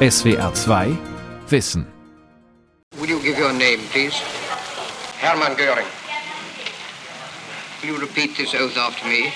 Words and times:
SWR 0.00 0.54
2 0.54 0.96
Wissen. 1.50 1.84
Will 2.98 3.08
you 3.08 3.20
give 3.22 3.38
your 3.38 3.52
name, 3.52 3.80
please? 3.90 4.14
Hermann 5.18 5.56
Göring. 5.56 5.86
Will 7.82 7.94
you 7.94 7.98
repeat 7.98 8.36
this 8.36 8.54
oath 8.54 8.76
after 8.76 9.06
me? 9.08 9.32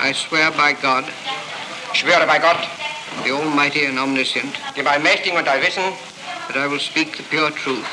I 0.00 0.12
swear 0.12 0.50
by 0.52 0.74
God, 0.74 1.04
Ich 1.92 2.00
schwöre 2.00 2.26
bei 2.26 2.38
Gott, 2.38 2.64
the 3.24 3.32
Almighty 3.32 3.84
and 3.86 3.98
Omniscient, 3.98 4.54
dem 4.76 4.86
Allmächtigen 4.86 5.36
und 5.36 5.48
Allwissen, 5.48 5.92
that 6.46 6.56
I 6.56 6.66
will 6.68 6.78
speak 6.78 7.16
the 7.16 7.24
pure 7.24 7.50
truth 7.50 7.86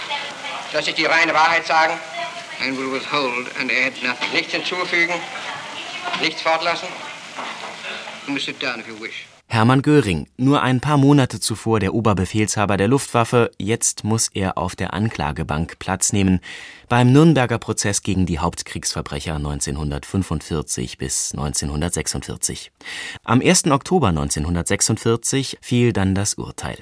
dass 0.74 0.88
ich 0.88 0.96
die 0.96 1.06
reine 1.06 1.34
Wahrheit 1.34 1.66
sagen, 1.66 1.94
and 2.62 2.78
will 2.78 2.92
withhold 2.92 3.48
and 3.60 3.72
add 3.72 3.94
nothing. 4.04 4.32
nichts 4.34 4.54
hinzufügen, 4.54 5.16
nichts 6.22 6.42
fortlassen. 6.42 6.90
You 8.28 8.34
may 8.34 8.40
sit 8.40 8.60
down 8.60 8.80
if 8.80 8.88
you 8.88 8.96
wish. 8.96 9.26
Hermann 9.50 9.82
Göring, 9.82 10.28
nur 10.36 10.62
ein 10.62 10.82
paar 10.82 10.98
Monate 10.98 11.40
zuvor 11.40 11.80
der 11.80 11.94
Oberbefehlshaber 11.94 12.76
der 12.76 12.90
Luftwaffe, 12.90 13.50
jetzt 13.58 14.04
muss 14.04 14.28
er 14.34 14.58
auf 14.58 14.76
der 14.76 14.94
Anklagebank 14.94 15.80
Platz 15.80 16.12
nehmen 16.12 16.42
beim 16.90 17.14
Nürnberger 17.14 17.58
Prozess 17.58 18.04
gegen 18.04 18.26
die 18.26 18.40
Hauptkriegsverbrecher 18.40 19.36
1945 19.36 20.98
bis 20.98 21.32
1946. 21.32 22.74
Am 23.24 23.40
1. 23.40 23.68
Oktober 23.68 24.10
1946 24.10 25.58
fiel 25.62 25.94
dann 25.94 26.14
das 26.14 26.34
Urteil. 26.34 26.78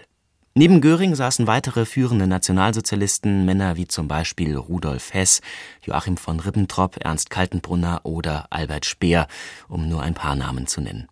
Neben 0.57 0.79
Göring 0.79 1.15
saßen 1.15 1.47
weitere 1.47 1.83
führende 1.83 2.27
Nationalsozialisten, 2.27 3.43
Männer 3.43 3.75
wie 3.75 3.89
zum 3.89 4.07
Beispiel 4.07 4.55
Rudolf 4.55 5.13
Hess, 5.13 5.41
Joachim 5.83 6.15
von 6.15 6.39
Ribbentrop, 6.39 6.95
Ernst 7.03 7.29
Kaltenbrunner 7.29 7.99
oder 8.03 8.47
Albert 8.51 8.85
Speer, 8.85 9.27
um 9.67 9.89
nur 9.89 10.01
ein 10.01 10.13
paar 10.13 10.37
Namen 10.37 10.65
zu 10.65 10.79
nennen. 10.79 11.09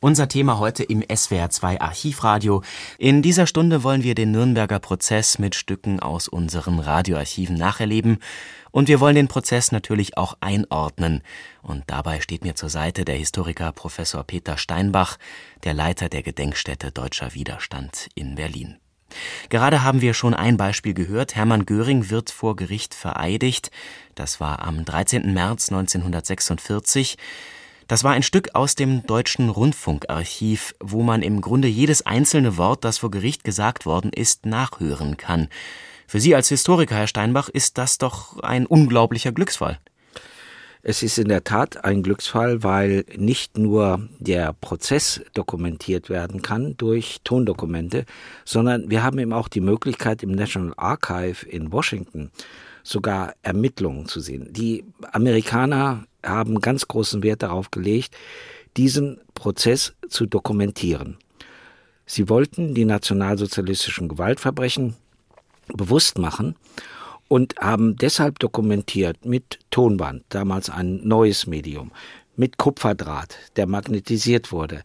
Unser 0.00 0.28
Thema 0.28 0.60
heute 0.60 0.84
im 0.84 1.02
SWR 1.12 1.50
2 1.50 1.80
Archivradio. 1.80 2.62
In 2.98 3.20
dieser 3.20 3.48
Stunde 3.48 3.82
wollen 3.82 4.04
wir 4.04 4.14
den 4.14 4.30
Nürnberger 4.30 4.78
Prozess 4.78 5.40
mit 5.40 5.56
Stücken 5.56 5.98
aus 5.98 6.28
unseren 6.28 6.78
Radioarchiven 6.78 7.56
nacherleben. 7.56 8.18
Und 8.70 8.86
wir 8.86 9.00
wollen 9.00 9.16
den 9.16 9.26
Prozess 9.26 9.72
natürlich 9.72 10.16
auch 10.16 10.36
einordnen. 10.38 11.22
Und 11.62 11.82
dabei 11.88 12.20
steht 12.20 12.44
mir 12.44 12.54
zur 12.54 12.68
Seite 12.68 13.04
der 13.04 13.16
Historiker 13.16 13.72
Professor 13.72 14.22
Peter 14.22 14.56
Steinbach, 14.56 15.16
der 15.64 15.74
Leiter 15.74 16.08
der 16.08 16.22
Gedenkstätte 16.22 16.92
Deutscher 16.92 17.34
Widerstand 17.34 18.08
in 18.14 18.36
Berlin. 18.36 18.76
Gerade 19.48 19.82
haben 19.82 20.00
wir 20.00 20.14
schon 20.14 20.34
ein 20.34 20.56
Beispiel 20.56 20.94
gehört. 20.94 21.34
Hermann 21.34 21.66
Göring 21.66 22.08
wird 22.08 22.30
vor 22.30 22.54
Gericht 22.54 22.94
vereidigt. 22.94 23.72
Das 24.14 24.38
war 24.38 24.60
am 24.62 24.84
13. 24.84 25.34
März 25.34 25.72
1946. 25.72 27.16
Das 27.88 28.04
war 28.04 28.12
ein 28.12 28.22
Stück 28.22 28.54
aus 28.54 28.74
dem 28.74 29.06
Deutschen 29.06 29.48
Rundfunkarchiv, 29.48 30.74
wo 30.78 31.02
man 31.02 31.22
im 31.22 31.40
Grunde 31.40 31.68
jedes 31.68 32.04
einzelne 32.04 32.58
Wort, 32.58 32.84
das 32.84 32.98
vor 32.98 33.10
Gericht 33.10 33.44
gesagt 33.44 33.86
worden 33.86 34.12
ist, 34.12 34.44
nachhören 34.44 35.16
kann. 35.16 35.48
Für 36.06 36.20
Sie 36.20 36.34
als 36.34 36.50
Historiker, 36.50 36.96
Herr 36.96 37.06
Steinbach, 37.06 37.48
ist 37.48 37.78
das 37.78 37.96
doch 37.96 38.40
ein 38.40 38.66
unglaublicher 38.66 39.32
Glücksfall. 39.32 39.78
Es 40.82 41.02
ist 41.02 41.18
in 41.18 41.28
der 41.28 41.44
Tat 41.44 41.82
ein 41.82 42.02
Glücksfall, 42.02 42.62
weil 42.62 43.06
nicht 43.16 43.56
nur 43.56 44.06
der 44.18 44.52
Prozess 44.52 45.22
dokumentiert 45.32 46.10
werden 46.10 46.42
kann 46.42 46.76
durch 46.76 47.20
Tondokumente, 47.24 48.04
sondern 48.44 48.90
wir 48.90 49.02
haben 49.02 49.18
eben 49.18 49.32
auch 49.32 49.48
die 49.48 49.60
Möglichkeit 49.60 50.22
im 50.22 50.32
National 50.32 50.74
Archive 50.76 51.46
in 51.46 51.72
Washington 51.72 52.30
sogar 52.82 53.34
Ermittlungen 53.42 54.06
zu 54.06 54.20
sehen. 54.20 54.52
Die 54.52 54.84
Amerikaner 55.12 56.04
haben 56.24 56.60
ganz 56.60 56.88
großen 56.88 57.22
Wert 57.22 57.42
darauf 57.42 57.70
gelegt, 57.70 58.16
diesen 58.76 59.20
Prozess 59.34 59.94
zu 60.08 60.26
dokumentieren. 60.26 61.18
Sie 62.06 62.28
wollten 62.28 62.74
die 62.74 62.84
nationalsozialistischen 62.84 64.08
Gewaltverbrechen 64.08 64.96
bewusst 65.68 66.18
machen 66.18 66.56
und 67.28 67.56
haben 67.58 67.96
deshalb 67.96 68.38
dokumentiert 68.38 69.24
mit 69.24 69.58
Tonband, 69.70 70.24
damals 70.30 70.70
ein 70.70 71.06
neues 71.06 71.46
Medium, 71.46 71.92
mit 72.36 72.56
Kupferdraht, 72.56 73.36
der 73.56 73.66
magnetisiert 73.66 74.52
wurde, 74.52 74.82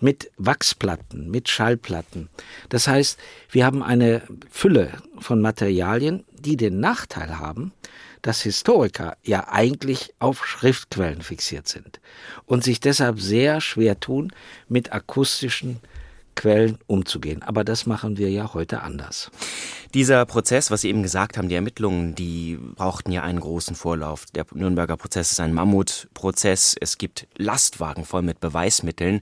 mit 0.00 0.30
Wachsplatten, 0.36 1.30
mit 1.30 1.48
Schallplatten. 1.48 2.28
Das 2.68 2.88
heißt, 2.88 3.18
wir 3.50 3.64
haben 3.64 3.82
eine 3.82 4.22
Fülle 4.50 4.90
von 5.18 5.40
Materialien, 5.40 6.24
die 6.32 6.56
den 6.56 6.80
Nachteil 6.80 7.38
haben, 7.38 7.72
dass 8.24 8.40
Historiker 8.40 9.18
ja 9.22 9.48
eigentlich 9.48 10.14
auf 10.18 10.46
Schriftquellen 10.46 11.20
fixiert 11.20 11.68
sind 11.68 12.00
und 12.46 12.64
sich 12.64 12.80
deshalb 12.80 13.20
sehr 13.20 13.60
schwer 13.60 14.00
tun, 14.00 14.32
mit 14.66 14.92
akustischen 14.92 15.80
Quellen 16.34 16.78
umzugehen. 16.86 17.42
Aber 17.42 17.64
das 17.64 17.84
machen 17.84 18.16
wir 18.16 18.30
ja 18.30 18.54
heute 18.54 18.80
anders. 18.80 19.30
Dieser 19.92 20.24
Prozess, 20.24 20.70
was 20.70 20.80
Sie 20.80 20.88
eben 20.88 21.02
gesagt 21.02 21.36
haben, 21.36 21.50
die 21.50 21.54
Ermittlungen, 21.54 22.14
die 22.14 22.58
brauchten 22.74 23.12
ja 23.12 23.22
einen 23.22 23.40
großen 23.40 23.76
Vorlauf. 23.76 24.24
Der 24.34 24.46
Nürnberger 24.54 24.96
Prozess 24.96 25.32
ist 25.32 25.40
ein 25.40 25.52
Mammutprozess. 25.52 26.74
Es 26.80 26.96
gibt 26.96 27.28
Lastwagen 27.36 28.06
voll 28.06 28.22
mit 28.22 28.40
Beweismitteln. 28.40 29.20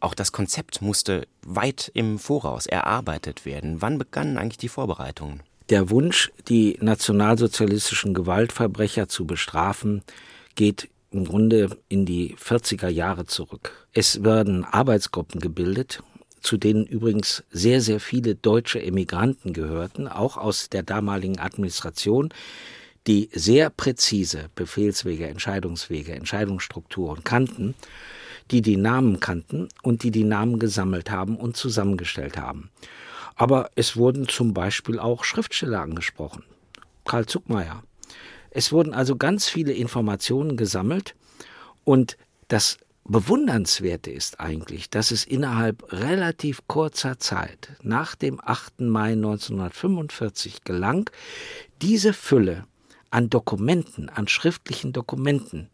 Auch 0.00 0.14
das 0.14 0.32
Konzept 0.32 0.82
musste 0.82 1.28
weit 1.46 1.92
im 1.94 2.18
Voraus 2.18 2.66
erarbeitet 2.66 3.46
werden. 3.46 3.80
Wann 3.80 3.98
begannen 3.98 4.36
eigentlich 4.36 4.58
die 4.58 4.68
Vorbereitungen? 4.68 5.44
Der 5.72 5.88
Wunsch, 5.88 6.30
die 6.48 6.76
nationalsozialistischen 6.82 8.12
Gewaltverbrecher 8.12 9.08
zu 9.08 9.24
bestrafen, 9.26 10.02
geht 10.54 10.90
im 11.10 11.24
Grunde 11.24 11.78
in 11.88 12.04
die 12.04 12.36
40er 12.36 12.90
Jahre 12.90 13.24
zurück. 13.24 13.88
Es 13.94 14.22
werden 14.22 14.64
Arbeitsgruppen 14.64 15.40
gebildet, 15.40 16.02
zu 16.42 16.58
denen 16.58 16.84
übrigens 16.84 17.42
sehr, 17.50 17.80
sehr 17.80 18.00
viele 18.00 18.34
deutsche 18.34 18.82
Emigranten 18.82 19.54
gehörten, 19.54 20.08
auch 20.08 20.36
aus 20.36 20.68
der 20.68 20.82
damaligen 20.82 21.38
Administration, 21.38 22.34
die 23.06 23.30
sehr 23.32 23.70
präzise 23.70 24.50
Befehlswege, 24.54 25.26
Entscheidungswege, 25.26 26.12
Entscheidungsstrukturen 26.12 27.24
kannten, 27.24 27.74
die 28.50 28.60
die 28.60 28.76
Namen 28.76 29.20
kannten 29.20 29.70
und 29.82 30.02
die 30.02 30.10
die 30.10 30.24
Namen 30.24 30.58
gesammelt 30.58 31.10
haben 31.10 31.34
und 31.38 31.56
zusammengestellt 31.56 32.36
haben. 32.36 32.68
Aber 33.34 33.70
es 33.74 33.96
wurden 33.96 34.28
zum 34.28 34.54
Beispiel 34.54 34.98
auch 34.98 35.24
Schriftsteller 35.24 35.80
angesprochen. 35.80 36.44
Karl 37.04 37.26
Zuckmeier. 37.26 37.82
Es 38.50 38.72
wurden 38.72 38.92
also 38.92 39.16
ganz 39.16 39.48
viele 39.48 39.72
Informationen 39.72 40.56
gesammelt 40.56 41.14
und 41.84 42.16
das 42.48 42.78
Bewundernswerte 43.04 44.10
ist 44.10 44.38
eigentlich, 44.38 44.88
dass 44.88 45.10
es 45.10 45.24
innerhalb 45.24 45.92
relativ 45.92 46.60
kurzer 46.68 47.18
Zeit 47.18 47.70
nach 47.82 48.14
dem 48.14 48.40
8. 48.40 48.82
Mai 48.82 49.12
1945 49.12 50.62
gelang, 50.62 51.10
diese 51.80 52.12
Fülle 52.12 52.64
an 53.10 53.28
Dokumenten, 53.28 54.08
an 54.08 54.28
schriftlichen 54.28 54.92
Dokumenten 54.92 55.68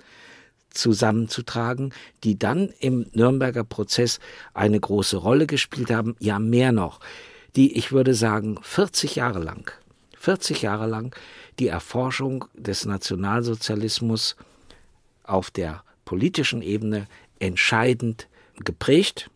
zusammenzutragen, 0.71 1.93
die 2.25 2.39
dann 2.39 2.71
im 2.81 3.07
Nürnberger 3.13 3.65
Prozess 3.65 4.21
eine 4.55 4.81
große 4.81 5.17
Rolle 5.19 5.47
gespielt 5.47 5.91
haben, 5.91 6.17
ja 6.21 6.39
mehr 6.39 6.73
noch, 6.73 7.01
die, 7.57 7.77
ich 7.77 7.93
würde 7.93 8.15
sagen, 8.15 8.59
40 8.63 9.17
Jahre 9.17 9.39
lang, 9.39 9.71
40 10.17 10.63
Jahre 10.63 10.87
lang 10.87 11.15
die 11.59 11.69
Erforschung 11.69 12.45
des 12.55 12.85
Nationalsozialismus 12.85 14.37
auf 15.25 15.51
der 15.51 15.83
politischen 16.05 16.63
Ebene 16.63 17.07
entscheidend 17.39 18.29
geprägt, 18.65 19.31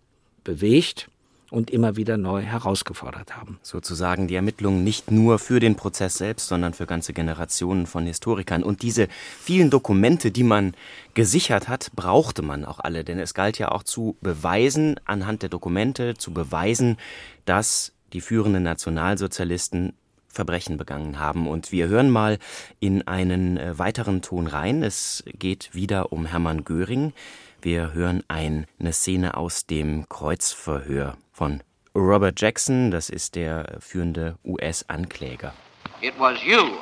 bewegt 0.44 1.08
und 1.52 1.70
immer 1.70 1.96
wieder 1.96 2.16
neu 2.16 2.40
herausgefordert 2.40 3.36
haben. 3.36 3.58
Sozusagen 3.62 4.26
die 4.26 4.36
Ermittlungen 4.36 4.84
nicht 4.84 5.10
nur 5.10 5.38
für 5.38 5.60
den 5.60 5.76
Prozess 5.76 6.14
selbst, 6.14 6.48
sondern 6.48 6.72
für 6.72 6.86
ganze 6.86 7.12
Generationen 7.12 7.86
von 7.86 8.06
Historikern. 8.06 8.62
Und 8.62 8.80
diese 8.80 9.06
vielen 9.38 9.68
Dokumente, 9.68 10.30
die 10.30 10.44
man 10.44 10.74
gesichert 11.12 11.68
hat, 11.68 11.90
brauchte 11.94 12.40
man 12.40 12.64
auch 12.64 12.80
alle. 12.80 13.04
Denn 13.04 13.18
es 13.18 13.34
galt 13.34 13.58
ja 13.58 13.70
auch 13.70 13.82
zu 13.82 14.16
beweisen, 14.22 14.98
anhand 15.04 15.42
der 15.42 15.50
Dokumente 15.50 16.14
zu 16.14 16.32
beweisen, 16.32 16.96
dass 17.44 17.92
die 18.12 18.20
führenden 18.20 18.62
Nationalsozialisten 18.62 19.94
Verbrechen 20.32 20.78
begangen 20.78 21.18
haben. 21.18 21.46
Und 21.46 21.72
wir 21.72 21.88
hören 21.88 22.10
mal 22.10 22.38
in 22.80 23.06
einen 23.06 23.58
äh, 23.58 23.78
weiteren 23.78 24.22
Ton 24.22 24.46
rein. 24.46 24.82
Es 24.82 25.22
geht 25.26 25.74
wieder 25.74 26.12
um 26.12 26.26
Hermann 26.26 26.64
Göring. 26.64 27.12
Wir 27.60 27.92
hören 27.92 28.24
eine 28.28 28.66
Szene 28.92 29.36
aus 29.36 29.66
dem 29.66 30.08
Kreuzverhör 30.08 31.16
von 31.32 31.62
Robert 31.94 32.40
Jackson. 32.40 32.90
Das 32.90 33.10
ist 33.10 33.34
der 33.34 33.76
führende 33.80 34.36
US-Ankläger. 34.44 35.52
It 36.00 36.14
was 36.18 36.42
you, 36.42 36.78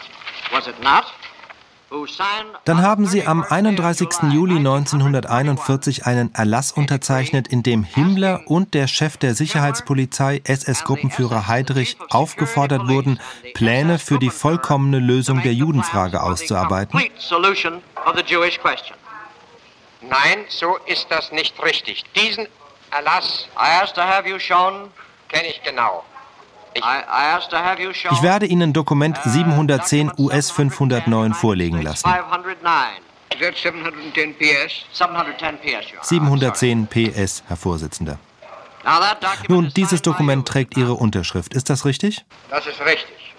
was 0.52 0.66
it 0.66 0.80
not? 0.82 1.04
Dann 2.64 2.82
haben 2.82 3.06
sie 3.06 3.26
am 3.26 3.42
31. 3.42 4.08
Juli 4.32 4.56
1941 4.56 6.06
einen 6.06 6.32
Erlass 6.34 6.72
unterzeichnet, 6.72 7.48
in 7.48 7.62
dem 7.62 7.82
Himmler 7.82 8.42
und 8.46 8.75
der 8.75 8.87
Chef 8.87 9.16
der 9.16 9.34
Sicherheitspolizei, 9.34 10.40
SS-Gruppenführer 10.44 11.48
Heydrich, 11.48 11.96
aufgefordert 12.10 12.88
wurden, 12.88 13.20
Pläne 13.54 13.98
für 13.98 14.19
die 14.19 14.31
vollkommene 14.31 14.98
Lösung 14.98 15.42
der 15.42 15.52
Judenfrage 15.52 16.22
auszuarbeiten. 16.22 17.00
Nein, 20.02 20.44
so 20.48 20.78
ist 20.87 21.06
das 21.10 21.32
nicht 21.32 21.62
richtig. 21.62 22.04
Diesen 22.14 22.46
Erlass 22.90 23.48
I 23.56 23.82
asked 23.82 23.94
to 23.94 24.02
have 24.02 24.28
you 24.28 24.38
shown 24.38 24.90
kenne 25.28 25.48
ich 25.48 25.62
genau. 25.62 26.04
Ich 26.75 28.22
werde 28.22 28.46
Ihnen 28.46 28.72
Dokument 28.72 29.19
710 29.25 30.12
US 30.19 30.50
509 30.50 31.34
vorlegen 31.34 31.82
lassen. 31.82 32.08
710 36.02 36.87
PS, 36.87 37.43
Herr 37.46 37.56
Vorsitzender. 37.56 38.19
Nun, 39.49 39.72
dieses 39.75 40.02
Dokument 40.02 40.46
trägt 40.46 40.76
Ihre 40.76 40.94
Unterschrift. 40.94 41.55
Ist 41.55 41.70
das 41.70 41.84
richtig? 41.84 42.25
Das 42.50 42.67
ist 42.67 42.81
richtig. 42.81 43.34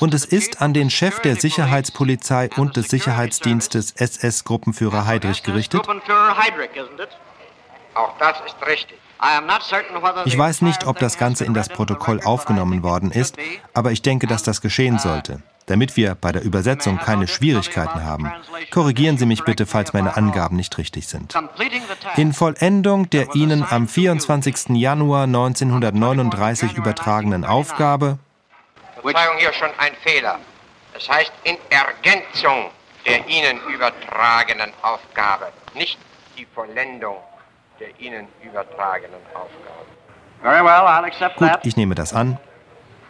Und 0.00 0.14
es 0.14 0.24
ist 0.24 0.60
an 0.60 0.74
den 0.74 0.90
Chef 0.90 1.20
der 1.20 1.36
Sicherheitspolizei 1.36 2.50
und 2.56 2.76
des 2.76 2.88
Sicherheitsdienstes 2.88 3.92
SS-Gruppenführer 3.92 5.06
Heydrich 5.06 5.42
gerichtet? 5.42 5.86
Auch 7.94 8.18
das 8.18 8.36
ist 8.46 8.56
richtig. 8.66 8.98
Ich 10.24 10.36
weiß 10.36 10.62
nicht, 10.62 10.86
ob 10.86 10.98
das 10.98 11.18
Ganze 11.18 11.44
in 11.44 11.54
das 11.54 11.68
Protokoll 11.68 12.20
aufgenommen 12.22 12.82
worden 12.82 13.10
ist, 13.10 13.36
aber 13.72 13.92
ich 13.92 14.02
denke, 14.02 14.26
dass 14.26 14.42
das 14.42 14.60
geschehen 14.60 14.98
sollte. 14.98 15.42
Damit 15.66 15.96
wir 15.96 16.14
bei 16.14 16.30
der 16.30 16.42
Übersetzung 16.42 16.98
keine 16.98 17.26
Schwierigkeiten 17.26 18.04
haben, 18.04 18.30
korrigieren 18.70 19.16
Sie 19.16 19.24
mich 19.24 19.44
bitte, 19.44 19.64
falls 19.64 19.94
meine 19.94 20.14
Angaben 20.14 20.56
nicht 20.56 20.76
richtig 20.76 21.08
sind. 21.08 21.34
In 22.16 22.34
Vollendung 22.34 23.08
der 23.08 23.34
Ihnen 23.34 23.64
am 23.68 23.88
24. 23.88 24.76
Januar 24.76 25.24
1939 25.24 26.74
übertragenen 26.74 27.46
Aufgabe 27.46 28.18
Verzeihung, 29.12 29.36
hier 29.38 29.52
schon 29.52 29.70
ein 29.78 29.92
Fehler. 30.02 30.38
Es 30.96 31.08
heißt 31.08 31.32
in 31.44 31.56
Ergänzung 31.68 32.70
der 33.04 33.26
Ihnen 33.28 33.60
übertragenen 33.68 34.72
Aufgabe, 34.82 35.52
nicht 35.74 35.98
die 36.38 36.46
Vollendung 36.54 37.16
der 37.80 37.88
Ihnen 37.98 38.26
übertragenen 38.42 39.20
Aufgabe. 39.34 39.84
Gut, 41.36 41.66
ich 41.66 41.76
nehme 41.76 41.94
das 41.94 42.12
an. 42.12 42.38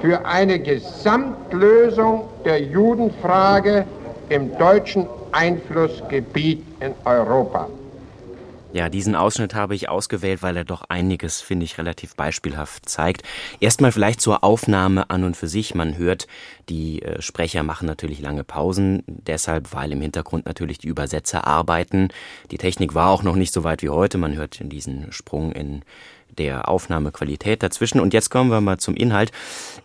für 0.00 0.24
eine 0.24 0.58
Gesamtlösung 0.58 2.24
der 2.44 2.60
Judenfrage 2.62 3.84
im 4.28 4.56
deutschen 4.58 5.06
Einflussgebiet 5.32 6.64
in 6.80 6.94
Europa. 7.04 7.68
Ja, 8.72 8.88
diesen 8.88 9.16
Ausschnitt 9.16 9.52
habe 9.52 9.74
ich 9.74 9.88
ausgewählt, 9.88 10.42
weil 10.42 10.56
er 10.56 10.64
doch 10.64 10.84
einiges, 10.88 11.40
finde 11.40 11.64
ich, 11.64 11.76
relativ 11.76 12.14
beispielhaft 12.14 12.88
zeigt. 12.88 13.24
Erstmal 13.58 13.90
vielleicht 13.90 14.20
zur 14.20 14.44
Aufnahme 14.44 15.10
an 15.10 15.24
und 15.24 15.36
für 15.36 15.48
sich. 15.48 15.74
Man 15.74 15.98
hört, 15.98 16.28
die 16.68 17.02
äh, 17.02 17.20
Sprecher 17.20 17.64
machen 17.64 17.86
natürlich 17.86 18.20
lange 18.20 18.44
Pausen, 18.44 19.02
deshalb, 19.08 19.74
weil 19.74 19.90
im 19.90 20.00
Hintergrund 20.00 20.46
natürlich 20.46 20.78
die 20.78 20.86
Übersetzer 20.86 21.48
arbeiten. 21.48 22.10
Die 22.52 22.58
Technik 22.58 22.94
war 22.94 23.10
auch 23.10 23.24
noch 23.24 23.34
nicht 23.34 23.52
so 23.52 23.64
weit 23.64 23.82
wie 23.82 23.88
heute. 23.88 24.18
Man 24.18 24.36
hört 24.36 24.60
diesen 24.62 25.10
Sprung 25.10 25.50
in 25.50 25.82
der 26.40 26.70
Aufnahmequalität 26.70 27.62
dazwischen. 27.62 28.00
Und 28.00 28.14
jetzt 28.14 28.30
kommen 28.30 28.50
wir 28.50 28.62
mal 28.62 28.78
zum 28.78 28.96
Inhalt. 28.96 29.30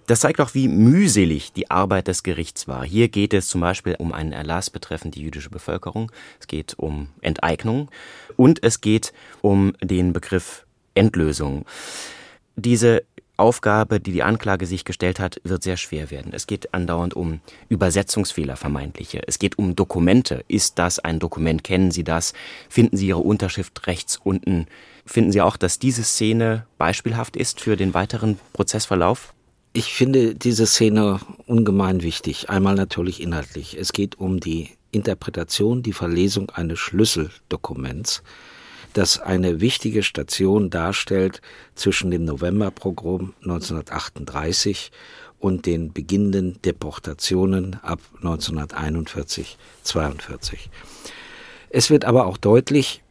Das 0.08 0.22
zeigt 0.22 0.40
auch, 0.40 0.54
wie 0.54 0.70
mühselig 0.70 1.52
die 1.52 1.70
Arbeit 1.70 2.08
des 2.08 2.24
Gerichts 2.24 2.68
war. 2.68 2.86
Hier 2.86 3.10
geht 3.10 3.34
es 3.34 3.50
zum 3.50 3.60
Beispiel 3.60 3.96
um 4.00 4.14
einen 4.14 4.32
Erlass 4.32 4.70
betreffend 4.70 5.16
die 5.16 5.22
jüdische 5.22 5.50
Bevölkerung. 5.50 6.12
Es 6.40 6.48
geht 6.48 6.74
um 6.80 7.10
Enteignung 7.22 7.90
und 8.38 8.64
es 8.64 8.80
geht 8.80 9.12
um 9.42 9.74
den 9.84 10.14
Begriff 10.14 10.66
Endlösung. 10.94 11.66
Diese 12.56 13.04
Aufgabe, 13.38 14.00
die 14.00 14.14
die 14.14 14.24
Anklage 14.24 14.66
sich 14.66 14.86
gestellt 14.86 15.20
hat, 15.20 15.42
wird 15.44 15.62
sehr 15.62 15.76
schwer 15.76 16.10
werden. 16.10 16.32
Es 16.34 16.48
geht 16.48 16.74
andauernd 16.74 17.16
um 17.16 17.42
Übersetzungsfehler 17.68 18.56
vermeintliche. 18.56 19.24
Es 19.28 19.40
geht 19.40 19.58
um 19.58 19.76
Dokumente. 19.76 20.46
Ist 20.48 20.80
das 20.80 21.00
ein 21.00 21.20
Dokument? 21.20 21.66
Kennen 21.66 21.92
Sie 21.92 22.06
das? 22.06 22.34
Finden 22.70 22.96
Sie 22.96 23.08
Ihre 23.08 23.20
Unterschrift 23.20 23.88
rechts 23.88 24.22
unten? 24.24 24.68
Finden 25.06 25.32
Sie 25.32 25.42
auch, 25.42 25.58
dass 25.58 25.80
diese 25.80 26.04
Szene 26.04 26.66
beispielhaft 26.78 27.36
ist 27.36 27.62
für 27.62 27.76
den 27.76 27.94
weiteren 27.94 28.40
Prozessverlauf? 28.54 29.34
Ich 29.74 29.94
finde 29.94 30.36
diese 30.36 30.66
Szene 30.66 31.20
ungemein 31.46 32.02
wichtig. 32.02 32.50
Einmal 32.50 32.76
natürlich 32.76 33.22
inhaltlich. 33.22 33.78
Es 33.78 33.94
geht 33.94 34.18
um 34.18 34.40
die 34.40 34.70
Interpretation, 34.92 35.84
die 35.84 35.94
Verlesung 35.94 36.50
eines 36.50 36.80
Schlüsseldokuments 36.80 38.24
das 38.96 39.20
eine 39.20 39.60
wichtige 39.60 40.04
Station 40.04 40.70
darstellt 40.70 41.42
zwischen 41.76 42.12
dem 42.12 42.24
Novemberprogramm 42.24 43.34
1938 43.42 44.92
und 45.38 45.66
den 45.66 45.92
beginnenden 45.92 46.62
Deportationen 46.62 47.78
ab 47.82 48.00
1941, 48.18 49.58
42. 49.84 50.70
Es 51.70 51.90
wird 51.90 52.06
aber 52.06 52.26
auch 52.26 52.38
deutlich, 52.38 53.04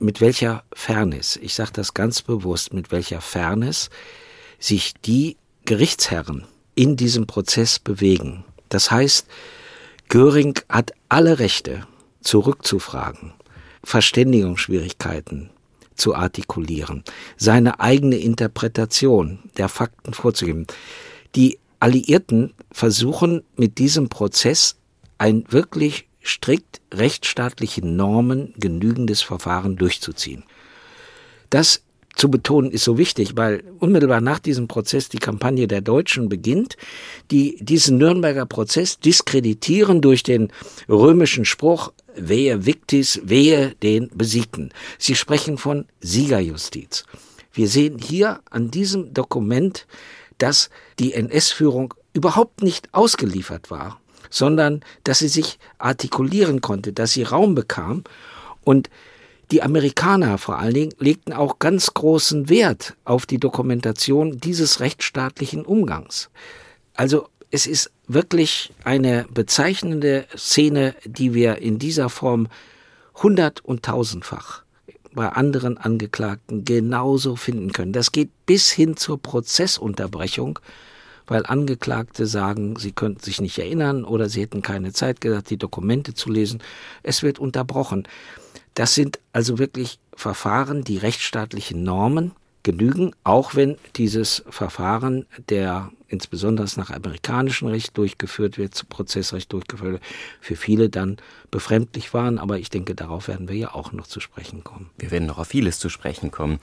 mit 0.00 0.20
welcher 0.20 0.64
Fairness, 0.74 1.36
ich 1.36 1.54
sage 1.54 1.72
das 1.72 1.94
ganz 1.94 2.22
bewusst, 2.22 2.72
mit 2.72 2.92
welcher 2.92 3.20
Fairness 3.20 3.90
sich 4.58 4.94
die 5.04 5.36
Gerichtsherren 5.64 6.46
in 6.74 6.96
diesem 6.96 7.26
Prozess 7.26 7.78
bewegen. 7.78 8.44
Das 8.68 8.90
heißt, 8.90 9.26
Göring 10.08 10.58
hat 10.68 10.92
alle 11.08 11.38
Rechte, 11.38 11.86
zurückzufragen, 12.20 13.32
Verständigungsschwierigkeiten 13.82 15.50
zu 15.94 16.14
artikulieren, 16.14 17.04
seine 17.36 17.80
eigene 17.80 18.16
Interpretation 18.16 19.38
der 19.56 19.68
Fakten 19.68 20.14
vorzugeben. 20.14 20.66
Die 21.34 21.58
Alliierten 21.80 22.54
versuchen 22.72 23.42
mit 23.56 23.78
diesem 23.78 24.08
Prozess 24.08 24.76
ein 25.18 25.44
wirklich 25.48 26.08
strikt 26.24 26.80
rechtsstaatlichen 26.92 27.96
Normen 27.96 28.54
genügendes 28.58 29.22
Verfahren 29.22 29.76
durchzuziehen. 29.76 30.44
Das 31.50 31.82
zu 32.16 32.30
betonen 32.30 32.70
ist 32.70 32.84
so 32.84 32.96
wichtig, 32.96 33.36
weil 33.36 33.64
unmittelbar 33.80 34.20
nach 34.20 34.38
diesem 34.38 34.68
Prozess 34.68 35.08
die 35.08 35.18
Kampagne 35.18 35.66
der 35.66 35.80
Deutschen 35.80 36.28
beginnt, 36.28 36.76
die 37.30 37.58
diesen 37.60 37.98
Nürnberger 37.98 38.46
Prozess 38.46 38.98
diskreditieren 39.00 40.00
durch 40.00 40.22
den 40.22 40.52
römischen 40.88 41.44
Spruch 41.44 41.92
Wehe 42.16 42.64
Victis, 42.64 43.20
wehe 43.24 43.74
den 43.82 44.08
Besiegten. 44.14 44.70
Sie 44.98 45.16
sprechen 45.16 45.58
von 45.58 45.86
Siegerjustiz. 46.00 47.04
Wir 47.52 47.68
sehen 47.68 47.98
hier 47.98 48.40
an 48.50 48.70
diesem 48.70 49.12
Dokument, 49.12 49.86
dass 50.38 50.70
die 51.00 51.14
NS-Führung 51.14 51.94
überhaupt 52.12 52.62
nicht 52.62 52.88
ausgeliefert 52.92 53.70
war, 53.70 54.00
sondern 54.34 54.80
dass 55.04 55.20
sie 55.20 55.28
sich 55.28 55.60
artikulieren 55.78 56.60
konnte, 56.60 56.92
dass 56.92 57.12
sie 57.12 57.22
Raum 57.22 57.54
bekam 57.54 58.02
und 58.64 58.90
die 59.52 59.62
Amerikaner 59.62 60.38
vor 60.38 60.58
allen 60.58 60.74
Dingen 60.74 60.94
legten 60.98 61.32
auch 61.32 61.60
ganz 61.60 61.94
großen 61.94 62.48
Wert 62.48 62.96
auf 63.04 63.26
die 63.26 63.38
Dokumentation 63.38 64.40
dieses 64.40 64.80
rechtsstaatlichen 64.80 65.64
Umgangs. 65.64 66.30
Also 66.94 67.28
es 67.52 67.68
ist 67.68 67.92
wirklich 68.08 68.72
eine 68.82 69.26
bezeichnende 69.32 70.26
Szene, 70.36 70.96
die 71.04 71.32
wir 71.32 71.58
in 71.58 71.78
dieser 71.78 72.08
Form 72.08 72.48
hundert- 73.22 73.64
und 73.64 73.84
tausendfach 73.84 74.64
bei 75.12 75.28
anderen 75.28 75.78
Angeklagten 75.78 76.64
genauso 76.64 77.36
finden 77.36 77.70
können. 77.70 77.92
Das 77.92 78.10
geht 78.10 78.30
bis 78.46 78.72
hin 78.72 78.96
zur 78.96 79.22
Prozessunterbrechung, 79.22 80.58
weil 81.26 81.46
Angeklagte 81.46 82.26
sagen, 82.26 82.76
sie 82.76 82.92
könnten 82.92 83.22
sich 83.22 83.40
nicht 83.40 83.58
erinnern 83.58 84.04
oder 84.04 84.28
sie 84.28 84.42
hätten 84.42 84.62
keine 84.62 84.92
Zeit 84.92 85.20
gehabt, 85.20 85.50
die 85.50 85.56
Dokumente 85.56 86.14
zu 86.14 86.30
lesen. 86.30 86.62
Es 87.02 87.22
wird 87.22 87.38
unterbrochen. 87.38 88.06
Das 88.74 88.94
sind 88.94 89.20
also 89.32 89.58
wirklich 89.58 89.98
Verfahren, 90.14 90.82
die 90.84 90.98
rechtsstaatlichen 90.98 91.82
Normen 91.82 92.32
genügen, 92.64 93.12
auch 93.22 93.54
wenn 93.54 93.76
dieses 93.94 94.42
Verfahren, 94.48 95.26
der 95.48 95.90
insbesondere 96.08 96.66
nach 96.76 96.90
amerikanischem 96.90 97.68
Recht 97.68 97.96
durchgeführt 97.96 98.58
wird, 98.58 98.88
Prozessrecht 98.88 99.52
durchgeführt 99.52 99.92
wird, 99.92 100.02
für 100.40 100.56
viele 100.56 100.88
dann 100.88 101.18
befremdlich 101.50 102.14
waren. 102.14 102.38
Aber 102.38 102.58
ich 102.58 102.70
denke, 102.70 102.94
darauf 102.94 103.28
werden 103.28 103.48
wir 103.48 103.56
ja 103.56 103.74
auch 103.74 103.92
noch 103.92 104.06
zu 104.06 104.20
sprechen 104.20 104.64
kommen. 104.64 104.90
Wir 104.98 105.10
werden 105.10 105.26
noch 105.26 105.38
auf 105.38 105.48
vieles 105.48 105.78
zu 105.78 105.88
sprechen 105.88 106.30
kommen. 106.30 106.58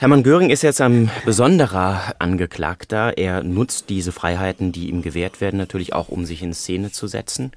Hermann 0.00 0.22
Göring 0.22 0.48
ist 0.48 0.62
jetzt 0.62 0.80
ein 0.80 1.10
besonderer 1.26 2.14
Angeklagter. 2.18 3.18
Er 3.18 3.42
nutzt 3.42 3.90
diese 3.90 4.12
Freiheiten, 4.12 4.72
die 4.72 4.88
ihm 4.88 5.02
gewährt 5.02 5.42
werden, 5.42 5.58
natürlich 5.58 5.92
auch, 5.92 6.08
um 6.08 6.24
sich 6.24 6.42
in 6.42 6.54
Szene 6.54 6.90
zu 6.90 7.06
setzen. 7.06 7.52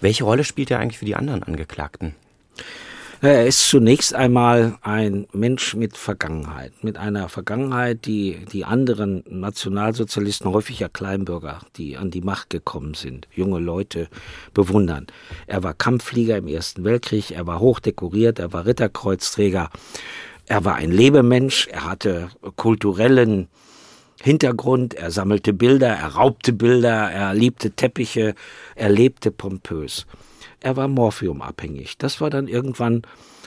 Welche 0.00 0.24
Rolle 0.24 0.42
spielt 0.42 0.72
er 0.72 0.80
eigentlich 0.80 0.98
für 0.98 1.04
die 1.04 1.14
anderen 1.14 1.44
Angeklagten? 1.44 2.16
Er 3.20 3.46
ist 3.46 3.68
zunächst 3.68 4.12
einmal 4.12 4.76
ein 4.82 5.28
Mensch 5.32 5.76
mit 5.76 5.96
Vergangenheit, 5.96 6.72
mit 6.82 6.96
einer 6.98 7.28
Vergangenheit, 7.28 8.06
die 8.06 8.44
die 8.52 8.64
anderen 8.64 9.22
Nationalsozialisten, 9.28 10.50
häufig 10.50 10.80
ja 10.80 10.88
Kleinbürger, 10.88 11.60
die 11.76 11.96
an 11.96 12.10
die 12.10 12.22
Macht 12.22 12.50
gekommen 12.50 12.94
sind, 12.94 13.28
junge 13.32 13.60
Leute 13.60 14.08
bewundern. 14.52 15.06
Er 15.46 15.62
war 15.62 15.74
Kampfflieger 15.74 16.38
im 16.38 16.48
Ersten 16.48 16.82
Weltkrieg, 16.82 17.30
er 17.30 17.46
war 17.46 17.60
hochdekoriert, 17.60 18.40
er 18.40 18.52
war 18.52 18.66
Ritterkreuzträger, 18.66 19.70
er 20.48 20.64
war 20.64 20.76
ein 20.76 20.90
Lebemensch, 20.90 21.68
er 21.68 21.84
hatte 21.84 22.30
kulturellen 22.56 23.48
Hintergrund, 24.20 24.94
er 24.94 25.10
sammelte 25.10 25.52
Bilder, 25.52 25.88
er 25.88 26.14
raubte 26.14 26.52
Bilder, 26.52 27.10
er 27.10 27.34
liebte 27.34 27.70
Teppiche, 27.70 28.34
er 28.74 28.88
lebte 28.88 29.30
pompös 29.30 30.06
er 30.60 30.76
war 30.76 30.88
morphiumabhängig. 30.88 31.98
Das 31.98 32.20
war 32.20 32.30
dann 32.30 32.48
irgendwann 32.48 33.02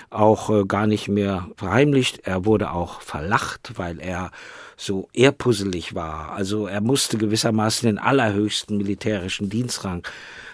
auch 0.09 0.49
äh, 0.49 0.65
gar 0.65 0.87
nicht 0.87 1.07
mehr 1.07 1.49
verheimlicht. 1.55 2.21
Er 2.25 2.45
wurde 2.45 2.71
auch 2.71 3.01
verlacht, 3.01 3.73
weil 3.75 3.99
er 3.99 4.31
so 4.77 5.09
ehrpuzzelig 5.13 5.95
war. 5.95 6.31
Also 6.31 6.67
er 6.67 6.81
musste 6.81 7.17
gewissermaßen 7.17 7.87
den 7.87 7.97
allerhöchsten 7.97 8.77
militärischen 8.77 9.49
Dienstrang 9.49 10.03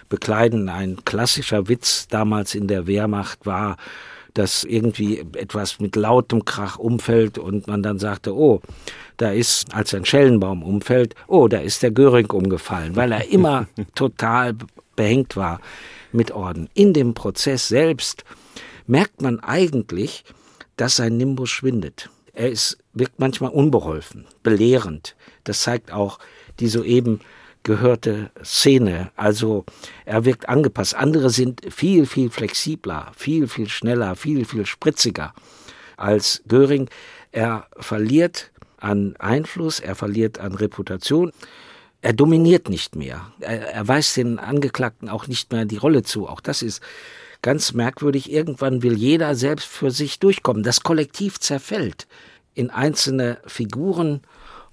bekleiden. 0.08 0.68
Ein 0.68 1.04
klassischer 1.04 1.68
Witz 1.68 2.08
damals 2.08 2.54
in 2.54 2.68
der 2.68 2.86
Wehrmacht 2.86 3.46
war, 3.46 3.76
dass 4.38 4.62
irgendwie 4.62 5.18
etwas 5.34 5.80
mit 5.80 5.96
lautem 5.96 6.44
Krach 6.44 6.78
umfällt 6.78 7.38
und 7.38 7.66
man 7.66 7.82
dann 7.82 7.98
sagte, 7.98 8.36
oh, 8.36 8.60
da 9.16 9.30
ist, 9.30 9.74
als 9.74 9.92
ein 9.94 10.04
Schellenbaum 10.04 10.62
umfällt, 10.62 11.16
oh, 11.26 11.48
da 11.48 11.58
ist 11.58 11.82
der 11.82 11.90
Göring 11.90 12.30
umgefallen, 12.30 12.94
weil 12.94 13.10
er 13.10 13.28
immer 13.30 13.66
total 13.96 14.54
behängt 14.94 15.36
war 15.36 15.60
mit 16.12 16.30
Orden. 16.30 16.68
In 16.74 16.92
dem 16.92 17.14
Prozess 17.14 17.66
selbst 17.66 18.24
merkt 18.86 19.22
man 19.22 19.40
eigentlich, 19.40 20.24
dass 20.76 20.96
sein 20.96 21.16
Nimbus 21.16 21.50
schwindet. 21.50 22.08
Er 22.32 22.48
ist, 22.48 22.78
wirkt 22.92 23.18
manchmal 23.18 23.50
unbeholfen, 23.50 24.24
belehrend. 24.44 25.16
Das 25.42 25.62
zeigt 25.62 25.92
auch 25.92 26.20
die 26.60 26.68
soeben 26.68 27.20
gehörte 27.68 28.30
Szene. 28.42 29.10
Also 29.14 29.66
er 30.06 30.24
wirkt 30.24 30.48
angepasst. 30.48 30.94
Andere 30.94 31.28
sind 31.28 31.60
viel, 31.70 32.06
viel 32.06 32.30
flexibler, 32.30 33.12
viel, 33.14 33.46
viel 33.46 33.68
schneller, 33.68 34.16
viel, 34.16 34.46
viel 34.46 34.64
spritziger 34.64 35.34
als 35.98 36.42
Göring. 36.48 36.88
Er 37.30 37.66
verliert 37.78 38.50
an 38.78 39.16
Einfluss, 39.18 39.80
er 39.80 39.94
verliert 39.94 40.38
an 40.38 40.54
Reputation. 40.54 41.30
Er 42.00 42.14
dominiert 42.14 42.70
nicht 42.70 42.96
mehr. 42.96 43.32
Er, 43.40 43.70
er 43.74 43.86
weist 43.86 44.16
den 44.16 44.38
Angeklagten 44.38 45.10
auch 45.10 45.26
nicht 45.26 45.52
mehr 45.52 45.66
die 45.66 45.76
Rolle 45.76 46.02
zu. 46.02 46.26
Auch 46.26 46.40
das 46.40 46.62
ist 46.62 46.80
ganz 47.42 47.74
merkwürdig. 47.74 48.32
Irgendwann 48.32 48.82
will 48.82 48.94
jeder 48.94 49.34
selbst 49.34 49.66
für 49.66 49.90
sich 49.90 50.18
durchkommen. 50.20 50.62
Das 50.62 50.82
Kollektiv 50.82 51.38
zerfällt 51.38 52.06
in 52.54 52.70
einzelne 52.70 53.38
Figuren, 53.46 54.22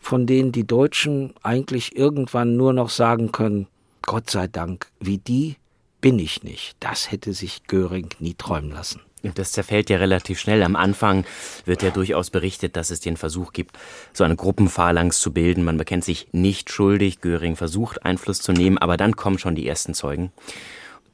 von 0.06 0.28
denen 0.28 0.52
die 0.52 0.68
Deutschen 0.68 1.34
eigentlich 1.42 1.98
irgendwann 1.98 2.56
nur 2.56 2.74
noch 2.74 2.92
sagen 2.92 3.32
können, 3.32 3.66
Gott 4.04 4.30
sei 4.30 4.48
Dank, 4.48 4.92
wie 5.00 5.18
die 5.18 5.56
bin 6.00 6.20
ich 6.20 6.44
nicht. 6.44 6.76
Das 6.80 7.12
hätte 7.12 7.34
sich 7.34 7.64
Göring 7.64 8.10
nie 8.20 8.36
träumen 8.36 8.70
lassen. 8.70 9.02
Das 9.34 9.52
zerfällt 9.52 9.90
ja 9.90 9.98
relativ 9.98 10.40
schnell. 10.40 10.62
Am 10.62 10.76
Anfang 10.76 11.26
wird 11.66 11.82
ja 11.82 11.90
durchaus 11.90 12.30
berichtet, 12.30 12.76
dass 12.76 12.92
es 12.92 13.00
den 13.00 13.18
Versuch 13.18 13.52
gibt, 13.52 13.80
so 14.14 14.24
eine 14.24 14.36
Gruppenphalanx 14.36 15.20
zu 15.20 15.34
bilden. 15.34 15.64
Man 15.64 15.78
bekennt 15.78 16.04
sich 16.04 16.28
nicht 16.32 16.70
schuldig. 16.70 17.22
Göring 17.22 17.56
versucht, 17.56 18.06
Einfluss 18.06 18.42
zu 18.42 18.52
nehmen, 18.52 18.78
aber 18.78 18.98
dann 18.98 19.16
kommen 19.16 19.40
schon 19.40 19.56
die 19.56 19.68
ersten 19.68 19.96
Zeugen, 19.96 20.32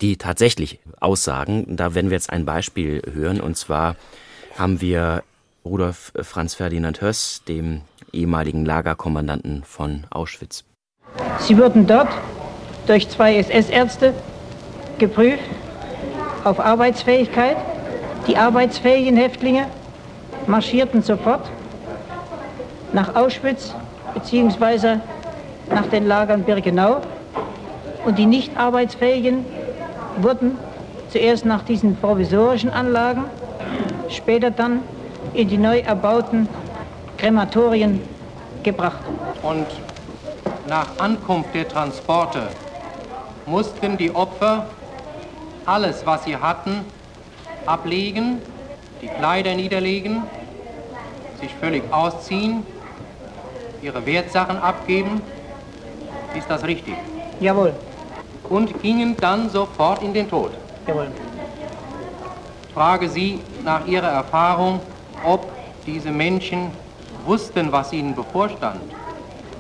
die 0.02 0.18
tatsächlich 0.18 0.80
aussagen. 1.00 1.78
Da 1.78 1.96
werden 1.96 2.10
wir 2.10 2.18
jetzt 2.18 2.30
ein 2.30 2.44
Beispiel 2.44 3.02
hören. 3.14 3.40
Und 3.40 3.56
zwar 3.56 3.96
haben 4.58 4.82
wir 4.82 5.24
Rudolf 5.64 6.12
Franz 6.22 6.56
Ferdinand 6.56 7.00
Höss, 7.00 7.44
dem 7.48 7.84
ehemaligen 8.14 8.66
Lagerkommandanten 8.66 9.64
von 9.64 10.06
Auschwitz. 10.10 10.64
Sie 11.40 11.58
wurden 11.58 11.88
dort 11.88 12.10
durch 12.88 13.10
zwei 13.10 13.36
SS-Ärzte 13.38 14.14
geprüft 14.98 15.44
auf 16.44 16.60
Arbeitsfähigkeit 16.60 17.58
die 18.28 18.38
arbeitsfähigen 18.38 19.18
Häftlinge 19.18 19.66
marschierten 20.46 21.02
sofort 21.02 21.50
nach 22.94 23.16
Auschwitz 23.16 23.74
bzw. 24.14 24.98
nach 25.70 25.88
den 25.88 26.08
Lagern 26.08 26.44
Birkenau 26.44 27.02
und 28.06 28.20
die 28.20 28.28
nicht 28.28 28.56
arbeitsfähigen 28.58 29.46
wurden 30.18 30.58
zuerst 31.10 31.46
nach 31.46 31.64
diesen 31.64 31.96
provisorischen 31.96 32.70
Anlagen, 32.70 33.24
später 34.10 34.52
dann 34.52 34.82
in 35.34 35.48
die 35.48 35.58
neu 35.58 35.80
erbauten 35.80 36.48
Krematorien 37.22 38.02
gebracht. 38.64 39.00
Und 39.44 39.68
nach 40.68 40.88
Ankunft 40.98 41.54
der 41.54 41.70
Transporte 41.70 42.48
mussten 43.46 43.96
die 43.96 44.10
Opfer 44.10 44.66
alles, 45.68 46.04
was 46.04 46.24
sie 46.24 46.36
hatten, 46.36 46.84
ablegen, 47.68 48.42
die 49.04 49.08
Kleider 49.08 49.54
niederlegen, 49.54 50.24
sich 51.40 51.54
völlig 51.54 51.84
ausziehen, 51.94 52.66
ihre 53.84 54.04
Wertsachen 54.04 54.58
abgeben. 54.58 55.22
Ist 56.36 56.50
das 56.50 56.64
richtig? 56.64 56.96
Jawohl. 57.40 57.74
Und 58.50 58.82
gingen 58.82 59.16
dann 59.20 59.48
sofort 59.52 60.02
in 60.02 60.12
den 60.16 60.28
Tod. 60.28 60.50
Jawohl. 60.88 61.12
Frage 62.74 63.08
Sie 63.08 63.40
nach 63.64 63.86
Ihrer 63.86 64.08
Erfahrung, 64.08 64.80
ob 65.24 65.46
diese 65.86 66.10
Menschen 66.10 66.72
wussten, 67.26 67.72
was 67.72 67.94
ihnen 67.94 68.16
bevorstand. 68.16 68.82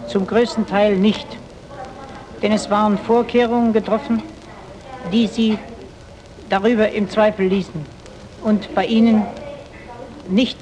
Zum 0.07 0.27
größten 0.27 0.65
Teil 0.67 0.97
nicht. 0.97 1.27
Denn 2.41 2.51
es 2.51 2.69
waren 2.69 2.97
Vorkehrungen 2.97 3.73
getroffen, 3.73 4.21
die 5.11 5.27
sie 5.27 5.57
darüber 6.49 6.89
im 6.91 7.09
Zweifel 7.09 7.47
ließen 7.47 7.85
und 8.43 8.73
bei 8.75 8.85
ihnen 8.85 9.25
nicht 10.29 10.57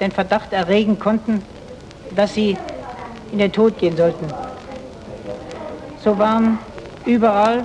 den 0.00 0.10
Verdacht 0.10 0.52
erregen 0.52 0.98
konnten, 0.98 1.42
dass 2.16 2.34
sie 2.34 2.56
in 3.30 3.38
den 3.38 3.52
Tod 3.52 3.78
gehen 3.78 3.96
sollten. 3.96 4.26
So 6.02 6.18
waren 6.18 6.58
überall 7.06 7.64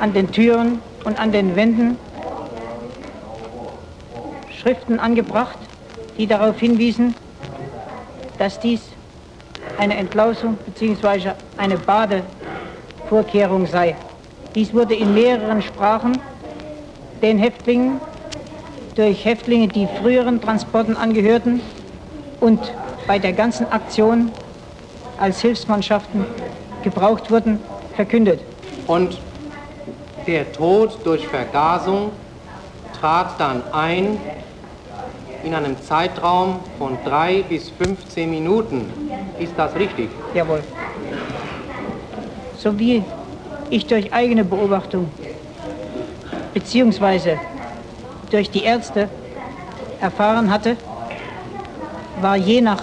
an 0.00 0.12
den 0.12 0.30
Türen 0.30 0.80
und 1.04 1.18
an 1.18 1.32
den 1.32 1.56
Wänden 1.56 1.98
Schriften 4.60 5.00
angebracht, 5.00 5.58
die 6.18 6.26
darauf 6.26 6.58
hinwiesen, 6.58 7.14
dass 8.38 8.58
dies 8.60 8.80
eine 9.78 9.96
Entlausung 9.96 10.56
bzw. 10.66 11.30
eine 11.56 11.76
Badevorkehrung 11.76 13.66
sei. 13.66 13.96
Dies 14.54 14.72
wurde 14.72 14.94
in 14.94 15.12
mehreren 15.14 15.60
Sprachen 15.62 16.18
den 17.20 17.38
Häftlingen 17.38 18.00
durch 18.94 19.24
Häftlinge, 19.24 19.68
die 19.68 19.86
früheren 20.00 20.40
Transporten 20.40 20.96
angehörten, 20.96 21.60
und 22.40 22.60
bei 23.06 23.18
der 23.18 23.32
ganzen 23.32 23.70
Aktion 23.72 24.30
als 25.18 25.40
Hilfsmannschaften 25.40 26.24
gebraucht 26.82 27.30
wurden, 27.30 27.58
verkündet. 27.94 28.40
Und 28.86 29.18
der 30.26 30.50
Tod 30.52 30.98
durch 31.04 31.26
Vergasung 31.26 32.12
trat 33.00 33.38
dann 33.38 33.62
ein 33.72 34.18
in 35.46 35.54
einem 35.54 35.80
Zeitraum 35.80 36.58
von 36.76 36.98
drei 37.04 37.44
bis 37.48 37.70
15 37.70 38.28
Minuten. 38.28 38.90
Ist 39.38 39.52
das 39.56 39.76
richtig? 39.76 40.08
Jawohl. 40.34 40.60
So 42.58 42.76
wie 42.76 43.04
ich 43.70 43.86
durch 43.86 44.12
eigene 44.12 44.44
Beobachtung 44.44 45.08
beziehungsweise 46.52 47.38
durch 48.30 48.50
die 48.50 48.64
Ärzte 48.64 49.08
erfahren 50.00 50.50
hatte, 50.50 50.76
war 52.20 52.36
je 52.36 52.60
nach 52.60 52.82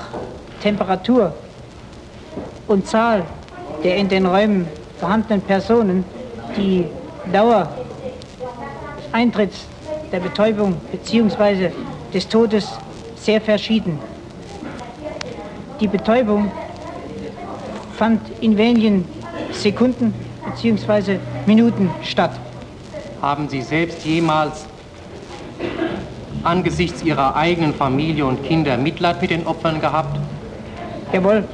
Temperatur 0.61 1.33
und 2.67 2.87
Zahl 2.87 3.23
der 3.83 3.97
in 3.97 4.07
den 4.07 4.25
Räumen 4.25 4.67
vorhandenen 5.01 5.41
Personen 5.41 6.05
die 6.55 6.85
Dauer 7.33 7.67
Eintritts 9.11 9.65
der 10.13 10.21
Betäubung 10.21 10.77
bzw. 10.91 11.71
des 12.13 12.27
Todes 12.27 12.67
sehr 13.15 13.41
verschieden. 13.41 13.99
Die 15.79 15.87
Betäubung 15.87 16.51
fand 17.97 18.21
in 18.41 18.57
wenigen 18.57 19.05
Sekunden 19.51 20.13
bzw. 20.45 21.17
Minuten 21.45 21.89
statt. 22.03 22.31
Haben 23.21 23.49
Sie 23.49 23.61
selbst 23.61 24.05
jemals 24.05 24.65
angesichts 26.43 27.03
Ihrer 27.03 27.35
eigenen 27.35 27.73
Familie 27.73 28.25
und 28.25 28.43
Kinder 28.43 28.77
Mitleid 28.77 29.21
mit 29.21 29.31
den 29.31 29.47
Opfern 29.47 29.79
gehabt? 29.79 30.19
Jawohl. 31.11 31.45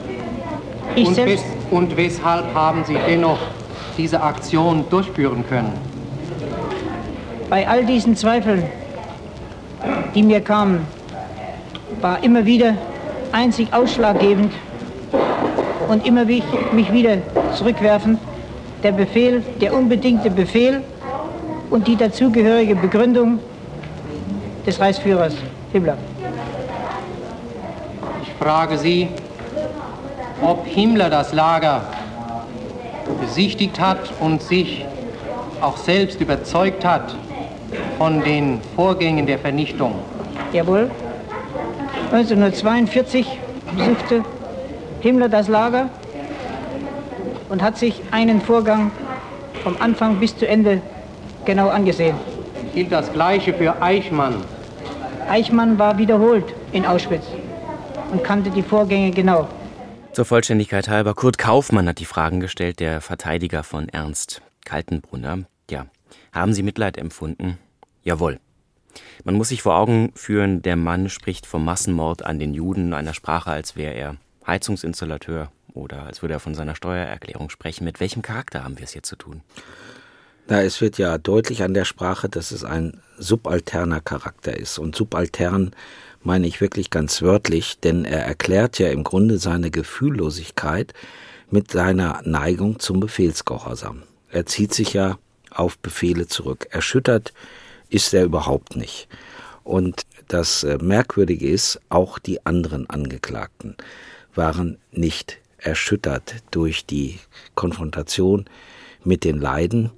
Ich 0.96 1.08
und, 1.08 1.16
selbst 1.16 1.46
wes 1.46 1.72
und 1.72 1.96
weshalb 1.96 2.54
haben 2.54 2.84
Sie 2.86 2.98
dennoch 3.08 3.40
diese 3.98 4.22
Aktion 4.22 4.86
durchführen 4.90 5.46
können? 5.48 5.74
Bei 7.50 7.68
all 7.68 7.86
diesen 7.86 8.16
Zweifeln, 8.16 8.64
die 10.16 10.24
mir 10.24 10.42
kamen, 10.42 10.86
war 12.02 12.24
immer 12.24 12.46
wieder 12.46 12.76
einzig 13.32 13.74
ausschlaggebend 13.74 14.54
und 15.88 16.06
immer 16.06 16.26
mich 16.26 16.92
wieder 16.92 17.18
zurückwerfend 17.56 18.20
der 18.84 18.92
Befehl, 18.92 19.44
der 19.60 19.74
unbedingte 19.74 20.30
Befehl 20.30 20.84
und 21.70 21.88
die 21.88 21.96
dazugehörige 21.96 22.76
Begründung 22.76 23.40
des 24.66 24.80
Reichsführers 24.80 25.36
Himmler. 25.72 25.98
Ich 28.24 28.32
frage 28.40 28.78
Sie, 28.78 29.10
ob 30.42 30.66
Himmler 30.66 31.10
das 31.10 31.34
Lager 31.34 31.82
besichtigt 33.20 33.80
hat 33.80 34.14
und 34.20 34.42
sich 34.42 34.86
auch 35.62 35.78
selbst 35.78 36.22
überzeugt 36.22 36.86
hat 36.86 37.16
von 38.00 38.24
den 38.24 38.62
Vorgängen 38.78 39.28
der 39.28 39.38
Vernichtung. 39.38 39.94
Jawohl. 40.54 40.90
1942 42.12 43.28
besuchte 43.76 44.24
Himmler 45.02 45.28
das 45.28 45.50
Lager 45.50 45.90
und 47.50 47.62
hat 47.62 47.78
sich 47.78 48.02
einen 48.12 48.40
Vorgang 48.40 48.92
vom 49.64 49.76
Anfang 49.80 50.16
bis 50.16 50.36
zu 50.36 50.48
Ende 50.48 50.82
genau 51.44 51.68
angesehen. 51.68 52.16
Gilt 52.74 52.92
das 52.92 53.12
Gleiche 53.12 53.54
für 53.54 53.82
Eichmann? 53.82 54.36
Eichmann 55.30 55.78
war 55.78 55.98
wiederholt 55.98 56.46
in 56.72 56.86
Auschwitz 56.86 57.26
und 58.14 58.24
kannte 58.24 58.50
die 58.50 58.64
Vorgänge 58.64 59.12
genau. 59.12 59.50
Zur 60.14 60.24
Vollständigkeit 60.24 60.88
halber, 60.88 61.14
Kurt 61.16 61.38
Kaufmann 61.38 61.88
hat 61.90 62.00
die 62.00 62.06
Fragen 62.06 62.40
gestellt, 62.40 62.80
der 62.80 63.02
Verteidiger 63.02 63.64
von 63.64 63.90
Ernst 63.90 64.42
Kaltenbrunner. 64.64 65.40
Ja, 65.70 65.86
haben 66.32 66.54
Sie 66.54 66.64
Mitleid 66.64 66.98
empfunden? 66.98 67.58
Jawohl. 68.04 68.40
Man 69.24 69.36
muss 69.36 69.50
sich 69.50 69.62
vor 69.62 69.76
Augen 69.76 70.12
führen, 70.16 70.62
der 70.62 70.76
Mann 70.76 71.10
spricht 71.10 71.46
vom 71.46 71.66
Massenmord 71.66 72.26
an 72.26 72.40
den 72.40 72.54
Juden 72.54 72.94
einer 72.94 73.14
Sprache, 73.14 73.52
als 73.52 73.76
wäre 73.76 73.94
er 73.94 74.16
Heizungsinstallateur 74.48 75.52
oder 75.74 76.04
als 76.04 76.22
würde 76.22 76.36
er 76.36 76.40
von 76.40 76.56
seiner 76.56 76.76
Steuererklärung 76.76 77.50
sprechen. 77.50 77.84
Mit 77.84 78.00
welchem 78.00 78.22
Charakter 78.22 78.64
haben 78.64 78.78
wir 78.78 78.86
es 78.86 78.94
hier 78.94 79.04
zu 79.04 79.16
tun? 79.16 79.42
Na, 80.48 80.64
es 80.64 80.82
wird 80.82 80.98
ja 80.98 81.18
deutlich 81.20 81.62
an 81.62 81.76
der 81.76 81.86
Sprache, 81.86 82.28
dass 82.28 82.52
es 82.52 82.64
ein 82.64 83.02
subalterner 83.20 84.02
Charakter 84.02 84.58
ist. 84.58 84.80
Und 84.80 84.96
subaltern 84.96 85.76
meine 86.24 86.48
ich 86.48 86.60
wirklich 86.60 86.90
ganz 86.90 87.22
wörtlich, 87.22 87.80
denn 87.80 88.04
er 88.04 88.26
erklärt 88.26 88.80
ja 88.80 88.90
im 88.90 89.04
Grunde 89.04 89.38
seine 89.38 89.70
Gefühllosigkeit 89.70 90.94
mit 91.52 91.72
seiner 91.72 92.22
Neigung 92.24 92.80
zum 92.80 93.00
Befehlsgehorsam. 93.00 94.04
Er 94.32 94.46
zieht 94.46 94.74
sich 94.74 94.94
ja 94.94 95.20
auf 95.52 95.78
Befehle 95.78 96.28
zurück. 96.28 96.68
Erschüttert 96.72 97.34
ist 97.90 98.14
er 98.14 98.24
überhaupt 98.24 98.76
nicht. 98.76 99.08
Und 99.64 100.04
das 100.28 100.64
äh, 100.64 100.78
Merkwürdige 100.82 101.48
ist, 101.48 101.80
auch 101.90 102.20
die 102.20 102.46
anderen 102.46 102.90
Angeklagten 102.90 103.76
waren 104.36 104.78
nicht 104.92 105.40
erschüttert 105.58 106.36
durch 106.52 106.86
die 106.86 107.20
Konfrontation 107.56 108.46
mit 109.04 109.24
den 109.24 109.40
Leiden, 109.40 109.92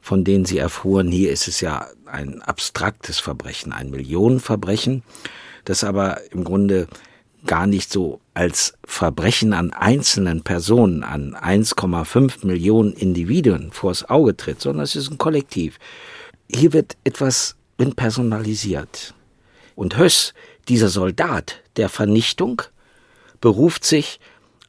von 0.00 0.24
denen 0.24 0.44
sie 0.44 0.58
erfuhren, 0.58 1.10
hier 1.10 1.30
ist 1.30 1.48
es 1.48 1.60
ja 1.60 1.86
ein 2.06 2.42
abstraktes 2.42 3.20
Verbrechen, 3.20 3.72
ein 3.72 3.90
Millionenverbrechen, 3.90 5.02
das 5.64 5.84
aber 5.84 6.20
im 6.32 6.44
Grunde 6.44 6.88
gar 7.46 7.66
nicht 7.66 7.90
so 7.90 8.20
als 8.34 8.74
Verbrechen 8.84 9.52
an 9.52 9.72
einzelnen 9.72 10.42
Personen, 10.42 11.02
an 11.02 11.34
1,5 11.34 12.46
Millionen 12.46 12.92
Individuen 12.92 13.72
vors 13.72 14.08
Auge 14.08 14.36
tritt, 14.36 14.60
sondern 14.60 14.84
es 14.84 14.96
ist 14.96 15.10
ein 15.10 15.18
Kollektiv. 15.18 15.78
Hier 16.54 16.72
wird 16.72 16.96
etwas 17.04 17.56
personalisiert. 17.96 19.14
Und 19.74 19.96
Höss, 19.96 20.34
dieser 20.68 20.88
Soldat 20.88 21.60
der 21.76 21.88
Vernichtung, 21.88 22.62
beruft 23.40 23.84
sich 23.84 24.20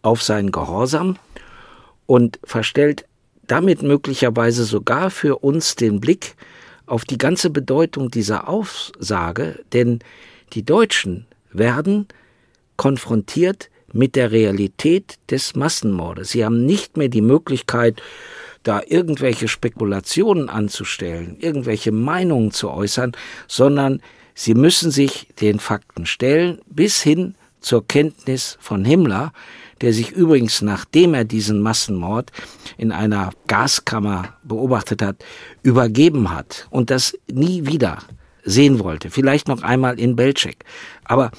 auf 0.02 0.24
seinen 0.24 0.52
Gehorsam 0.52 1.18
und 2.06 2.40
verstellt 2.44 3.06
damit 3.46 3.84
möglicherweise 3.84 4.64
sogar 4.64 5.12
für 5.12 5.40
uns 5.44 5.76
den 5.76 6.00
Blick 6.00 6.36
auf 6.86 7.06
die 7.06 7.18
ganze 7.18 7.50
Bedeutung 7.50 8.10
dieser 8.10 8.50
Aussage, 8.50 9.64
denn 9.74 10.00
die 10.54 10.64
Deutschen 10.64 11.28
werden 11.52 12.08
konfrontiert 12.78 13.70
mit 13.92 14.16
der 14.16 14.32
Realität 14.32 15.20
des 15.30 15.56
Massenmordes. 15.56 16.32
Sie 16.32 16.44
haben 16.44 16.66
nicht 16.66 16.98
mehr 16.98 17.10
die 17.10 17.22
Möglichkeit, 17.22 18.02
da 18.64 18.82
irgendwelche 18.86 19.48
Spekulationen 19.48 20.50
anzustellen, 20.50 21.38
irgendwelche 21.40 21.92
Meinungen 21.92 22.52
zu 22.52 22.70
äußern, 22.70 23.12
sondern 23.48 24.02
sie 24.34 24.56
müssen 24.56 24.92
sich 24.92 25.28
den 25.40 25.60
Fakten 25.60 26.06
stellen, 26.06 26.60
bis 26.66 27.02
hin 27.02 27.36
zur 27.60 27.88
Kenntnis 27.88 28.58
von 28.60 28.84
Himmler, 28.84 29.32
der 29.82 29.94
sich 29.94 30.12
übrigens, 30.12 30.62
nachdem 30.62 31.14
er 31.14 31.26
diesen 31.26 31.60
Massenmord 31.60 32.32
in 32.78 32.92
einer 32.92 33.32
Gaskammer 33.48 34.38
beobachtet 34.44 35.02
hat, 35.02 35.24
übergeben 35.62 36.32
hat 36.34 36.68
und 36.70 36.90
das 36.90 37.18
nie 37.32 37.66
wieder 37.66 38.00
sehen 38.44 38.80
wollte. 38.80 39.10
Vielleicht 39.10 39.48
noch 39.48 39.64
einmal 39.64 40.00
in 40.00 40.16
Belzec. 40.16 40.64
Aber 41.06 41.32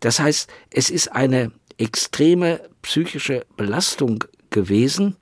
das 0.00 0.20
heißt, 0.20 0.50
es 0.70 0.90
ist 0.90 1.12
eine 1.12 1.52
extreme 1.78 2.60
psychische 2.82 3.44
Belastung 3.56 4.24
gewesen, 4.50 5.16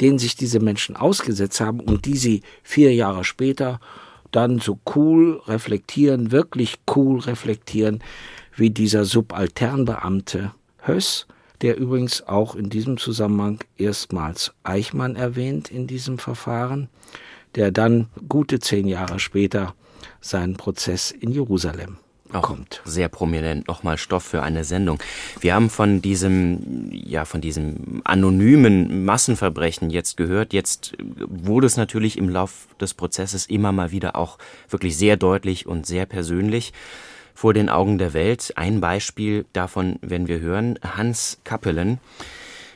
denen 0.00 0.18
sich 0.18 0.36
diese 0.36 0.60
Menschen 0.60 0.96
ausgesetzt 0.96 1.60
haben 1.60 1.80
und 1.80 2.06
die 2.06 2.16
sie 2.16 2.42
vier 2.62 2.94
Jahre 2.94 3.24
später 3.24 3.80
dann 4.30 4.60
so 4.60 4.78
cool 4.94 5.42
reflektieren, 5.46 6.30
wirklich 6.30 6.78
cool 6.94 7.20
reflektieren, 7.20 8.02
wie 8.56 8.70
dieser 8.70 9.04
Subalternbeamte 9.04 10.52
Höss, 10.78 11.26
der 11.62 11.76
übrigens 11.76 12.26
auch 12.26 12.54
in 12.54 12.70
diesem 12.70 12.96
Zusammenhang 12.96 13.60
erstmals 13.76 14.52
Eichmann 14.62 15.16
erwähnt 15.16 15.70
in 15.70 15.86
diesem 15.86 16.18
Verfahren, 16.18 16.88
der 17.54 17.70
dann 17.70 18.08
gute 18.28 18.60
zehn 18.60 18.86
Jahre 18.86 19.18
später 19.18 19.74
seinen 20.20 20.56
Prozess 20.56 21.10
in 21.10 21.32
Jerusalem 21.32 21.98
Auch 22.32 22.56
sehr 22.84 23.08
prominent 23.08 23.66
nochmal 23.66 23.98
Stoff 23.98 24.22
für 24.22 24.42
eine 24.42 24.64
Sendung. 24.64 25.02
Wir 25.40 25.54
haben 25.54 25.68
von 25.68 26.00
diesem, 26.00 26.88
ja, 26.92 27.24
von 27.24 27.40
diesem 27.40 28.02
anonymen 28.04 29.04
Massenverbrechen 29.04 29.90
jetzt 29.90 30.16
gehört. 30.16 30.52
Jetzt 30.52 30.96
wurde 30.98 31.66
es 31.66 31.76
natürlich 31.76 32.18
im 32.18 32.28
Lauf 32.28 32.68
des 32.80 32.94
Prozesses 32.94 33.46
immer 33.46 33.72
mal 33.72 33.90
wieder 33.90 34.16
auch 34.16 34.38
wirklich 34.68 34.96
sehr 34.96 35.16
deutlich 35.16 35.66
und 35.66 35.86
sehr 35.86 36.06
persönlich 36.06 36.72
vor 37.34 37.54
den 37.54 37.68
Augen 37.68 37.98
der 37.98 38.12
Welt. 38.12 38.52
Ein 38.56 38.80
Beispiel 38.80 39.46
davon 39.52 39.98
werden 40.02 40.28
wir 40.28 40.40
hören. 40.40 40.78
Hans 40.82 41.38
Kappelen 41.42 41.98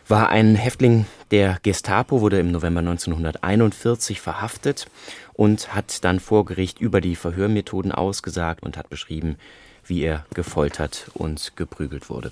war 0.09 0.29
ein 0.29 0.55
Häftling 0.55 1.07
der 1.31 1.59
Gestapo, 1.62 2.21
wurde 2.21 2.38
im 2.38 2.51
November 2.51 2.81
1941 2.81 4.21
verhaftet 4.21 4.87
und 5.35 5.75
hat 5.75 6.05
dann 6.05 6.20
vor 6.20 6.44
Gericht 6.44 6.81
über 6.81 7.01
die 7.01 7.16
Verhörmethoden 7.16 7.92
ausgesagt 7.92 8.62
und 8.62 8.77
hat 8.77 8.88
beschrieben, 8.88 9.37
wie 9.87 10.03
er 10.03 10.25
gefoltert 10.35 11.11
und 11.14 11.53
geprügelt 11.57 12.09
wurde. 12.09 12.31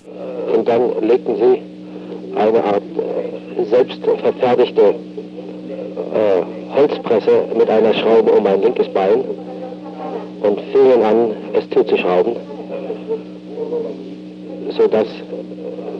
Und 0.53 0.67
dann 0.67 1.01
legten 1.07 1.35
sie 1.35 1.61
eine 2.35 2.63
Art 2.63 2.83
äh, 2.97 3.65
selbstverfertigte 3.65 4.95
äh, 6.13 6.75
Holzpresse 6.75 7.45
mit 7.55 7.69
einer 7.69 7.93
Schraube 7.93 8.31
um 8.31 8.43
mein 8.43 8.61
linkes 8.61 8.91
Bein 8.93 9.23
und 10.41 10.59
fingen 10.71 11.03
an, 11.03 11.31
es 11.53 11.69
zuzuschrauben, 11.69 12.35
sodass 14.71 15.07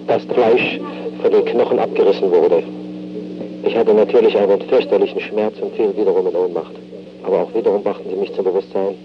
das 0.07 0.23
Fleisch 0.23 0.79
von 1.21 1.31
den 1.31 1.45
Knochen 1.45 1.79
abgerissen 1.79 2.31
wurde. 2.31 2.63
Ich 3.65 3.75
hatte 3.77 3.93
natürlich 3.93 4.37
einen 4.37 4.61
fürchterlichen 4.61 5.21
Schmerz 5.21 5.55
und 5.61 5.73
fiel 5.75 5.95
wiederum 5.95 6.27
in 6.27 6.35
Ohnmacht. 6.35 6.73
Aber 7.23 7.43
auch 7.43 7.53
wiederum 7.53 7.83
brachten 7.83 8.09
sie 8.09 8.15
mich 8.15 8.33
zum 8.33 8.45
Bewusstsein. 8.45 8.95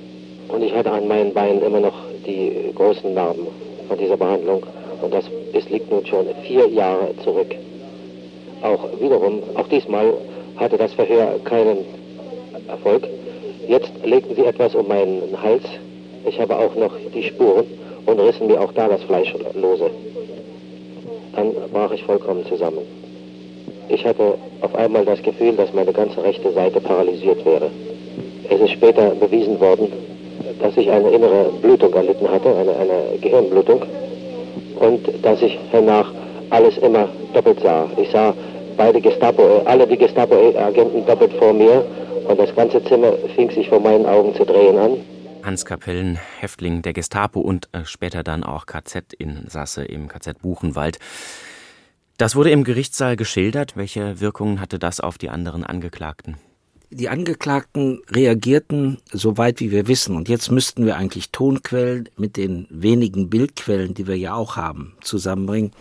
Und 0.49 0.63
ich 0.63 0.75
hatte 0.75 0.91
an 0.91 1.07
meinen 1.09 1.33
Beinen 1.33 1.63
immer 1.63 1.81
noch 1.81 1.95
die 2.27 2.73
großen 2.75 3.15
Narben 3.15 3.47
von 3.87 3.99
dieser 3.99 4.17
Behandlung. 4.17 4.63
Und 5.03 5.15
das 5.15 5.25
ist, 5.53 5.71
liegt 5.71 5.91
nun 5.91 6.05
schon 6.07 6.27
vier 6.47 6.69
Jahre 6.69 7.15
zurück. 7.23 7.55
Auch 8.63 9.01
wiederum, 9.01 9.43
auch 9.55 9.69
diesmal 9.69 10.15
hatte 10.57 10.77
das 10.77 10.93
Verhör 10.95 11.39
keinen 11.45 11.85
Erfolg. 12.67 13.07
Jetzt 13.69 13.93
legten 14.05 14.35
sie 14.35 14.45
etwas 14.45 14.75
um 14.75 14.89
meinen 14.89 15.41
Hals. 15.41 15.65
Ich 16.27 16.41
habe 16.41 16.57
auch 16.57 16.75
noch 16.75 16.95
die 17.15 17.23
Spuren 17.23 17.67
und 18.07 18.19
rissen 18.19 18.47
mir 18.49 18.61
auch 18.61 18.73
da 18.73 18.89
das 18.89 19.03
Fleisch 19.03 19.33
lose. 19.55 19.91
Dann 21.37 21.53
brach 21.73 21.93
ich 21.93 22.03
vollkommen 22.03 22.45
zusammen. 22.47 22.81
Ich 23.89 24.05
hatte 24.05 24.35
auf 24.61 24.75
einmal 24.75 25.05
das 25.05 25.23
Gefühl, 25.23 25.55
dass 25.57 25.73
meine 25.73 25.93
ganze 25.93 26.23
rechte 26.23 26.53
Seite 26.53 26.81
paralysiert 26.81 27.45
wäre. 27.45 27.71
Es 28.51 28.61
ist 28.61 28.71
später 28.71 29.11
bewiesen 29.11 29.61
worden, 29.61 29.93
dass 30.61 30.77
ich 30.77 30.91
eine 30.91 31.11
innere 31.11 31.51
Blutung 31.61 31.93
erlitten 31.95 32.29
hatte, 32.31 32.49
eine, 32.55 32.77
eine 32.77 33.19
Gehirnblutung, 33.21 33.83
und 34.81 35.25
dass 35.25 35.43
ich 35.43 35.59
danach 35.73 36.13
alles 36.51 36.79
immer 36.79 37.09
doppelt 37.35 37.61
sah. 37.61 37.91
Ich 37.97 38.11
sah 38.11 38.35
beide 38.77 39.01
Gestapo, 39.01 39.43
äh, 39.43 39.67
alle 39.67 39.87
die 39.87 39.99
Gestapo-Agenten 39.99 41.05
doppelt 41.05 41.33
vor 41.35 41.53
mir 41.53 41.85
und 42.27 42.39
das 42.39 42.55
ganze 42.55 42.83
Zimmer 42.85 43.13
fing 43.35 43.51
sich 43.51 43.69
vor 43.69 43.81
meinen 43.81 44.07
Augen 44.07 44.35
zu 44.35 44.45
drehen 44.45 44.79
an. 44.79 45.01
Hans 45.43 45.65
Kapellen, 45.65 46.19
Häftling 46.41 46.83
der 46.83 46.93
Gestapo 46.93 47.41
und 47.41 47.69
äh, 47.73 47.85
später 47.85 48.23
dann 48.23 48.45
auch 48.45 48.67
KZ-Insasse 48.67 49.85
im 49.85 50.09
KZ 50.09 50.41
Buchenwald. 50.41 50.99
Das 52.17 52.35
wurde 52.35 52.51
im 52.51 52.65
Gerichtssaal 52.65 53.17
geschildert. 53.17 53.77
Welche 53.77 54.21
Wirkungen 54.21 54.61
hatte 54.61 54.79
das 54.79 55.01
auf 55.01 55.19
die 55.19 55.29
anderen 55.29 55.65
Angeklagten? 55.65 56.37
Die 56.91 57.09
Angeklagten 57.09 58.01
reagierten 58.11 58.99
so 59.13 59.37
weit 59.37 59.61
wie 59.61 59.71
wir 59.71 59.89
wissen. 59.89 60.17
Und 60.17 60.29
jetzt 60.29 60.51
müssten 60.51 60.87
wir 60.87 60.97
eigentlich 60.97 61.31
Tonquellen 61.31 62.09
mit 62.17 62.37
den 62.37 62.67
wenigen 62.71 63.29
Bildquellen, 63.29 63.95
die 63.95 64.07
wir 64.07 64.17
ja 64.17 64.35
auch 64.35 64.57
haben, 64.57 64.95
zusammenbringen. 65.03 65.73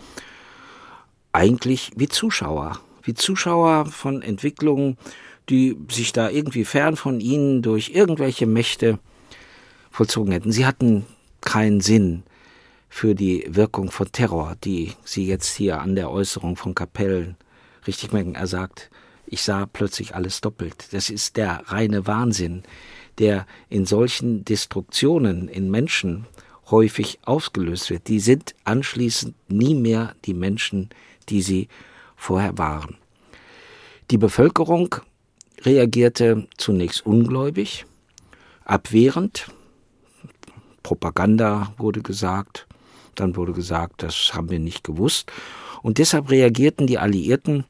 Eigentlich 1.32 1.90
wie 1.96 2.08
Zuschauer 2.08 2.80
wie 3.08 3.14
Zuschauer 3.14 3.86
von 3.86 4.20
Entwicklungen, 4.20 4.98
die 5.48 5.78
sich 5.90 6.12
da 6.12 6.28
irgendwie 6.28 6.66
fern 6.66 6.94
von 6.94 7.20
ihnen 7.20 7.62
durch 7.62 7.90
irgendwelche 7.94 8.46
Mächte 8.46 8.98
vollzogen 9.90 10.32
hätten. 10.32 10.52
Sie 10.52 10.66
hatten 10.66 11.06
keinen 11.40 11.80
Sinn 11.80 12.22
für 12.90 13.14
die 13.14 13.46
Wirkung 13.48 13.90
von 13.90 14.12
Terror, 14.12 14.56
die 14.62 14.92
Sie 15.04 15.26
jetzt 15.26 15.56
hier 15.56 15.80
an 15.80 15.96
der 15.96 16.10
Äußerung 16.10 16.56
von 16.56 16.74
Kapellen 16.74 17.36
richtig 17.86 18.12
merken. 18.12 18.34
Er 18.34 18.46
sagt, 18.46 18.90
ich 19.30 19.42
sah 19.42 19.66
plötzlich 19.66 20.14
alles 20.14 20.40
doppelt. 20.40 20.92
Das 20.92 21.10
ist 21.10 21.36
der 21.36 21.62
reine 21.66 22.06
Wahnsinn, 22.06 22.62
der 23.18 23.46
in 23.68 23.86
solchen 23.86 24.44
Destruktionen 24.44 25.48
in 25.48 25.70
Menschen 25.70 26.26
häufig 26.70 27.18
ausgelöst 27.24 27.90
wird. 27.90 28.08
Die 28.08 28.20
sind 28.20 28.54
anschließend 28.64 29.34
nie 29.50 29.74
mehr 29.74 30.14
die 30.24 30.34
Menschen, 30.34 30.90
die 31.28 31.42
sie 31.42 31.68
vorher 32.16 32.58
waren. 32.58 32.96
Die 34.10 34.18
Bevölkerung 34.18 34.94
reagierte 35.62 36.46
zunächst 36.56 37.04
ungläubig, 37.04 37.84
abwehrend. 38.64 39.48
Propaganda 40.82 41.74
wurde 41.76 42.00
gesagt, 42.00 42.66
dann 43.14 43.36
wurde 43.36 43.52
gesagt, 43.52 44.02
das 44.02 44.32
haben 44.32 44.50
wir 44.50 44.58
nicht 44.58 44.84
gewusst. 44.84 45.30
Und 45.82 45.98
deshalb 45.98 46.30
reagierten 46.30 46.86
die 46.86 46.98
Alliierten 46.98 47.64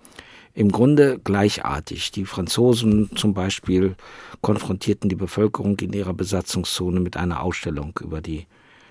im 0.58 0.72
Grunde 0.72 1.20
gleichartig. 1.22 2.10
Die 2.10 2.24
Franzosen 2.24 3.10
zum 3.14 3.32
Beispiel 3.32 3.94
konfrontierten 4.40 5.08
die 5.08 5.14
Bevölkerung 5.14 5.78
in 5.78 5.92
ihrer 5.92 6.14
Besatzungszone 6.14 6.98
mit 6.98 7.16
einer 7.16 7.44
Ausstellung 7.44 7.96
über 8.02 8.20
die 8.20 8.48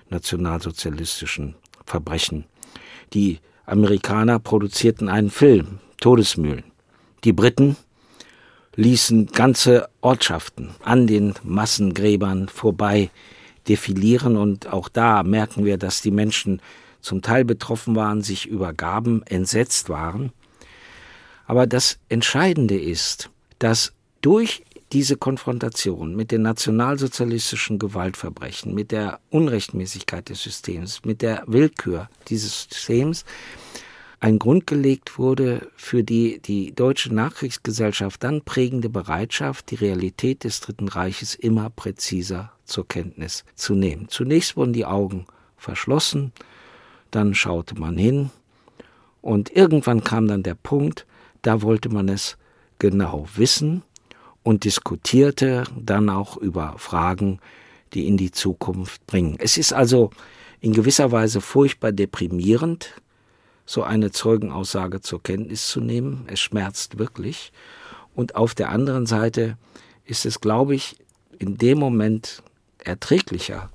nationalsozialistischen 0.08 1.56
Verbrechen. 1.84 2.46
Die 3.12 3.40
Amerikaner 3.66 4.38
produzierten 4.38 5.10
einen 5.10 5.28
Film, 5.28 5.80
Todesmühlen. 6.00 6.64
Die 7.24 7.34
Briten 7.34 7.76
ließen 8.74 9.26
ganze 9.26 9.90
Ortschaften 10.00 10.70
an 10.82 11.06
den 11.06 11.34
Massengräbern 11.42 12.48
vorbei 12.48 13.10
defilieren 13.68 14.38
und 14.38 14.72
auch 14.72 14.88
da 14.88 15.22
merken 15.22 15.66
wir, 15.66 15.76
dass 15.76 16.00
die 16.00 16.12
Menschen 16.12 16.62
zum 17.02 17.20
Teil 17.20 17.44
betroffen 17.44 17.94
waren, 17.94 18.22
sich 18.22 18.46
übergaben, 18.46 19.22
entsetzt 19.26 19.90
waren. 19.90 20.32
Aber 21.48 21.66
das 21.66 21.98
Entscheidende 22.10 22.78
ist, 22.78 23.30
dass 23.58 23.94
durch 24.20 24.62
diese 24.92 25.16
Konfrontation 25.16 26.14
mit 26.14 26.30
den 26.30 26.42
nationalsozialistischen 26.42 27.78
Gewaltverbrechen, 27.78 28.74
mit 28.74 28.92
der 28.92 29.18
Unrechtmäßigkeit 29.30 30.28
des 30.28 30.42
Systems, 30.42 31.04
mit 31.06 31.22
der 31.22 31.44
Willkür 31.46 32.10
dieses 32.28 32.68
Systems 32.70 33.24
ein 34.20 34.38
Grund 34.38 34.66
gelegt 34.66 35.18
wurde 35.18 35.70
für 35.74 36.04
die 36.04 36.40
die 36.40 36.74
deutsche 36.74 37.14
Nachkriegsgesellschaft 37.14 38.22
dann 38.22 38.42
prägende 38.42 38.90
Bereitschaft, 38.90 39.70
die 39.70 39.76
Realität 39.76 40.44
des 40.44 40.60
Dritten 40.60 40.88
Reiches 40.88 41.34
immer 41.34 41.70
präziser 41.70 42.52
zur 42.64 42.86
Kenntnis 42.86 43.44
zu 43.54 43.74
nehmen. 43.74 44.08
Zunächst 44.08 44.56
wurden 44.56 44.74
die 44.74 44.84
Augen 44.84 45.26
verschlossen, 45.56 46.32
dann 47.10 47.34
schaute 47.34 47.74
man 47.78 47.96
hin 47.96 48.30
und 49.22 49.50
irgendwann 49.56 50.04
kam 50.04 50.28
dann 50.28 50.42
der 50.42 50.54
Punkt, 50.56 51.06
da 51.42 51.62
wollte 51.62 51.88
man 51.88 52.08
es 52.08 52.36
genau 52.78 53.26
wissen 53.34 53.82
und 54.42 54.64
diskutierte 54.64 55.64
dann 55.76 56.08
auch 56.10 56.36
über 56.36 56.74
Fragen, 56.78 57.40
die 57.94 58.06
in 58.06 58.16
die 58.16 58.30
Zukunft 58.30 59.06
bringen. 59.06 59.36
Es 59.38 59.56
ist 59.56 59.72
also 59.72 60.10
in 60.60 60.72
gewisser 60.72 61.12
Weise 61.12 61.40
furchtbar 61.40 61.92
deprimierend, 61.92 62.94
so 63.66 63.82
eine 63.82 64.10
Zeugenaussage 64.10 65.00
zur 65.00 65.22
Kenntnis 65.22 65.68
zu 65.68 65.80
nehmen. 65.80 66.24
Es 66.26 66.40
schmerzt 66.40 66.98
wirklich. 66.98 67.52
Und 68.14 68.34
auf 68.34 68.54
der 68.54 68.70
anderen 68.70 69.06
Seite 69.06 69.58
ist 70.04 70.24
es, 70.24 70.40
glaube 70.40 70.74
ich, 70.74 70.96
in 71.38 71.58
dem 71.58 71.78
Moment 71.78 72.42
erträglicher, 72.78 73.70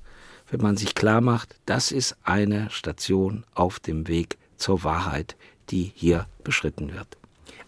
wenn 0.49 0.61
man 0.61 0.77
sich 0.77 0.95
klar 0.95 1.21
macht, 1.21 1.55
das 1.65 1.91
ist 1.91 2.17
eine 2.23 2.69
Station 2.69 3.45
auf 3.53 3.79
dem 3.79 4.07
Weg 4.07 4.37
zur 4.57 4.83
Wahrheit, 4.83 5.35
die 5.69 5.91
hier 5.95 6.27
beschritten 6.43 6.93
wird. 6.93 7.17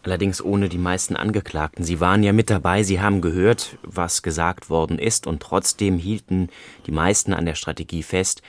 Allerdings 0.06 0.40
ohne 0.40 0.70
die 0.70 0.78
meisten 0.78 1.16
Angeklagten. 1.16 1.84
Sie 1.84 2.00
waren 2.00 2.22
ja 2.22 2.32
mit 2.32 2.52
dabei, 2.52 2.84
sie 2.84 3.02
haben 3.02 3.22
gehört, 3.22 3.80
was 3.82 4.22
gesagt 4.22 4.70
worden 4.70 5.00
ist, 5.00 5.26
und 5.26 5.42
trotzdem 5.42 5.98
hielten 5.98 6.50
die 6.86 6.92
meisten 6.92 7.34
an 7.34 7.48
der 7.48 7.56
Strategie 7.56 8.04
fest, 8.04 8.44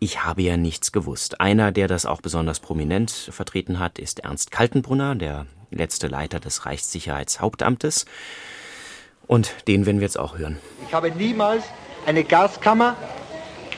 ich 0.00 0.24
habe 0.24 0.42
ja 0.42 0.56
nichts 0.56 0.90
gewusst. 0.90 1.40
Einer, 1.40 1.70
der 1.70 1.86
das 1.86 2.06
auch 2.06 2.20
besonders 2.20 2.58
prominent 2.58 3.10
vertreten 3.10 3.78
hat, 3.78 4.00
ist 4.00 4.18
Ernst 4.20 4.50
Kaltenbrunner, 4.50 5.14
der 5.14 5.46
letzte 5.70 6.08
Leiter 6.08 6.40
des 6.40 6.66
Reichssicherheitshauptamtes. 6.66 8.04
Und 9.28 9.54
den 9.68 9.86
werden 9.86 10.00
wir 10.00 10.06
jetzt 10.06 10.18
auch 10.18 10.36
hören. 10.36 10.58
Ich 10.88 10.92
habe 10.92 11.12
niemals 11.12 11.62
eine 12.04 12.24
Gaskammer 12.24 12.96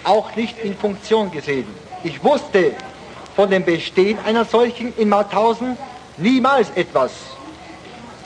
auch 0.02 0.34
nicht 0.34 0.58
in 0.58 0.74
Funktion 0.74 1.30
gesehen. 1.30 1.66
Ich 2.02 2.24
wusste 2.24 2.72
von 3.36 3.50
dem 3.50 3.66
Bestehen 3.66 4.18
einer 4.24 4.46
solchen 4.46 4.96
in 4.96 5.10
Mauthausen 5.10 5.76
niemals 6.18 6.70
etwas. 6.74 7.12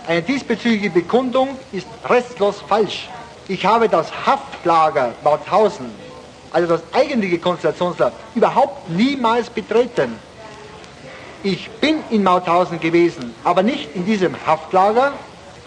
Eine 0.07 0.22
diesbezügliche 0.22 0.90
Bekundung 0.90 1.57
ist 1.72 1.87
restlos 2.09 2.61
falsch. 2.68 3.09
Ich 3.48 3.64
habe 3.64 3.88
das 3.88 4.11
Haftlager 4.26 5.12
Mauthausen, 5.22 5.87
also 6.52 6.68
das 6.68 6.83
eigentliche 6.92 7.38
Konzentrationslager, 7.38 8.12
überhaupt 8.35 8.90
niemals 8.90 9.48
betreten. 9.48 10.18
Ich 11.44 11.70
bin 11.70 12.02
in 12.11 12.22
Mauthausen 12.22 12.78
gewesen, 12.81 13.35
aber 13.42 13.62
nicht 13.62 13.94
in 13.94 14.05
diesem 14.05 14.35
Haftlager, 14.46 15.12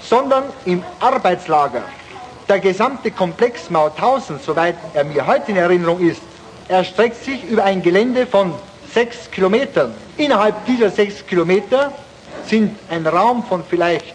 sondern 0.02 0.44
im 0.66 0.84
Arbeitslager. 1.00 1.84
Der 2.48 2.60
gesamte 2.60 3.12
Komplex 3.12 3.70
Mauthausen, 3.70 4.40
soweit 4.46 4.76
er 4.94 5.04
mir 5.04 5.26
heute 5.26 5.52
in 5.52 5.58
Erinnerung 5.58 6.00
ist, 6.00 6.22
erstreckt 6.68 7.24
sich 7.24 7.44
über 7.44 7.64
ein 7.64 7.82
Gelände 7.82 8.28
von 8.28 8.54
sechs 8.94 9.30
Kilometern. 9.32 9.94
Innerhalb 10.18 10.66
dieser 10.66 10.90
sechs 10.90 11.26
Kilometer 11.26 11.92
sind 12.50 12.78
ein 12.90 13.06
Raum 13.08 13.44
von 13.44 13.64
vielleicht 13.68 14.14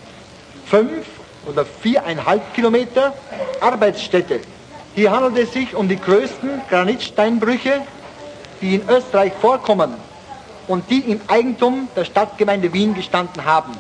fünf 0.66 1.07
oder 1.47 1.64
viereinhalb 1.64 2.55
Kilometer 2.55 3.14
Arbeitsstätte. 3.61 4.40
Hier 4.95 5.11
handelt 5.11 5.38
es 5.38 5.53
sich 5.53 5.75
um 5.75 5.88
die 5.88 5.99
größten 5.99 6.62
Granitsteinbrüche, 6.69 7.83
die 8.61 8.77
in 8.77 8.88
Österreich 8.88 9.33
vorkommen 9.40 9.95
und 10.66 10.88
die 10.90 11.01
im 11.01 11.21
Eigentum 11.29 11.88
der 11.97 12.05
Stadtgemeinde 12.05 12.73
Wien 12.73 12.95
gestanden 12.95 13.45
haben. 13.45 13.73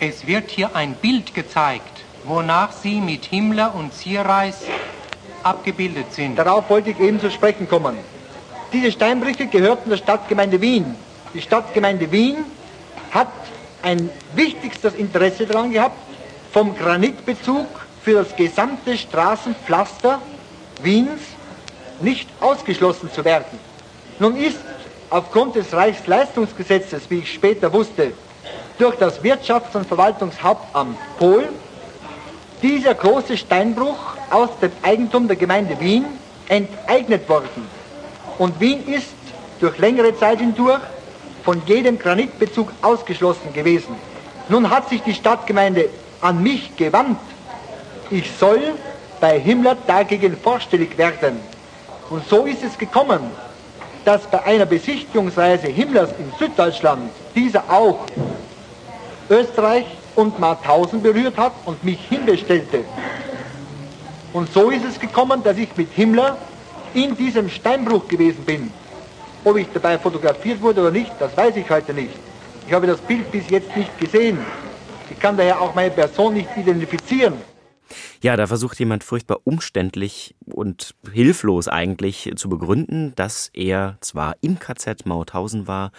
Es 0.00 0.26
wird 0.26 0.50
hier 0.50 0.74
ein 0.76 0.94
Bild 0.94 1.34
gezeigt, 1.34 2.04
wonach 2.24 2.72
Sie 2.72 3.00
mit 3.00 3.24
Himmler 3.24 3.74
und 3.74 3.92
Zierreis 3.94 4.62
abgebildet 5.42 6.12
sind. 6.12 6.36
Darauf 6.36 6.68
wollte 6.70 6.90
ich 6.90 7.00
eben 7.00 7.20
zu 7.20 7.30
sprechen 7.30 7.68
kommen. 7.68 7.96
Diese 8.72 8.92
Steinbrüche 8.92 9.46
gehörten 9.46 9.90
der 9.90 9.96
Stadtgemeinde 9.96 10.60
Wien. 10.60 10.94
Die 11.34 11.40
Stadtgemeinde 11.40 12.10
Wien 12.12 12.44
hat 13.10 13.28
ein 13.82 14.10
wichtigstes 14.34 14.94
Interesse 14.94 15.46
daran 15.46 15.72
gehabt, 15.72 15.96
vom 16.52 16.74
Granitbezug 16.74 17.66
für 18.02 18.12
das 18.14 18.34
gesamte 18.36 18.96
Straßenpflaster 18.96 20.20
Wiens 20.82 21.20
nicht 22.00 22.28
ausgeschlossen 22.40 23.10
zu 23.12 23.24
werden. 23.24 23.58
Nun 24.20 24.36
ist 24.36 24.58
aufgrund 25.10 25.56
des 25.56 25.72
Reichsleistungsgesetzes, 25.72 27.02
wie 27.10 27.18
ich 27.18 27.32
später 27.32 27.72
wusste, 27.72 28.12
durch 28.78 28.94
das 28.96 29.22
Wirtschafts- 29.22 29.76
und 29.76 29.86
Verwaltungshauptamt 29.86 30.96
Pohl 31.18 31.48
dieser 32.62 32.94
große 32.94 33.36
Steinbruch 33.36 34.16
aus 34.30 34.50
dem 34.60 34.72
Eigentum 34.82 35.26
der 35.28 35.36
Gemeinde 35.36 35.78
Wien 35.80 36.04
enteignet 36.48 37.28
worden. 37.28 37.68
Und 38.38 38.60
Wien 38.60 38.86
ist 38.86 39.14
durch 39.60 39.78
längere 39.78 40.16
Zeit 40.16 40.38
hindurch 40.38 40.80
von 41.48 41.62
jedem 41.64 41.98
Granitbezug 41.98 42.70
ausgeschlossen 42.82 43.54
gewesen. 43.54 43.96
Nun 44.50 44.68
hat 44.68 44.90
sich 44.90 45.00
die 45.00 45.14
Stadtgemeinde 45.14 45.88
an 46.20 46.42
mich 46.42 46.76
gewandt. 46.76 47.18
Ich 48.10 48.30
soll 48.38 48.74
bei 49.18 49.40
Himmler 49.40 49.74
dagegen 49.86 50.36
vorstellig 50.36 50.98
werden. 50.98 51.40
Und 52.10 52.28
so 52.28 52.44
ist 52.44 52.62
es 52.62 52.76
gekommen, 52.76 53.30
dass 54.04 54.26
bei 54.26 54.44
einer 54.44 54.66
Besichtigungsreise 54.66 55.68
Himmlers 55.68 56.10
in 56.18 56.30
Süddeutschland 56.38 57.10
dieser 57.34 57.64
auch 57.70 58.00
Österreich 59.30 59.86
und 60.16 60.38
Mauthausen 60.38 61.00
berührt 61.00 61.38
hat 61.38 61.52
und 61.64 61.82
mich 61.82 62.00
hinbestellte. 62.10 62.84
Und 64.34 64.52
so 64.52 64.68
ist 64.68 64.84
es 64.84 65.00
gekommen, 65.00 65.42
dass 65.42 65.56
ich 65.56 65.74
mit 65.78 65.90
Himmler 65.94 66.36
in 66.92 67.16
diesem 67.16 67.48
Steinbruch 67.48 68.06
gewesen 68.06 68.44
bin. 68.44 68.70
Ob 69.44 69.56
ich 69.56 69.66
dabei 69.72 69.98
fotografiert 69.98 70.60
wurde 70.60 70.80
oder 70.80 70.90
nicht, 70.90 71.12
das 71.18 71.36
weiß 71.36 71.56
ich 71.56 71.68
heute 71.70 71.94
nicht. 71.94 72.14
Ich 72.66 72.72
habe 72.72 72.86
das 72.86 73.00
Bild 73.00 73.30
bis 73.30 73.48
jetzt 73.50 73.74
nicht 73.76 73.98
gesehen. 73.98 74.38
Ich 75.10 75.18
kann 75.18 75.36
daher 75.36 75.60
auch 75.60 75.74
meine 75.74 75.90
Person 75.90 76.34
nicht 76.34 76.48
identifizieren. 76.56 77.34
Ja, 78.20 78.36
da 78.36 78.46
versucht 78.46 78.78
jemand 78.78 79.04
furchtbar 79.04 79.38
umständlich 79.44 80.34
und 80.44 80.94
hilflos 81.12 81.68
eigentlich 81.68 82.30
zu 82.36 82.48
begründen, 82.48 83.14
dass 83.14 83.50
er 83.54 83.96
zwar 84.00 84.36
im 84.40 84.58
KZ 84.58 85.06
Mauthausen 85.06 85.66
war, 85.66 85.92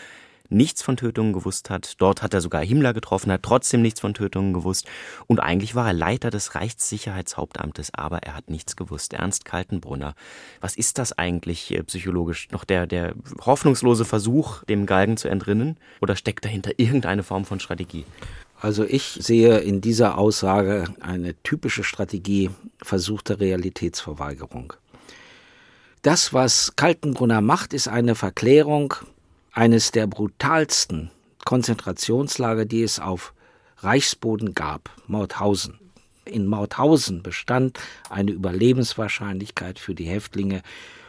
nichts 0.50 0.82
von 0.82 0.98
Tötungen 0.98 1.34
gewusst 1.34 1.70
hat. 1.70 1.96
Dort 2.00 2.22
hat 2.22 2.34
er 2.34 2.42
sogar 2.42 2.64
Himmler 2.64 2.94
getroffen, 2.94 3.32
hat 3.32 3.44
trotzdem 3.44 3.82
nichts 3.82 4.00
von 4.00 4.14
Tötungen 4.14 4.54
gewusst. 4.54 4.88
Und 5.28 5.40
eigentlich 5.40 5.76
war 5.76 5.88
er 5.88 5.94
Leiter 5.94 6.30
des 6.30 6.56
Reichssicherheitshauptamtes, 6.56 7.94
aber 7.94 8.20
er 8.24 8.36
hat 8.36 8.50
nichts 8.50 8.76
gewusst. 8.76 9.14
Ernst 9.14 9.46
Kaltenbrunner. 9.46 10.16
Was 10.62 10.76
ist 10.76 10.98
das 10.98 11.18
eigentlich 11.18 11.74
äh, 11.74 11.84
psychologisch? 11.84 12.50
Noch 12.52 12.64
der, 12.64 12.88
der 12.88 13.14
hoffnungslose 13.46 14.06
Versuch, 14.06 14.64
dem 14.66 14.86
Galgen 14.86 15.18
zu 15.18 15.28
entrinnen? 15.28 15.78
Oder 16.02 16.16
steckt 16.16 16.46
dahinter 16.46 16.72
irgendeine 16.78 17.24
Form 17.24 17.46
von 17.46 17.60
Strategie? 17.60 18.06
Also 18.62 18.84
ich 18.84 19.18
sehe 19.22 19.60
in 19.60 19.80
dieser 19.80 20.18
Aussage 20.18 20.86
eine 21.00 21.34
typische 21.44 21.84
Strategie 21.84 22.50
versuchter 22.82 23.40
Realitätsverweigerung. 23.40 24.74
Das, 26.02 26.34
was 26.34 26.76
Kaltenbrunner 26.76 27.42
macht, 27.42 27.74
ist 27.74 27.88
eine 27.88 28.16
Verklärung 28.16 28.96
eines 29.60 29.92
der 29.92 30.08
brutalsten 30.08 31.12
Konzentrationslager, 31.44 32.64
die 32.64 32.82
es 32.82 32.98
auf 32.98 33.34
Reichsboden 33.80 34.56
gab, 34.56 34.90
Mauthausen. 35.06 35.82
In 36.24 36.48
Mauthausen 36.48 37.24
bestand 37.24 37.78
eine 38.10 38.32
Überlebenswahrscheinlichkeit 38.32 39.78
für 39.78 39.94
die 39.94 40.06
Häftlinge 40.06 40.62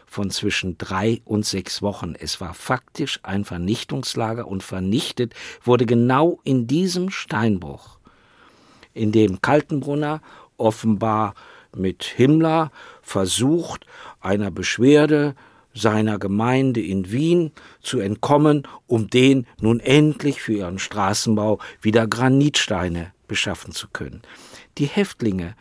von 0.05 0.31
zwischen 0.31 0.77
drei 0.79 1.23
und 1.25 1.47
sechs 1.47 1.81
Wochen. 1.81 2.15
Es 2.19 2.41
war 2.41 2.53
faktisch 2.53 3.21
ein 3.23 3.45
Vernichtungslager 3.45 4.49
und 4.49 4.65
vernichtet 4.65 5.33
wurde 5.63 5.87
genau 5.87 6.41
in 6.43 6.67
diesem 6.67 7.11
Steinbruch, 7.11 8.01
in 8.95 9.13
dem 9.13 9.41
Kaltenbrunner 9.41 10.23
offenbar 10.57 11.35
mit 11.73 12.03
Himmler 12.03 12.73
versucht, 13.01 13.87
einer 14.21 14.51
Beschwerde 14.51 15.37
seiner 15.75 16.19
Gemeinde 16.19 16.81
in 16.81 17.11
Wien 17.11 17.53
zu 17.81 18.01
entkommen, 18.01 18.67
um 18.87 19.09
den 19.09 19.47
nun 19.61 19.81
endlich 19.81 20.43
für 20.43 20.55
ihren 20.55 20.79
Straßenbau 20.79 21.59
wieder 21.81 22.07
Granitsteine 22.07 23.13
beschaffen 23.29 23.73
zu 23.73 23.89
können. 23.89 24.23
Die 24.79 24.87
Häftlinge 24.87 25.55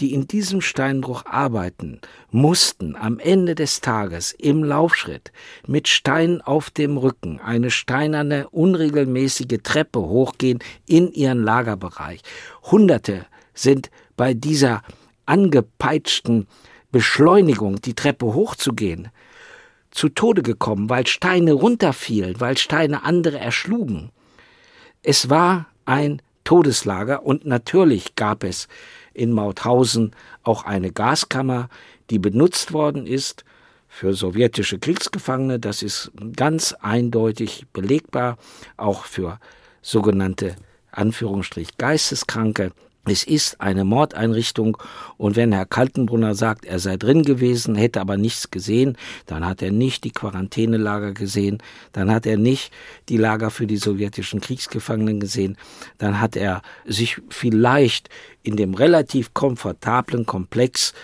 die 0.00 0.14
in 0.14 0.26
diesem 0.26 0.60
Steinbruch 0.60 1.26
arbeiten, 1.26 2.00
mussten 2.30 2.96
am 2.96 3.18
Ende 3.18 3.54
des 3.54 3.80
Tages 3.80 4.32
im 4.32 4.64
Laufschritt 4.64 5.30
mit 5.66 5.88
Stein 5.88 6.40
auf 6.40 6.70
dem 6.70 6.96
Rücken 6.96 7.38
eine 7.40 7.70
steinerne, 7.70 8.48
unregelmäßige 8.48 9.58
Treppe 9.62 10.00
hochgehen 10.00 10.60
in 10.86 11.12
ihren 11.12 11.42
Lagerbereich. 11.42 12.22
Hunderte 12.70 13.26
sind 13.52 13.90
bei 14.16 14.32
dieser 14.32 14.82
angepeitschten 15.26 16.46
Beschleunigung, 16.90 17.80
die 17.82 17.94
Treppe 17.94 18.26
hochzugehen, 18.26 19.08
zu 19.90 20.08
Tode 20.08 20.42
gekommen, 20.42 20.88
weil 20.88 21.06
Steine 21.06 21.52
runterfielen, 21.52 22.40
weil 22.40 22.56
Steine 22.56 23.04
andere 23.04 23.38
erschlugen. 23.38 24.10
Es 25.02 25.30
war 25.30 25.66
ein 25.84 26.22
Todeslager 26.44 27.24
und 27.24 27.44
natürlich 27.44 28.14
gab 28.14 28.44
es 28.44 28.68
in 29.14 29.32
Mauthausen 29.32 30.14
auch 30.42 30.64
eine 30.64 30.92
Gaskammer, 30.92 31.68
die 32.10 32.18
benutzt 32.18 32.72
worden 32.72 33.06
ist 33.06 33.44
für 33.88 34.14
sowjetische 34.14 34.78
Kriegsgefangene. 34.78 35.58
Das 35.58 35.82
ist 35.82 36.12
ganz 36.36 36.72
eindeutig 36.80 37.66
belegbar, 37.72 38.38
auch 38.76 39.04
für 39.04 39.38
sogenannte 39.82 40.56
Anführungsstrich 40.92 41.76
Geisteskranke. 41.76 42.72
Es 43.10 43.24
ist 43.24 43.60
eine 43.60 43.84
Mordeinrichtung 43.84 44.78
und 45.16 45.34
wenn 45.34 45.50
Herr 45.50 45.66
Kaltenbrunner 45.66 46.36
sagt, 46.36 46.64
er 46.64 46.78
sei 46.78 46.96
drin 46.96 47.24
gewesen, 47.24 47.74
hätte 47.74 48.00
aber 48.00 48.16
nichts 48.16 48.52
gesehen, 48.52 48.96
dann 49.26 49.44
hat 49.44 49.62
er 49.62 49.72
nicht 49.72 50.04
die 50.04 50.12
Quarantänelager 50.12 51.12
gesehen, 51.12 51.58
dann 51.90 52.12
hat 52.12 52.24
er 52.24 52.36
nicht 52.36 52.70
die 53.08 53.16
Lager 53.16 53.50
für 53.50 53.66
die 53.66 53.78
sowjetischen 53.78 54.40
Kriegsgefangenen 54.40 55.18
gesehen, 55.18 55.56
dann 55.98 56.20
hat 56.20 56.36
er 56.36 56.62
sich 56.86 57.20
vielleicht 57.30 58.10
in 58.44 58.54
dem 58.54 58.74
relativ 58.74 59.34
komfortablen 59.34 60.24
Komplex 60.24 60.94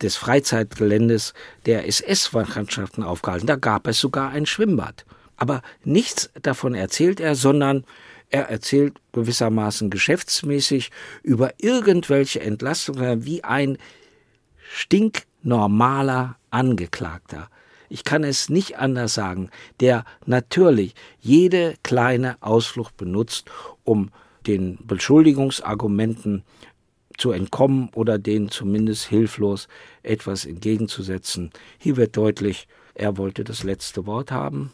des 0.00 0.14
Freizeitgeländes 0.14 1.34
der 1.66 1.88
SS-Mannschaften 1.88 3.02
aufgehalten. 3.02 3.48
Da 3.48 3.56
gab 3.56 3.88
es 3.88 3.98
sogar 3.98 4.30
ein 4.30 4.46
Schwimmbad. 4.46 5.04
Aber 5.36 5.62
nichts 5.82 6.30
davon 6.40 6.76
erzählt 6.76 7.18
er, 7.18 7.34
sondern 7.34 7.82
er 8.30 8.48
erzählt 8.48 8.98
gewissermaßen 9.12 9.90
geschäftsmäßig 9.90 10.90
über 11.22 11.54
irgendwelche 11.58 12.40
Entlastungen 12.40 13.24
wie 13.24 13.44
ein 13.44 13.78
stinknormaler 14.68 16.36
Angeklagter. 16.50 17.48
Ich 17.88 18.04
kann 18.04 18.24
es 18.24 18.48
nicht 18.48 18.78
anders 18.78 19.14
sagen, 19.14 19.50
der 19.80 20.04
natürlich 20.24 20.94
jede 21.20 21.74
kleine 21.82 22.36
Ausflucht 22.42 22.96
benutzt, 22.96 23.48
um 23.84 24.10
den 24.46 24.78
Beschuldigungsargumenten 24.84 26.42
zu 27.16 27.30
entkommen 27.30 27.90
oder 27.94 28.18
denen 28.18 28.50
zumindest 28.50 29.06
hilflos 29.06 29.68
etwas 30.02 30.44
entgegenzusetzen. 30.44 31.50
Hier 31.78 31.96
wird 31.96 32.16
deutlich, 32.16 32.68
er 32.94 33.16
wollte 33.16 33.44
das 33.44 33.62
letzte 33.62 34.06
Wort 34.06 34.30
haben, 34.32 34.72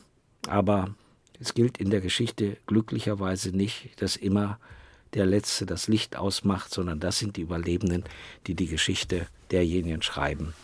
aber 0.48 0.94
es 1.42 1.54
gilt 1.54 1.78
in 1.78 1.90
der 1.90 2.00
Geschichte 2.00 2.56
glücklicherweise 2.66 3.50
nicht, 3.50 4.00
dass 4.00 4.16
immer 4.16 4.58
der 5.14 5.26
Letzte 5.26 5.66
das 5.66 5.88
Licht 5.88 6.16
ausmacht, 6.16 6.72
sondern 6.72 7.00
das 7.00 7.18
sind 7.18 7.36
die 7.36 7.42
Überlebenden, 7.42 8.04
die 8.46 8.54
die 8.54 8.68
Geschichte 8.68 9.26
derjenigen 9.50 10.02
schreiben, 10.02 10.54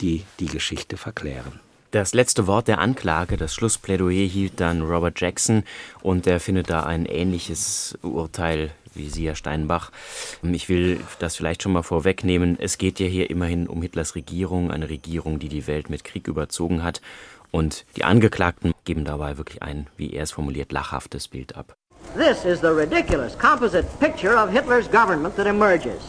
die 0.00 0.22
die 0.38 0.46
Geschichte 0.46 0.96
verklären. 0.96 1.60
Das 1.90 2.14
letzte 2.14 2.46
Wort 2.46 2.68
der 2.68 2.78
Anklage, 2.78 3.36
das 3.36 3.54
Schlussplädoyer 3.54 4.26
hielt 4.26 4.60
dann 4.60 4.82
Robert 4.82 5.20
Jackson 5.20 5.64
und 6.02 6.26
er 6.26 6.38
findet 6.38 6.70
da 6.70 6.84
ein 6.84 7.06
ähnliches 7.06 7.98
Urteil 8.02 8.70
wie 8.94 9.08
Sie, 9.08 9.26
Herr 9.26 9.36
Steinbach. 9.36 9.90
Ich 10.42 10.68
will 10.68 11.00
das 11.18 11.36
vielleicht 11.36 11.62
schon 11.62 11.72
mal 11.72 11.82
vorwegnehmen. 11.82 12.58
Es 12.58 12.78
geht 12.78 13.00
ja 13.00 13.06
hier 13.06 13.30
immerhin 13.30 13.68
um 13.68 13.80
Hitlers 13.80 14.14
Regierung, 14.14 14.70
eine 14.70 14.88
Regierung, 14.88 15.38
die 15.38 15.48
die 15.48 15.66
Welt 15.66 15.88
mit 15.88 16.04
Krieg 16.04 16.26
überzogen 16.26 16.82
hat 16.82 17.00
und 17.50 17.84
die 17.96 18.04
Angeklagten 18.04 18.72
geben 18.84 19.04
dabei 19.04 19.38
wirklich 19.38 19.62
ein, 19.62 19.86
wie 19.96 20.12
er 20.12 20.24
es 20.24 20.32
formuliert, 20.32 20.72
lachhaftes 20.72 21.28
Bild 21.28 21.56
ab. 21.56 21.76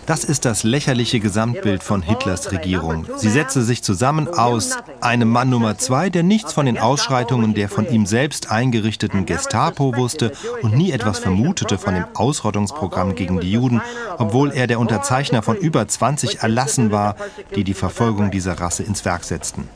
Das 0.06 0.23
ist 0.23 0.45
das 0.45 0.63
lächerliche 0.63 1.19
Gesamtbild 1.19 1.84
von 1.84 2.02
Hitlers 2.02 2.52
Regierung. 2.52 3.06
Sie 3.17 3.30
setzte 3.30 3.62
sich 3.63 3.84
zusammen 3.84 4.28
aus 4.28 4.78
einem 5.02 5.30
Mann 5.30 5.49
Nummer 5.49 5.78
zwei, 5.78 6.10
der 6.10 6.23
nichts 6.23 6.54
von 6.54 6.65
den 6.65 6.78
Ausschreitungen 6.78 7.54
der 7.54 7.69
von 7.69 7.88
ihm 7.89 8.06
selbst 8.06 8.49
eingerichteten 8.49 9.25
Gestapo 9.25 9.95
wusste 9.95 10.32
und 10.62 10.75
nie 10.75 10.91
etwas 10.91 11.19
vermutete 11.19 11.78
von 11.78 11.93
dem 11.93 12.06
Ausrottungsprogramm 12.13 13.15
gegen 13.15 13.39
die 13.39 13.52
Juden, 13.52 13.82
obwohl 14.17 14.52
er 14.52 14.67
der 14.67 14.80
Unterzeichner 14.80 15.41
von 15.41 15.58
über 15.58 15.88
20 15.88 16.39
Erlassen 16.39 16.91
war, 16.91 17.15
die 17.56 17.63
die 17.63 17.73
Verfolgung 17.73 18.32
dieser 18.32 18.54
Rasse 18.60 18.84
ins 18.84 19.04
Werk 19.06 19.25
setzten 19.25 19.67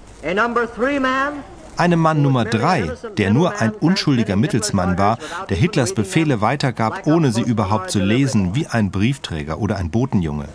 einem 1.78 2.00
Mann 2.00 2.22
Nummer 2.22 2.46
drei, 2.46 2.92
der 3.18 3.32
nur 3.32 3.60
ein 3.62 3.72
unschuldiger 3.72 4.36
Mittelsmann 4.36 4.98
war, 4.98 5.18
der 5.50 5.58
Hitlers 5.58 5.94
Befehle 5.94 6.42
weitergab, 6.42 7.08
ohne 7.08 7.32
sie 7.32 7.42
überhaupt 7.42 7.92
zu 7.92 8.00
lesen, 8.00 8.56
wie 8.56 8.68
ein 8.68 8.92
Briefträger 8.92 9.60
oder 9.60 9.78
ein 9.78 9.90
Botenjunge. 9.90 10.46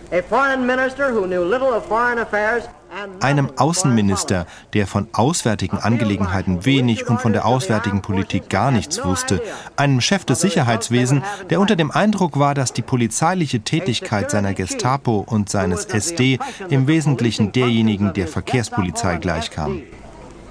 Einem 3.20 3.50
Außenminister, 3.56 4.46
der 4.72 4.86
von 4.86 5.08
auswärtigen 5.12 5.78
Angelegenheiten 5.78 6.64
wenig 6.64 7.08
und 7.08 7.20
von 7.20 7.34
der 7.34 7.44
auswärtigen 7.44 8.00
Politik 8.00 8.48
gar 8.48 8.70
nichts 8.70 9.04
wusste, 9.04 9.42
einem 9.76 10.00
Chef 10.00 10.24
des 10.24 10.40
Sicherheitswesens, 10.40 11.22
der 11.50 11.60
unter 11.60 11.76
dem 11.76 11.90
Eindruck 11.90 12.38
war, 12.38 12.54
dass 12.54 12.72
die 12.72 12.82
polizeiliche 12.82 13.60
Tätigkeit 13.60 14.30
seiner 14.30 14.54
Gestapo 14.54 15.18
und 15.26 15.50
seines 15.50 15.84
SD 15.84 16.38
im 16.70 16.86
Wesentlichen 16.86 17.52
derjenigen 17.52 18.14
der 18.14 18.26
Verkehrspolizei 18.26 19.18
gleichkam 19.18 19.82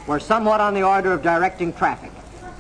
were 0.08 0.20
somewhat 0.20 0.62
on 0.62 0.74
the 0.74 0.84
order 0.84 1.14
of 1.14 1.22
directing 1.22 1.74
traffic 1.74 2.12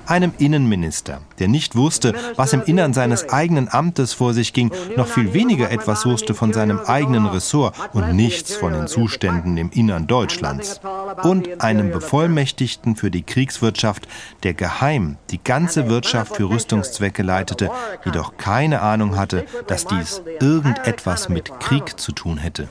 einem 0.07 0.33
Innenminister, 0.38 1.19
der 1.39 1.47
nicht 1.47 1.75
wusste, 1.75 2.13
was 2.36 2.53
im 2.53 2.63
Innern 2.63 2.93
seines 2.93 3.29
eigenen 3.29 3.71
Amtes 3.71 4.13
vor 4.13 4.33
sich 4.33 4.53
ging, 4.53 4.71
noch 4.95 5.07
viel 5.07 5.33
weniger 5.33 5.71
etwas 5.71 6.05
wusste 6.05 6.33
von 6.33 6.53
seinem 6.53 6.79
eigenen 6.79 7.25
Ressort 7.25 7.75
und 7.93 8.15
nichts 8.15 8.55
von 8.55 8.73
den 8.73 8.88
Zuständen 8.88 9.57
im 9.57 9.69
Innern 9.71 10.07
Deutschlands. 10.07 10.79
Und 11.23 11.62
einem 11.62 11.91
Bevollmächtigten 11.91 12.95
für 12.95 13.12
die 13.12 13.23
Kriegswirtschaft, 13.23 14.07
der 14.43 14.53
geheim 14.53 15.17
die 15.29 15.43
ganze 15.43 15.89
Wirtschaft 15.89 16.36
für 16.36 16.49
Rüstungszwecke 16.49 17.23
leitete, 17.23 17.69
jedoch 18.05 18.38
keine 18.38 18.81
Ahnung 18.81 19.17
hatte, 19.17 19.45
dass 19.67 19.86
dies 19.86 20.21
irgendetwas 20.39 21.29
mit 21.29 21.60
Krieg 21.60 21.99
zu 21.99 22.12
tun 22.12 22.38
hätte. 22.38 22.67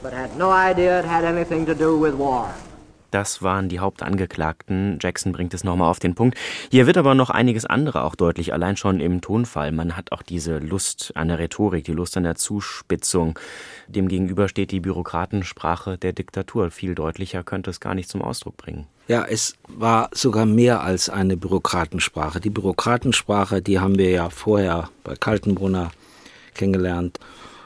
Das 3.17 3.41
waren 3.41 3.71
die 3.71 3.79
Hauptangeklagten. 3.79 4.99
Jackson 5.01 5.33
bringt 5.33 5.55
es 5.55 5.65
nochmal 5.65 5.89
auf 5.89 5.99
den 5.99 6.15
Punkt. 6.15 6.37
Hier 6.71 6.87
wird 6.87 6.99
aber 6.99 7.15
noch 7.15 7.31
einiges 7.31 7.65
andere 7.65 8.05
auch 8.05 8.15
deutlich, 8.15 8.53
allein 8.53 8.77
schon 8.77 9.01
im 9.01 9.23
Tonfall. 9.23 9.73
Man 9.73 9.97
hat 9.97 10.13
auch 10.13 10.21
diese 10.21 10.59
Lust 10.59 11.13
an 11.15 11.29
der 11.29 11.39
Rhetorik, 11.39 11.85
die 11.85 11.95
Lust 11.95 12.19
an 12.19 12.25
der 12.25 12.35
Zuspitzung. 12.35 13.39
Demgegenüber 13.89 14.51
steht 14.51 14.71
die 14.71 14.81
Bürokratensprache 14.81 15.97
der 15.97 16.13
Diktatur. 16.13 16.71
Viel 16.71 16.95
deutlicher 16.95 17.43
könnte 17.43 17.71
es 17.71 17.81
gar 17.81 17.95
nicht 17.95 18.11
zum 18.11 18.21
Ausdruck 18.21 18.59
bringen. 18.59 18.87
Ja, 19.09 19.25
es 19.25 19.55
war 19.67 20.11
sogar 20.13 20.45
mehr 20.45 20.83
als 20.83 21.09
eine 21.09 21.39
Bürokratensprache. 21.39 22.39
Die 22.39 22.51
Bürokratensprache, 22.51 23.63
die 23.63 23.81
haben 23.81 23.97
wir 23.97 24.11
ja 24.11 24.29
vorher 24.29 24.91
bei 25.05 25.15
Kaltenbrunner 25.15 25.91
kennengelernt. 26.53 27.19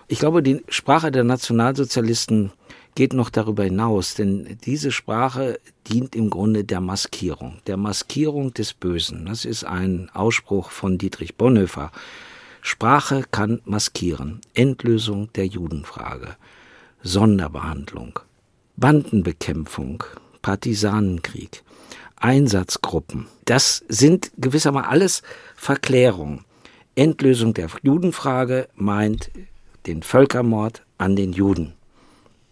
Ich 0.07 0.21
glaube, 0.21 0.45
die 0.45 0.63
Sprache 0.69 1.11
der 1.11 1.25
Nationalsozialisten 1.25 2.53
geht 3.01 3.15
noch 3.15 3.31
darüber 3.31 3.65
hinaus, 3.65 4.13
denn 4.13 4.59
diese 4.67 4.93
Sprache 4.93 5.59
dient 5.91 6.15
im 6.15 6.29
Grunde 6.29 6.65
der 6.65 6.83
Maskierung, 6.83 7.57
der 7.67 7.79
Maskierung 7.79 8.53
des 8.53 8.75
Bösen. 8.75 9.25
Das 9.25 9.47
ist 9.47 9.65
ein 9.65 10.11
Ausspruch 10.13 10.71
von 10.71 10.99
Dietrich 10.99 11.37
Bonhoeffer. 11.37 11.93
Sprache 12.61 13.25
kann 13.31 13.63
maskieren. 13.65 14.43
Endlösung 14.53 15.33
der 15.33 15.47
Judenfrage, 15.47 16.37
Sonderbehandlung, 17.03 18.21
Bandenbekämpfung, 18.77 20.05
Partisanenkrieg, 20.43 21.63
Einsatzgruppen. 22.17 23.29
Das 23.47 23.83
sind 23.89 24.31
gewissermaßen 24.37 24.91
alles 24.91 25.23
Verklärungen. 25.57 26.45
Endlösung 26.97 27.55
der 27.55 27.71
Judenfrage 27.83 28.69
meint 28.75 29.31
den 29.87 30.03
Völkermord 30.03 30.83
an 30.99 31.17
den 31.17 31.33
Juden. 31.33 31.73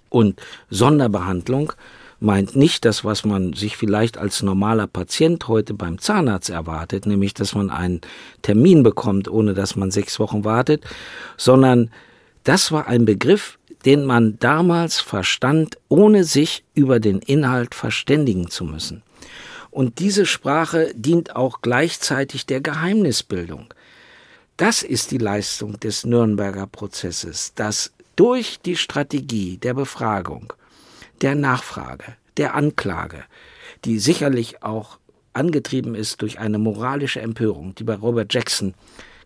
Und 0.09 0.41
Sonderbehandlung 0.71 1.73
meint 2.21 2.57
nicht 2.57 2.85
das, 2.85 3.05
was 3.05 3.25
man 3.25 3.53
sich 3.53 3.77
vielleicht 3.77 4.19
als 4.19 4.43
normaler 4.43 4.87
Patient 4.87 5.47
heute 5.49 5.75
beim 5.75 5.99
Zahnarzt 5.99 6.51
erwartet, 6.51 7.07
nämlich 7.07 7.35
dass 7.35 7.55
man 7.55 7.71
einen 7.71 8.01
Termin 8.43 8.83
bekommt, 8.83 9.29
ohne 9.29 9.55
dass 9.55 9.77
man 9.77 9.91
sechs 9.91 10.19
Wochen 10.19 10.45
wartet, 10.45 10.85
sondern 11.37 11.91
das 12.45 12.73
war 12.73 12.87
ein 12.89 13.05
Begriff, 13.05 13.59
den 13.85 14.05
man 14.05 14.39
damals 14.41 14.99
verstand, 15.01 15.79
ohne 15.89 16.25
sich 16.25 16.65
über 16.75 16.99
den 16.99 17.21
Inhalt 17.21 17.75
verständigen 17.75 18.51
zu 18.51 18.65
müssen. 18.65 19.03
Und 19.71 20.01
diese 20.01 20.27
Sprache 20.27 20.93
dient 20.95 21.37
auch 21.37 21.61
gleichzeitig 21.63 22.47
der 22.47 22.61
Geheimnisbildung. 22.61 23.73
Das 24.57 24.83
ist 24.83 25.13
die 25.13 25.19
Leistung 25.19 25.79
des 25.79 26.05
Nürnberger 26.05 26.67
Prozesses, 26.67 27.53
dass 27.55 27.93
durch 28.19 28.59
die 28.61 28.75
Strategie 28.75 29.59
der 29.59 29.75
Befragung, 29.75 30.53
der 31.23 31.37
Nachfrage, 31.37 32.17
der 32.37 32.57
Anklage, 32.57 33.23
die 33.85 34.01
sicherlich 34.01 34.65
auch 34.65 34.99
angetrieben 35.35 35.95
ist 35.95 36.21
durch 36.21 36.41
eine 36.41 36.59
moralische 36.59 37.21
Empörung, 37.21 37.77
die 37.77 37.85
bei 37.85 37.95
Robert 37.95 38.35
Jackson 38.35 38.75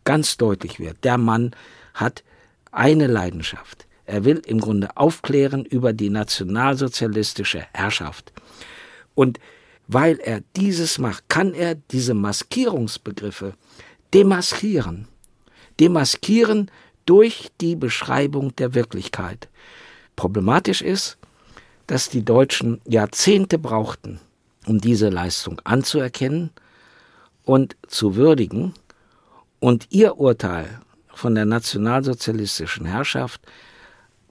ganz 0.05 0.37
deutlich 0.37 0.78
wird. 0.78 1.02
Der 1.05 1.16
Mann 1.16 1.52
hat 1.94 2.22
eine 2.70 3.07
Leidenschaft. 3.07 3.87
Er 4.05 4.26
will 4.26 4.42
im 4.44 4.61
Grunde 4.61 4.94
aufklären 4.94 5.64
über 5.64 5.94
die 5.94 6.11
nationalsozialistische 6.11 7.64
Herrschaft. 7.72 8.31
Und 9.14 9.40
weil 9.88 10.18
er 10.20 10.42
dieses 10.55 10.98
macht, 10.98 11.31
kann 11.31 11.55
er 11.55 11.76
diese 11.76 12.12
Maskierungsbegriffe 12.12 13.55
demaskieren. 14.12 15.09
Demaskieren 15.81 16.70
durch 17.06 17.50
die 17.60 17.76
Beschreibung 17.76 18.54
der 18.56 18.74
Wirklichkeit. 18.74 19.48
Problematisch 20.16 20.82
ist, 20.82 21.18
dass 21.86 22.08
die 22.08 22.24
Deutschen 22.24 22.80
Jahrzehnte 22.86 23.58
brauchten, 23.58 24.20
um 24.66 24.80
diese 24.80 25.08
Leistung 25.08 25.60
anzuerkennen 25.64 26.50
und 27.44 27.76
zu 27.88 28.16
würdigen 28.16 28.74
und 29.60 29.86
ihr 29.90 30.18
Urteil 30.18 30.80
von 31.12 31.34
der 31.34 31.44
nationalsozialistischen 31.44 32.86
Herrschaft 32.86 33.40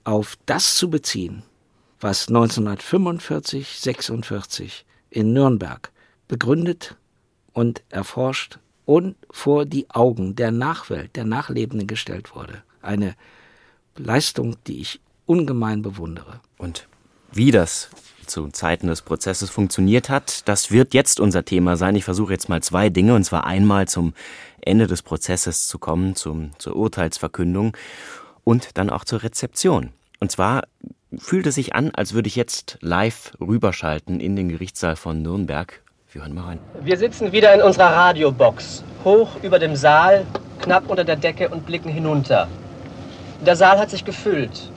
auf 0.04 0.36
das 0.46 0.76
zu 0.76 0.90
beziehen, 0.90 1.42
was 2.00 2.28
1945, 2.28 3.78
46 3.78 4.84
in 5.10 5.32
Nürnberg 5.32 5.92
begründet 6.26 6.96
und 7.52 7.82
erforscht 7.90 8.58
und 8.92 9.16
vor 9.30 9.64
die 9.64 9.88
Augen 9.88 10.36
der 10.36 10.50
Nachwelt, 10.50 11.16
der 11.16 11.24
Nachlebenden 11.24 11.86
gestellt 11.86 12.36
wurde. 12.36 12.62
Eine 12.82 13.14
Leistung, 13.96 14.56
die 14.66 14.82
ich 14.82 15.00
ungemein 15.24 15.80
bewundere. 15.80 16.40
Und 16.58 16.88
wie 17.32 17.52
das 17.52 17.88
zu 18.26 18.48
Zeiten 18.48 18.88
des 18.88 19.00
Prozesses 19.00 19.48
funktioniert 19.48 20.10
hat, 20.10 20.46
das 20.46 20.70
wird 20.70 20.92
jetzt 20.92 21.20
unser 21.20 21.42
Thema 21.42 21.78
sein. 21.78 21.96
Ich 21.96 22.04
versuche 22.04 22.34
jetzt 22.34 22.50
mal 22.50 22.62
zwei 22.62 22.90
Dinge, 22.90 23.14
und 23.14 23.24
zwar 23.24 23.46
einmal 23.46 23.88
zum 23.88 24.12
Ende 24.60 24.86
des 24.86 25.00
Prozesses 25.00 25.68
zu 25.68 25.78
kommen, 25.78 26.14
zum, 26.14 26.50
zur 26.58 26.76
Urteilsverkündung 26.76 27.74
und 28.44 28.76
dann 28.76 28.90
auch 28.90 29.06
zur 29.06 29.22
Rezeption. 29.22 29.88
Und 30.20 30.30
zwar 30.30 30.64
fühlt 31.16 31.46
es 31.46 31.54
sich 31.54 31.74
an, 31.74 31.92
als 31.94 32.12
würde 32.12 32.28
ich 32.28 32.36
jetzt 32.36 32.76
live 32.82 33.32
rüberschalten 33.40 34.20
in 34.20 34.36
den 34.36 34.50
Gerichtssaal 34.50 34.96
von 34.96 35.22
Nürnberg 35.22 35.80
wir 36.14 36.22
hören 36.22 36.34
mal 36.34 36.44
rein. 36.44 36.60
Wir 36.82 36.98
sitzen 36.98 37.32
wieder 37.32 37.54
in 37.54 37.62
unserer 37.62 37.86
Radiobox, 37.86 38.84
hoch 39.04 39.30
über 39.42 39.58
dem 39.58 39.76
Saal, 39.76 40.26
knapp 40.60 40.90
unter 40.90 41.04
der 41.04 41.16
Decke 41.16 41.48
und 41.48 41.64
blicken 41.64 41.88
hinunter. 41.88 42.48
Der 43.46 43.56
Saal 43.56 43.78
hat 43.78 43.90
sich 43.90 44.04
gefüllt, 44.04 44.70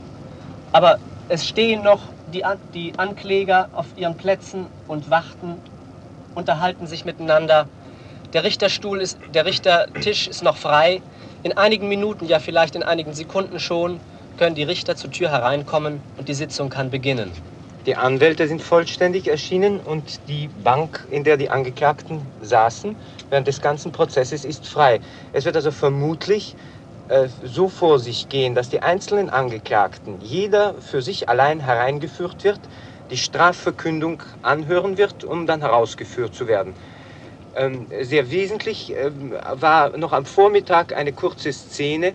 aber 0.72 0.98
es 1.28 1.46
stehen 1.46 1.84
noch 1.84 2.00
die, 2.32 2.46
An 2.46 2.58
die 2.74 2.94
Ankläger 2.98 3.70
auf 3.74 3.88
ihren 3.98 4.16
Plätzen 4.16 4.68
und 4.88 5.10
warten, 5.10 5.60
unterhalten 6.36 6.88
sich 6.88 7.04
miteinander. 7.04 7.68
Der 8.34 8.44
Richterstuhl 8.44 9.02
ist, 9.02 9.18
der 9.34 9.46
Richtertisch 9.46 10.28
ist 10.28 10.44
noch 10.44 10.58
frei. 10.58 11.02
In 11.44 11.58
einigen 11.58 11.90
Minuten, 11.90 12.26
ja 12.26 12.40
vielleicht 12.40 12.76
in 12.76 12.84
einigen 12.84 13.14
Sekunden 13.14 13.60
schon, 13.60 14.00
können 14.38 14.56
die 14.56 14.64
Richter 14.64 14.96
zur 14.96 15.12
Tür 15.12 15.32
hereinkommen 15.32 16.02
und 16.18 16.28
die 16.28 16.34
Sitzung 16.34 16.70
kann 16.70 16.90
beginnen. 16.90 17.32
Die 17.86 17.96
Anwälte 17.96 18.48
sind 18.48 18.64
vollständig 18.64 19.28
erschienen 19.28 19.80
und 19.80 20.28
die 20.28 20.48
Bank, 20.64 21.06
in 21.12 21.24
der 21.24 21.38
die 21.38 21.52
Angeklagten 21.52 22.20
saßen, 22.42 22.98
während 23.30 23.48
des 23.48 23.62
ganzen 23.62 23.92
Prozesses 23.92 24.44
ist 24.44 24.66
frei. 24.66 25.00
Es 25.34 25.46
wird 25.46 25.56
also 25.56 25.72
vermutlich 25.72 26.56
äh, 27.10 27.28
so 27.44 27.70
vor 27.70 28.00
sich 28.00 28.28
gehen, 28.28 28.56
dass 28.56 28.70
die 28.70 28.82
einzelnen 28.82 29.30
Angeklagten, 29.30 30.20
jeder 30.20 30.74
für 30.82 31.04
sich 31.04 31.30
allein 31.30 31.60
hereingeführt 31.60 32.44
wird, 32.44 32.60
die 33.12 33.18
Strafverkündung 33.18 34.24
anhören 34.42 34.98
wird, 34.98 35.24
um 35.24 35.46
dann 35.46 35.62
herausgeführt 35.62 36.34
zu 36.34 36.48
werden. 36.48 36.74
Ähm, 37.56 37.88
sehr 38.02 38.32
wesentlich 38.32 38.96
ähm, 38.98 39.36
war 39.54 39.96
noch 39.96 40.12
am 40.12 40.26
Vormittag 40.26 40.96
eine 40.96 41.14
kurze 41.14 41.54
Szene, 41.54 42.14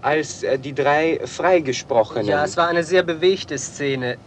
als 0.00 0.42
äh, 0.42 0.58
die 0.58 0.74
drei 0.74 1.20
Freigesprochenen. 1.24 2.26
Ja, 2.26 2.44
es 2.44 2.56
war 2.56 2.66
eine 2.66 2.82
sehr 2.82 3.04
bewegte 3.04 3.56
Szene. 3.56 4.18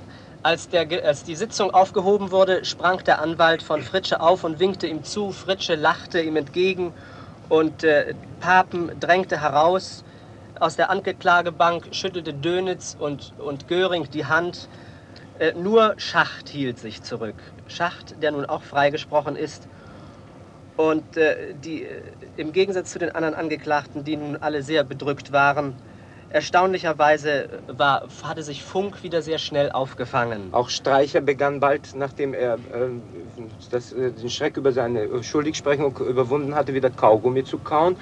Als, 0.41 0.69
der, 0.69 0.87
als 1.03 1.25
die 1.25 1.35
Sitzung 1.35 1.71
aufgehoben 1.71 2.31
wurde, 2.31 2.63
sprang 2.63 3.03
der 3.03 3.21
Anwalt 3.21 3.61
von 3.61 3.81
Fritsche 3.81 4.21
auf 4.21 4.45
und 4.45 4.59
winkte 4.59 4.87
ihm 4.87 5.03
zu. 5.03 5.31
Fritsche 5.33 5.75
lachte 5.75 6.21
ihm 6.21 6.37
entgegen 6.37 6.93
und 7.49 7.83
äh, 7.83 8.13
Papen 8.39 8.97
drängte 9.01 9.41
heraus. 9.41 10.05
Aus 10.57 10.77
der 10.77 10.89
Angeklagebank 10.89 11.89
schüttelte 11.91 12.33
Dönitz 12.33 12.95
und, 12.97 13.33
und 13.37 13.67
Göring 13.67 14.09
die 14.11 14.25
Hand. 14.27 14.69
Äh, 15.39 15.53
nur 15.53 15.95
Schacht 15.97 16.47
hielt 16.47 16.79
sich 16.79 17.03
zurück. 17.03 17.35
Schacht, 17.67 18.21
der 18.23 18.31
nun 18.31 18.45
auch 18.45 18.63
freigesprochen 18.63 19.35
ist. 19.35 19.67
Und 20.77 21.17
äh, 21.17 21.53
die, 21.53 21.83
äh, 21.83 22.01
im 22.37 22.53
Gegensatz 22.53 22.91
zu 22.91 22.99
den 22.99 23.13
anderen 23.13 23.35
Angeklagten, 23.35 24.05
die 24.05 24.15
nun 24.15 24.37
alle 24.37 24.63
sehr 24.63 24.85
bedrückt 24.85 25.33
waren, 25.33 25.75
Erstaunlicherweise 26.31 27.49
war, 27.67 28.07
hatte 28.21 28.43
sich 28.43 28.63
Funk 28.63 29.01
wieder 29.01 29.23
sehr 29.23 29.39
schnell 29.39 29.71
aufgefangen. 29.71 30.49
Auch 30.51 30.69
Streicher 30.69 31.21
begann 31.21 31.59
bald, 31.59 31.95
nachdem 31.95 32.35
er 32.35 32.55
äh, 32.55 32.57
das, 33.71 33.91
äh, 33.91 34.11
den 34.11 34.29
Schreck 34.29 34.55
über 34.55 34.71
seine 34.71 35.23
Schuldigsprechung 35.23 35.97
überwunden 35.97 36.53
hatte, 36.53 36.75
wieder 36.75 36.91
Kaugummi 36.91 37.43
zu 37.43 37.57
kauen. 37.57 37.95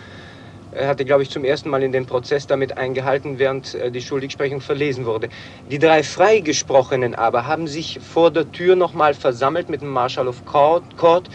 Er 0.72 0.90
hatte, 0.90 1.06
glaube 1.06 1.24
ich, 1.24 1.30
zum 1.30 1.46
ersten 1.46 1.70
Mal 1.70 1.82
in 1.84 1.94
den 1.94 2.06
Prozess 2.06 2.46
damit 2.46 2.78
eingehalten, 2.78 3.40
während 3.40 3.74
äh, 3.76 3.92
die 3.92 4.02
Schuldigsprechung 4.02 4.60
verlesen 4.60 5.06
wurde. 5.06 5.30
Die 5.72 5.80
drei 5.80 6.04
Freigesprochenen 6.04 7.16
aber 7.16 7.48
haben 7.48 7.68
sich 7.68 8.00
vor 8.02 8.30
der 8.30 8.52
Tür 8.52 8.76
nochmal 8.76 9.14
versammelt 9.14 9.70
mit 9.70 9.82
dem 9.82 9.90
Marshal 9.90 10.28
of 10.28 10.44
Court, 10.44 10.98
Court 10.98 11.30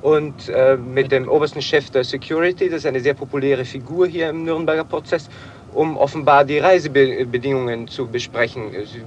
und 0.00 0.48
äh, 0.48 0.78
mit 0.78 1.12
dem 1.12 1.28
obersten 1.28 1.60
Chef 1.60 1.90
der 1.90 2.04
Security. 2.04 2.70
Das 2.70 2.78
ist 2.78 2.86
eine 2.86 3.00
sehr 3.00 3.12
populäre 3.14 3.66
Figur 3.66 4.06
hier 4.06 4.30
im 4.30 4.44
Nürnberger 4.44 4.84
Prozess 4.84 5.28
um 5.74 5.96
offenbar 5.96 6.44
die 6.44 6.58
Reisebedingungen 6.58 7.88
zu 7.88 8.06
besprechen. 8.06 8.70
Sie 8.84 9.02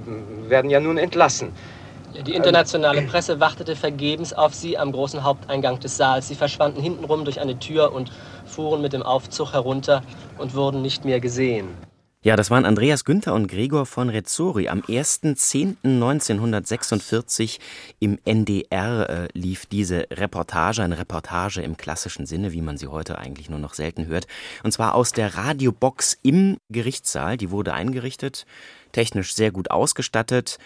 werden 0.50 0.70
ja 0.70 0.80
nun 0.80 0.98
entlassen. 0.98 1.52
Die 2.26 2.34
internationale 2.34 3.02
Presse 3.02 3.40
wartete 3.40 3.74
vergebens 3.74 4.32
auf 4.32 4.54
sie 4.54 4.78
am 4.78 4.92
großen 4.92 5.24
Haupteingang 5.24 5.80
des 5.80 5.96
Saals. 5.96 6.28
Sie 6.28 6.36
verschwanden 6.36 6.80
hintenrum 6.80 7.24
durch 7.24 7.40
eine 7.40 7.58
Tür 7.58 7.92
und 7.92 8.12
fuhren 8.44 8.80
mit 8.82 8.92
dem 8.92 9.02
Aufzug 9.02 9.52
herunter 9.52 10.02
und 10.38 10.54
wurden 10.54 10.80
nicht 10.80 11.04
mehr 11.04 11.18
gesehen. 11.20 11.76
Ja, 12.24 12.34
das 12.36 12.50
waren 12.50 12.64
Andreas 12.64 13.04
Günther 13.04 13.34
und 13.34 13.48
Gregor 13.48 13.84
von 13.84 14.08
Rezzori. 14.08 14.70
Am 14.70 14.80
1.10.1946 14.80 17.58
im 18.00 18.18
NDR 18.24 19.10
äh, 19.10 19.28
lief 19.34 19.66
diese 19.66 20.06
Reportage, 20.10 20.82
eine 20.82 20.96
Reportage 20.96 21.60
im 21.60 21.76
klassischen 21.76 22.24
Sinne, 22.24 22.54
wie 22.54 22.62
man 22.62 22.78
sie 22.78 22.86
heute 22.86 23.18
eigentlich 23.18 23.50
nur 23.50 23.58
noch 23.58 23.74
selten 23.74 24.06
hört. 24.06 24.26
Und 24.62 24.72
zwar 24.72 24.94
aus 24.94 25.12
der 25.12 25.34
Radiobox 25.34 26.16
im 26.22 26.56
Gerichtssaal. 26.70 27.36
Die 27.36 27.50
wurde 27.50 27.74
eingerichtet, 27.74 28.46
technisch 28.92 29.34
sehr 29.34 29.50
gut 29.50 29.70
ausgestattet. 29.70 30.56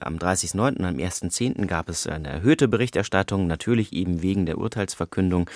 Am 0.00 0.16
30.09. 0.16 0.78
und 0.78 0.84
am 0.84 0.96
1.10. 0.96 1.66
gab 1.66 1.90
es 1.90 2.08
eine 2.08 2.26
erhöhte 2.26 2.66
Berichterstattung, 2.66 3.46
natürlich 3.46 3.92
eben 3.92 4.20
wegen 4.20 4.46
der 4.46 4.58
Urteilsverkündung. 4.58 5.48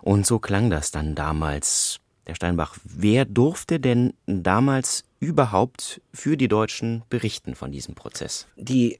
Und 0.00 0.24
so 0.24 0.38
klang 0.38 0.70
das 0.70 0.90
dann 0.90 1.14
damals 1.14 2.00
Herr 2.26 2.34
Steinbach, 2.34 2.76
wer 2.82 3.24
durfte 3.24 3.78
denn 3.78 4.12
damals 4.26 5.04
überhaupt 5.20 6.00
für 6.12 6.36
die 6.36 6.48
Deutschen 6.48 7.04
berichten 7.08 7.54
von 7.54 7.70
diesem 7.70 7.94
Prozess? 7.94 8.48
Die 8.56 8.98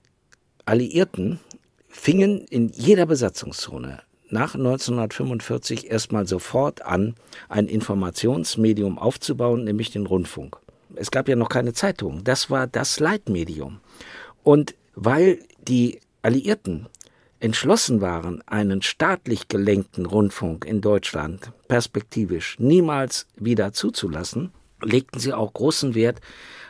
Alliierten 0.65 1.41
fingen 1.89 2.47
in 2.49 2.69
jeder 2.69 3.07
Besatzungszone 3.07 4.01
nach 4.31 4.55
1945 4.55 5.91
erstmal 5.91 6.27
sofort 6.27 6.83
an, 6.83 7.17
ein 7.49 7.67
Informationsmedium 7.67 8.99
aufzubauen, 8.99 9.65
nämlich 9.65 9.91
den 9.91 10.07
Rundfunk. 10.07 10.59
Es 10.95 11.11
gab 11.11 11.29
ja 11.29 11.35
noch 11.37 11.49
keine 11.49 11.73
Zeitung. 11.73 12.23
Das 12.23 12.49
war 12.49 12.69
das 12.69 13.01
Leitmedium. 13.01 13.81
Und 14.45 14.77
weil 14.95 15.41
die 15.67 16.01
Alliierten 16.23 16.87
entschlossen 17.47 18.01
waren, 18.01 18.43
einen 18.49 18.83
staatlich 18.83 19.47
gelenkten 19.47 20.05
Rundfunk 20.05 20.65
in 20.65 20.81
Deutschland 20.81 21.53
perspektivisch 21.69 22.57
niemals 22.59 23.29
wieder 23.37 23.73
zuzulassen, 23.73 24.51
legten 24.83 25.21
sie 25.21 25.33
auch 25.33 25.53
großen 25.53 25.95
Wert 25.95 26.21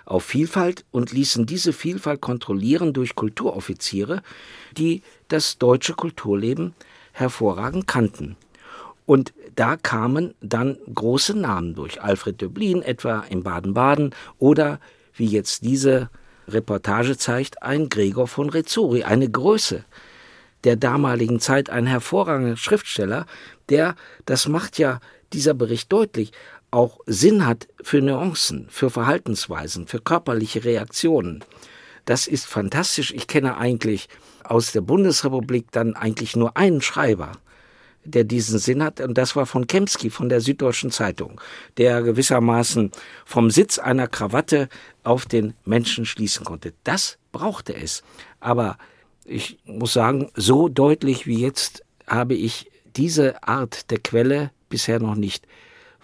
auf 0.05 0.24
Vielfalt 0.24 0.85
und 0.91 1.12
ließen 1.12 1.47
diese 1.47 1.72
Vielfalt 1.72 2.20
kontrollieren 2.20 2.93
durch 2.93 3.14
Kulturoffiziere, 3.14 4.22
die 4.77 5.01
das 5.29 5.57
deutsche 5.57 5.95
Kulturleben 5.95 6.74
hervorragend 7.12 7.87
kannten. 7.87 8.37
Und 9.07 9.33
da 9.55 9.77
kamen 9.79 10.35
dann 10.43 10.77
große 10.95 11.35
Namen 11.39 11.74
durch. 11.74 12.03
Alfred 12.03 12.43
Döblin 12.43 12.83
etwa 12.83 13.20
in 13.31 13.43
Baden-Baden 13.43 14.14
oder, 14.39 14.79
wie 15.14 15.27
jetzt 15.27 15.64
diese 15.64 16.11
Reportage 16.47 17.16
zeigt, 17.16 17.62
ein 17.62 17.89
Gregor 17.89 18.29
von 18.29 18.51
Rezzori, 18.51 19.05
eine 19.05 19.31
Größe, 19.31 19.87
der 20.67 20.77
damaligen 20.77 21.39
Zeit 21.39 21.71
ein 21.71 21.87
hervorragender 21.87 22.57
Schriftsteller, 22.57 23.27
der, 23.69 23.95
das 24.27 24.49
macht 24.49 24.79
ja 24.79 24.99
dieser 25.33 25.55
Bericht 25.55 25.93
deutlich, 25.93 26.33
auch 26.73 26.99
Sinn 27.07 27.47
hat 27.47 27.69
für 27.83 28.03
Nuancen, 28.03 28.67
für 28.69 28.91
Verhaltensweisen, 28.91 29.87
für 29.87 30.01
körperliche 30.01 30.64
Reaktionen. 30.64 31.45
Das 32.05 32.27
ist 32.27 32.47
fantastisch. 32.47 33.12
Ich 33.12 33.29
kenne 33.29 33.57
eigentlich 33.57 34.09
aus 34.43 34.73
der 34.73 34.81
Bundesrepublik 34.81 35.71
dann 35.71 35.95
eigentlich 35.95 36.35
nur 36.35 36.57
einen 36.57 36.83
Schreiber, 36.83 37.33
der 38.05 38.25
diesen 38.25 38.59
Sinn 38.59 38.83
hat, 38.83 39.01
und 39.01 39.17
das 39.17 39.37
war 39.37 39.47
von 39.47 39.69
Kemsky 39.69 40.11
von 40.11 40.29
der 40.29 40.41
Süddeutschen 40.41 40.91
Zeitung, 40.91 41.41
der 41.79 42.03
gewissermaßen 42.03 42.91
vom 43.25 43.51
Sitz 43.51 43.79
einer 43.79 44.09
Krawatte 44.09 44.69
auf 45.05 45.27
den 45.27 45.55
Menschen 45.64 46.07
schließen 46.07 46.45
konnte. 46.45 46.73
Das 46.83 47.19
brauchte 47.31 47.75
es. 47.75 48.03
Aber 48.41 48.79
ich 49.27 49.59
muss 49.64 49.93
sagen, 49.93 50.31
so 50.35 50.68
deutlich 50.68 51.27
wie 51.27 51.41
jetzt 51.41 51.85
habe 52.07 52.35
ich 52.35 52.70
diese 52.97 53.43
Art 53.43 53.91
der 53.91 53.99
Quelle 53.99 54.51
bisher 54.68 55.01
noch 55.01 55.14
nicht 55.14 55.47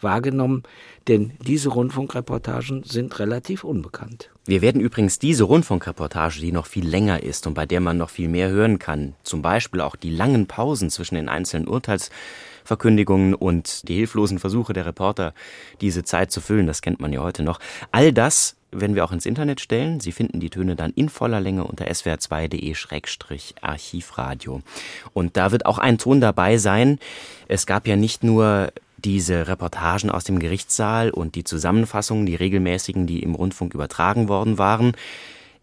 wahrgenommen, 0.01 0.65
denn 1.09 1.33
diese 1.41 1.69
Rundfunkreportagen 1.69 2.83
sind 2.85 3.19
relativ 3.19 3.65
unbekannt. 3.65 4.31
Wir 4.45 4.61
werden 4.61 4.81
übrigens 4.81 5.19
diese 5.19 5.45
Rundfunkreportage, 5.45 6.41
die 6.41 6.53
noch 6.53 6.67
viel 6.67 6.87
länger 6.87 7.23
ist 7.23 7.47
und 7.47 7.55
bei 7.55 7.67
der 7.67 7.81
man 7.81 7.99
noch 7.99 8.11
viel 8.11 8.29
mehr 8.29 8.51
hören 8.51 8.79
kann, 8.79 9.15
zum 9.23 9.43
Beispiel 9.43 9.81
auch 9.81 9.95
die 9.97 10.11
langen 10.11 10.47
Pausen 10.47 10.91
zwischen 10.91 11.15
den 11.15 11.29
einzelnen 11.29 11.69
Urteilsverkündigungen 11.69 13.35
und 13.35 13.89
die 13.89 13.95
hilflosen 13.95 14.41
Versuche 14.41 14.73
der 14.73 14.87
Reporter, 14.87 15.35
diese 15.81 16.03
Zeit 16.03 16.33
zu 16.33 16.41
füllen, 16.41 16.67
das 16.67 16.83
kennt 16.83 17.01
man 17.01 17.13
ja 17.13 17.21
heute 17.21 17.45
noch. 17.45 17.61
All 17.93 18.13
das 18.13 18.57
werden 18.73 18.97
wir 18.97 19.05
auch 19.05 19.13
ins 19.13 19.27
Internet 19.27 19.61
stellen. 19.61 20.01
Sie 20.01 20.11
finden 20.13 20.41
die 20.41 20.49
Töne 20.51 20.75
dann 20.77 20.93
in 20.93 21.09
voller 21.09 21.41
Länge 21.41 21.65
unter 21.65 21.87
swr2.de-archivradio. 21.87 24.61
Und 25.13 25.37
da 25.37 25.51
wird 25.53 25.67
auch 25.67 25.79
ein 25.79 25.99
Ton 25.99 26.21
dabei 26.21 26.57
sein. 26.57 26.99
Es 27.49 27.67
gab 27.67 27.87
ja 27.87 27.97
nicht 27.97 28.25
nur 28.25 28.73
diese 28.97 29.47
Reportagen 29.49 30.11
aus 30.11 30.25
dem 30.25 30.39
Gerichtssaal 30.39 31.11
und 31.11 31.35
die 31.35 31.45
Zusammenfassungen, 31.45 32.25
die 32.27 32.35
regelmäßigen, 32.35 33.07
die 33.07 33.23
im 33.23 33.35
Rundfunk 33.35 33.75
übertragen 33.75 34.29
worden 34.29 34.59
waren. 34.59 34.93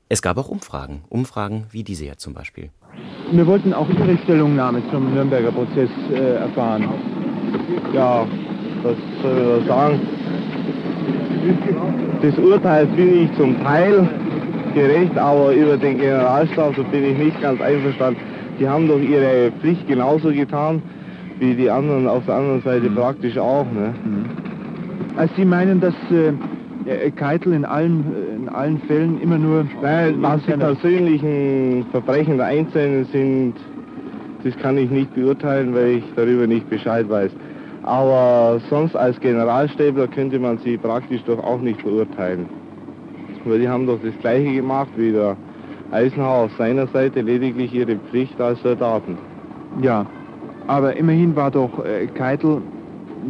Es 0.10 0.22
gab 0.22 0.38
auch 0.38 0.50
Umfragen, 0.50 1.04
Umfragen 1.10 1.66
wie 1.72 1.84
diese 1.84 2.04
hier 2.04 2.18
zum 2.18 2.34
Beispiel. 2.34 2.70
Wir 3.32 3.46
wollten 3.46 3.74
auch 3.74 3.88
Ihre 3.90 4.18
Stellungnahme 4.24 4.82
zum 4.92 5.14
Nürnberger 5.14 5.52
Prozess 5.52 5.90
äh, 6.12 6.38
erfahren. 6.38 6.90
Ja, 7.94 8.26
was 8.82 8.96
soll 9.22 9.60
ich 9.62 9.68
sagen? 9.68 10.19
Des 12.22 12.38
Urteils 12.38 12.90
bin 12.96 13.24
ich 13.24 13.38
zum 13.38 13.62
Teil 13.64 14.08
gerecht, 14.74 15.18
aber 15.18 15.54
über 15.54 15.78
den 15.78 15.98
Generalstab 15.98 16.76
so 16.76 16.84
bin 16.84 17.04
ich 17.04 17.18
nicht 17.18 17.42
ganz 17.42 17.62
einverstanden. 17.62 18.20
Die 18.60 18.68
haben 18.68 18.88
doch 18.88 19.00
ihre 19.00 19.52
Pflicht 19.62 19.88
genauso 19.88 20.32
getan 20.32 20.82
wie 21.40 21.56
die 21.56 21.70
anderen 21.70 22.08
auf 22.08 22.26
der 22.26 22.36
anderen 22.36 22.62
Seite 22.62 22.90
mhm. 22.90 22.96
praktisch 22.96 23.38
auch. 23.38 23.66
Ne? 23.66 23.94
Mhm. 24.04 24.26
Also 25.16 25.34
Sie 25.38 25.46
meinen, 25.46 25.80
dass 25.80 25.96
äh, 26.12 26.34
äh 26.86 27.12
Keitel 27.12 27.54
in 27.54 27.66
allen, 27.66 28.06
äh, 28.14 28.36
in 28.36 28.50
allen 28.50 28.80
Fällen 28.80 29.22
immer 29.22 29.38
nur... 29.38 29.66
Nein, 29.82 30.16
was 30.20 30.42
die 30.46 30.52
persönlichen 30.52 31.86
Verbrechen 31.92 32.38
der 32.38 32.48
Einzelnen 32.48 33.06
sind, 33.06 33.54
das 34.44 34.58
kann 34.58 34.78
ich 34.78 34.90
nicht 34.90 35.14
beurteilen, 35.16 35.74
weil 35.74 35.98
ich 35.98 36.04
darüber 36.16 36.48
nicht 36.48 36.70
Bescheid 36.70 37.10
weiß. 37.10 37.32
Aber 37.84 38.60
sonst 38.70 38.96
als 38.96 39.20
Generalstäbler 39.20 40.08
könnte 40.08 40.40
man 40.40 40.58
sie 40.60 40.78
praktisch 40.78 41.24
doch 41.24 41.44
auch 41.44 41.60
nicht 41.60 41.84
beurteilen. 41.84 42.48
Weil 43.46 43.60
die 43.60 43.70
haben 43.70 43.88
doch 43.88 44.00
das 44.04 44.14
Gleiche 44.20 44.54
gemacht 44.54 44.90
wie 44.98 45.12
der 45.12 45.38
Eisenhower 45.92 46.46
auf 46.46 46.52
seiner 46.58 46.88
Seite, 46.88 47.22
lediglich 47.22 47.74
ihre 47.74 47.96
Pflicht 47.96 48.40
als 48.40 48.62
Soldaten. 48.62 49.18
Ja, 49.82 50.06
aber 50.68 50.96
immerhin 50.96 51.36
war 51.36 51.50
doch 51.52 51.84
äh, 51.84 52.08
Keitel, 52.08 52.62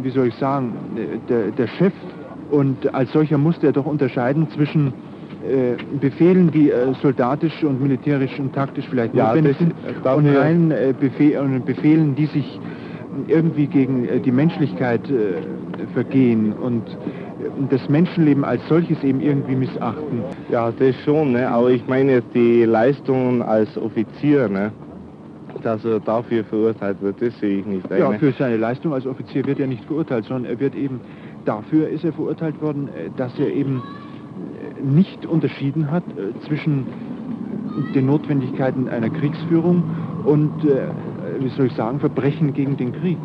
wie 0.02 0.10
soll 0.10 0.28
ich 0.28 0.34
sagen, 0.36 0.74
der, 1.28 1.52
der 1.52 1.66
Chef 1.68 1.92
und 2.50 2.92
als 2.94 3.12
solcher 3.12 3.38
musste 3.38 3.68
er 3.68 3.72
doch 3.72 3.86
unterscheiden 3.86 4.48
zwischen 4.50 4.92
äh, 5.48 5.76
Befehlen, 6.00 6.50
die 6.50 6.70
äh, 6.70 6.92
soldatisch 7.00 7.64
und 7.64 7.80
militärisch 7.80 8.38
und 8.38 8.52
taktisch 8.52 8.86
vielleicht 8.90 9.14
ja, 9.14 9.28
notwendig 9.28 9.56
sind, 9.56 9.74
und 10.04 10.26
reinen 10.26 10.70
äh, 10.70 10.92
Befehl, 10.98 11.60
Befehlen, 11.64 12.14
die 12.14 12.26
sich 12.26 12.60
irgendwie 13.26 13.66
gegen 13.66 14.06
äh, 14.06 14.20
die 14.20 14.32
Menschlichkeit 14.32 15.08
äh, 15.10 15.42
vergehen 15.94 16.52
und 16.52 16.82
das 17.70 17.88
Menschenleben 17.88 18.44
als 18.44 18.66
solches 18.68 19.02
eben 19.02 19.20
irgendwie 19.20 19.54
missachten. 19.54 20.22
Ja, 20.50 20.72
das 20.72 20.94
schon, 21.04 21.32
ne? 21.32 21.48
aber 21.48 21.70
ich 21.70 21.86
meine 21.88 22.12
jetzt 22.12 22.34
die 22.34 22.64
Leistungen 22.64 23.42
als 23.42 23.76
Offizier, 23.78 24.48
ne? 24.48 24.72
dass 25.62 25.84
er 25.84 26.00
dafür 26.00 26.44
verurteilt 26.44 27.00
wird, 27.00 27.20
das 27.20 27.38
sehe 27.40 27.58
ich 27.58 27.66
nicht. 27.66 27.90
Eine. 27.90 28.00
Ja, 28.00 28.12
für 28.12 28.32
seine 28.32 28.56
Leistung 28.56 28.92
als 28.92 29.06
Offizier 29.06 29.44
wird 29.46 29.58
er 29.58 29.66
nicht 29.66 29.84
verurteilt, 29.84 30.24
sondern 30.26 30.50
er 30.50 30.60
wird 30.60 30.74
eben, 30.74 31.00
dafür 31.44 31.88
ist 31.88 32.04
er 32.04 32.12
verurteilt 32.12 32.60
worden, 32.62 32.88
dass 33.16 33.36
er 33.38 33.52
eben 33.52 33.82
nicht 34.82 35.26
unterschieden 35.26 35.90
hat 35.90 36.04
zwischen 36.46 36.86
den 37.94 38.06
Notwendigkeiten 38.06 38.88
einer 38.88 39.10
Kriegsführung 39.10 39.82
und, 40.24 40.64
äh, 40.64 40.88
wie 41.40 41.48
soll 41.48 41.66
ich 41.66 41.72
sagen, 41.74 41.98
Verbrechen 42.00 42.52
gegen 42.52 42.76
den 42.76 42.92
Krieg. 42.92 43.18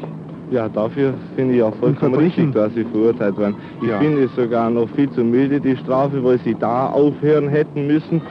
Ja, 0.52 0.70
dafür 0.70 1.14
finde 1.36 1.56
ich 1.56 1.64
auch 1.64 1.76
vollkommen 1.76 2.16
richtig, 2.16 2.54
dass 2.54 2.74
sie 2.74 2.84
verurteilt 2.86 3.38
werden. 3.38 3.56
Ich 3.82 3.90
ja. 3.90 4.00
finde 4.00 4.24
es 4.24 4.36
sogar 4.36 4.70
noch 4.70 4.88
viel 4.90 5.10
zu 5.12 5.24
milde, 5.24 5.60
die 5.60 5.76
Strafe, 5.78 6.24
weil 6.24 6.40
sie 6.40 6.56
da 6.56 6.88
aufhören 6.88 7.50
hätten 7.50 7.88
müssen, 7.88 8.22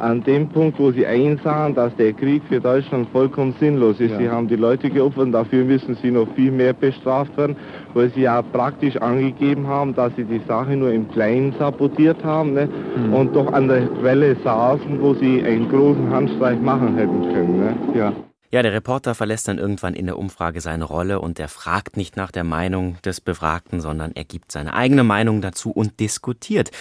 an 0.00 0.22
dem 0.22 0.48
Punkt, 0.48 0.78
wo 0.78 0.90
sie 0.90 1.06
einsahen, 1.06 1.74
dass 1.74 1.94
der 1.96 2.12
Krieg 2.12 2.42
für 2.48 2.60
Deutschland 2.60 3.08
vollkommen 3.10 3.54
sinnlos 3.60 4.00
ist. 4.00 4.12
Ja. 4.12 4.18
Sie 4.18 4.30
haben 4.30 4.48
die 4.48 4.56
Leute 4.56 4.88
geopfert 4.88 5.24
und 5.24 5.32
dafür 5.32 5.64
müssen 5.64 5.94
sie 5.96 6.10
noch 6.10 6.26
viel 6.34 6.50
mehr 6.50 6.72
bestraft 6.72 7.36
werden, 7.36 7.56
weil 7.94 8.10
sie 8.10 8.22
ja 8.22 8.40
praktisch 8.40 8.96
angegeben 8.96 9.66
haben, 9.66 9.94
dass 9.94 10.14
sie 10.16 10.24
die 10.24 10.40
Sache 10.48 10.76
nur 10.76 10.90
im 10.92 11.08
Kleinen 11.10 11.52
sabotiert 11.58 12.24
haben 12.24 12.54
ne? 12.54 12.68
mhm. 12.96 13.12
und 13.12 13.36
doch 13.36 13.52
an 13.52 13.68
der 13.68 13.86
Quelle 14.00 14.36
saßen, 14.36 15.00
wo 15.00 15.14
sie 15.14 15.42
einen 15.44 15.68
großen 15.68 16.10
Handstreich 16.10 16.60
machen 16.60 16.96
hätten 16.96 17.22
können. 17.32 17.58
Ne? 17.58 17.74
Ja. 17.94 18.12
Ja, 18.52 18.62
der 18.62 18.72
Reporter 18.72 19.14
verlässt 19.14 19.46
dann 19.46 19.58
irgendwann 19.58 19.94
in 19.94 20.06
der 20.06 20.18
Umfrage 20.18 20.60
seine 20.60 20.84
Rolle 20.84 21.20
und 21.20 21.38
er 21.38 21.48
fragt 21.48 21.96
nicht 21.96 22.16
nach 22.16 22.32
der 22.32 22.42
Meinung 22.42 22.98
des 23.02 23.20
Befragten, 23.20 23.80
sondern 23.80 24.10
er 24.12 24.24
gibt 24.24 24.50
seine 24.50 24.74
eigene 24.74 25.04
Meinung 25.04 25.40
dazu 25.40 25.70
und 25.70 26.00
diskutiert. 26.00 26.72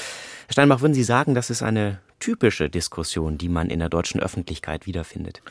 Herr 0.48 0.54
Steinbach, 0.54 0.82
würden 0.82 0.96
Sie 0.96 1.04
sagen, 1.04 1.36
das 1.36 1.52
ist 1.52 1.62
eine 1.62 2.00
typische 2.20 2.72
Diskussion, 2.72 3.38
die 3.38 3.50
man 3.50 3.70
in 3.70 3.80
der 3.80 3.90
deutschen 3.90 4.20
Öffentlichkeit 4.20 4.88
wiederfindet? 4.88 5.44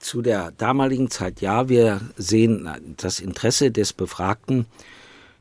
Zu 0.00 0.22
der 0.22 0.50
damaligen 0.50 1.08
Zeit 1.08 1.40
ja, 1.40 1.68
wir 1.68 2.00
sehen 2.16 2.68
das 2.96 3.20
Interesse 3.20 3.70
des 3.70 3.92
Befragten, 3.92 4.66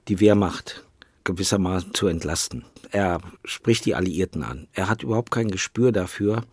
die 0.07 0.19
Wehrmacht 0.19 0.83
gewissermaßen 1.23 1.95
zu 1.95 2.07
entlasten. 2.07 2.65
Er 2.91 3.19
spricht 3.45 3.85
die 3.85 3.95
Alliierten 3.95 4.43
an. 4.43 4.67
Er 4.73 4.89
hat 4.89 5.01
überhaupt 5.01 5.31
kein 5.31 5.49
Gespür 5.49 5.91
dafür, 5.91 6.43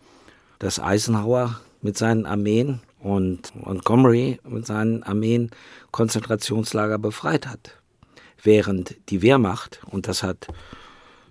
dass 0.57 0.79
Eisenhower 0.79 1.61
mit 1.81 1.97
seinen 1.97 2.25
Armeen 2.25 2.81
und 2.99 3.55
Montgomery 3.55 4.39
mit 4.47 4.65
seinen 4.65 5.03
Armeen 5.03 5.49
Konzentrationslager 5.91 6.99
befreit 6.99 7.47
hat. 7.47 7.77
Während 8.43 8.95
die 9.09 9.21
Wehrmacht, 9.21 9.81
und 9.89 10.07
das 10.07 10.23
hat 10.23 10.47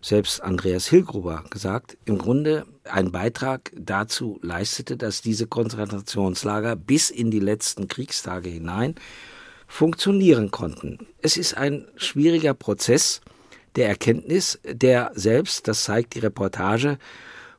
selbst 0.02 0.42
Andreas 0.42 0.86
Hilgruber 0.86 1.44
gesagt, 1.50 1.98
im 2.04 2.18
Grunde 2.18 2.64
einen 2.84 3.12
Beitrag 3.12 3.70
dazu 3.76 4.38
leistete, 4.42 4.96
dass 4.96 5.20
diese 5.20 5.46
Konzentrationslager 5.46 6.76
bis 6.76 7.10
in 7.10 7.30
die 7.30 7.40
letzten 7.40 7.88
Kriegstage 7.88 8.48
hinein 8.48 8.94
funktionieren 9.66 10.50
konnten. 10.50 11.06
Es 11.20 11.36
ist 11.36 11.56
ein 11.56 11.86
schwieriger 11.96 12.54
Prozess 12.54 13.20
der 13.76 13.88
Erkenntnis, 13.88 14.58
der 14.64 15.12
selbst, 15.14 15.68
das 15.68 15.84
zeigt 15.84 16.14
die 16.14 16.20
Reportage, 16.20 16.98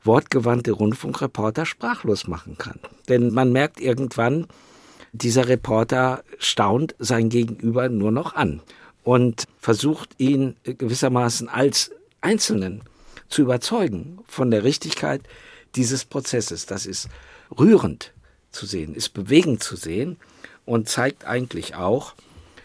wortgewandte 0.04 0.72
Rundfunkreporter 0.72 1.66
sprachlos 1.66 2.28
machen 2.28 2.58
kann. 2.58 2.80
Denn 3.08 3.34
man 3.34 3.52
merkt 3.52 3.80
irgendwann, 3.80 4.47
dieser 5.14 5.47
Reporter 5.47 6.24
staunt 6.39 6.95
sein 6.99 7.30
Gegenüber 7.30 7.89
nur 7.89 8.12
noch 8.12 8.36
an 8.36 8.62
und 9.04 9.45
versucht 9.60 10.10
ihn 10.18 10.56
gewissermaßen 10.64 11.49
als 11.49 11.91
Einzelnen 12.22 12.82
zu 13.28 13.41
überzeugen 13.41 14.20
von 14.28 14.52
der 14.52 14.64
Richtigkeit 14.64 15.22
dieses 15.76 16.06
Prozesses. 16.06 16.66
Das 16.66 16.86
ist 16.86 17.10
rührend 17.58 18.14
zu 18.52 18.66
sehen, 18.66 18.95
ist 18.95 19.10
bewegend 19.10 19.64
zu 19.64 19.76
sehen 19.76 20.18
und 20.66 20.89
zeigt 20.89 21.26
eigentlich 21.26 21.76
auch, 21.76 22.14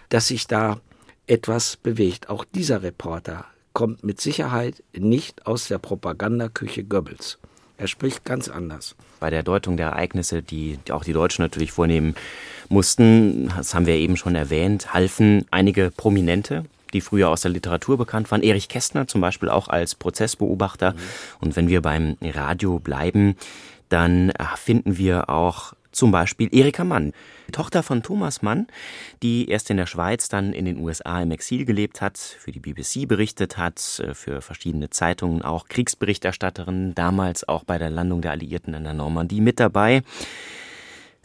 dass 0.08 0.28
sich 0.28 0.46
da 0.46 0.80
etwas 1.26 1.76
bewegt. 1.76 2.28
Auch 2.28 2.44
dieser 2.44 2.82
Reporter 2.82 3.46
kommt 3.76 4.02
mit 4.02 4.22
Sicherheit 4.22 4.82
nicht 4.96 5.46
aus 5.46 5.68
der 5.68 5.76
Propagandaküche 5.76 6.82
Goebbels. 6.82 7.36
Er 7.76 7.88
spricht 7.88 8.24
ganz 8.24 8.48
anders. 8.48 8.96
Bei 9.20 9.28
der 9.28 9.42
Deutung 9.42 9.76
der 9.76 9.88
Ereignisse, 9.88 10.42
die 10.42 10.78
auch 10.88 11.04
die 11.04 11.12
Deutschen 11.12 11.42
natürlich 11.42 11.72
vornehmen 11.72 12.14
mussten, 12.70 13.52
das 13.54 13.74
haben 13.74 13.84
wir 13.84 13.96
eben 13.96 14.16
schon 14.16 14.34
erwähnt, 14.34 14.94
halfen 14.94 15.44
einige 15.50 15.90
Prominente, 15.94 16.64
die 16.94 17.02
früher 17.02 17.28
aus 17.28 17.42
der 17.42 17.50
Literatur 17.50 17.98
bekannt 17.98 18.30
waren. 18.30 18.42
Erich 18.42 18.70
Kästner 18.70 19.08
zum 19.08 19.20
Beispiel 19.20 19.50
auch 19.50 19.68
als 19.68 19.94
Prozessbeobachter. 19.94 20.92
Mhm. 20.92 20.98
Und 21.40 21.56
wenn 21.56 21.68
wir 21.68 21.82
beim 21.82 22.16
Radio 22.22 22.78
bleiben, 22.78 23.36
dann 23.90 24.32
finden 24.54 24.96
wir 24.96 25.28
auch 25.28 25.74
zum 25.92 26.12
Beispiel 26.12 26.48
Erika 26.50 26.82
Mann, 26.82 27.12
Tochter 27.52 27.82
von 27.82 28.02
Thomas 28.02 28.42
Mann, 28.42 28.66
die 29.22 29.48
erst 29.48 29.70
in 29.70 29.76
der 29.76 29.86
Schweiz, 29.86 30.28
dann 30.28 30.52
in 30.52 30.64
den 30.64 30.78
USA 30.78 31.22
im 31.22 31.30
Exil 31.30 31.64
gelebt 31.64 32.00
hat, 32.00 32.18
für 32.18 32.52
die 32.52 32.60
BBC 32.60 33.06
berichtet 33.06 33.56
hat, 33.56 34.00
äh, 34.00 34.14
für 34.14 34.40
verschiedene 34.40 34.90
Zeitungen 34.90 35.42
auch 35.42 35.68
Kriegsberichterstatterin, 35.68 36.94
damals 36.94 37.48
auch 37.48 37.64
bei 37.64 37.78
der 37.78 37.90
Landung 37.90 38.22
der 38.22 38.32
Alliierten 38.32 38.74
in 38.74 38.84
der 38.84 38.94
Normandie 38.94 39.40
mit 39.40 39.60
dabei. 39.60 40.02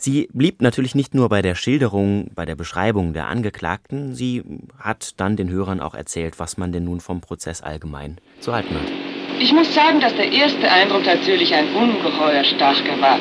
Sie 0.01 0.28
blieb 0.34 0.63
natürlich 0.63 0.95
nicht 0.95 1.13
nur 1.13 1.30
bei 1.30 1.43
der 1.43 1.53
Schilderung, 1.53 2.32
bei 2.34 2.43
der 2.45 2.55
Beschreibung 2.55 3.13
der 3.13 3.28
Angeklagten, 3.28 4.15
sie 4.15 4.43
hat 4.80 5.19
dann 5.19 5.36
den 5.36 5.51
Hörern 5.51 5.80
auch 5.80 5.93
erzählt, 5.93 6.39
was 6.39 6.57
man 6.57 6.72
denn 6.72 6.86
nun 6.86 7.01
vom 7.01 7.22
Prozess 7.22 7.61
allgemein 7.61 8.17
zu 8.39 8.51
halten 8.51 8.74
hat. 8.74 8.91
Ich 9.39 9.53
muss 9.53 9.74
sagen, 9.76 9.99
dass 9.99 10.15
der 10.15 10.32
erste 10.32 10.72
Eindruck 10.72 11.05
natürlich 11.05 11.53
ein 11.53 11.74
ungeheuer 11.76 12.43
starker 12.43 12.99
war. 12.99 13.19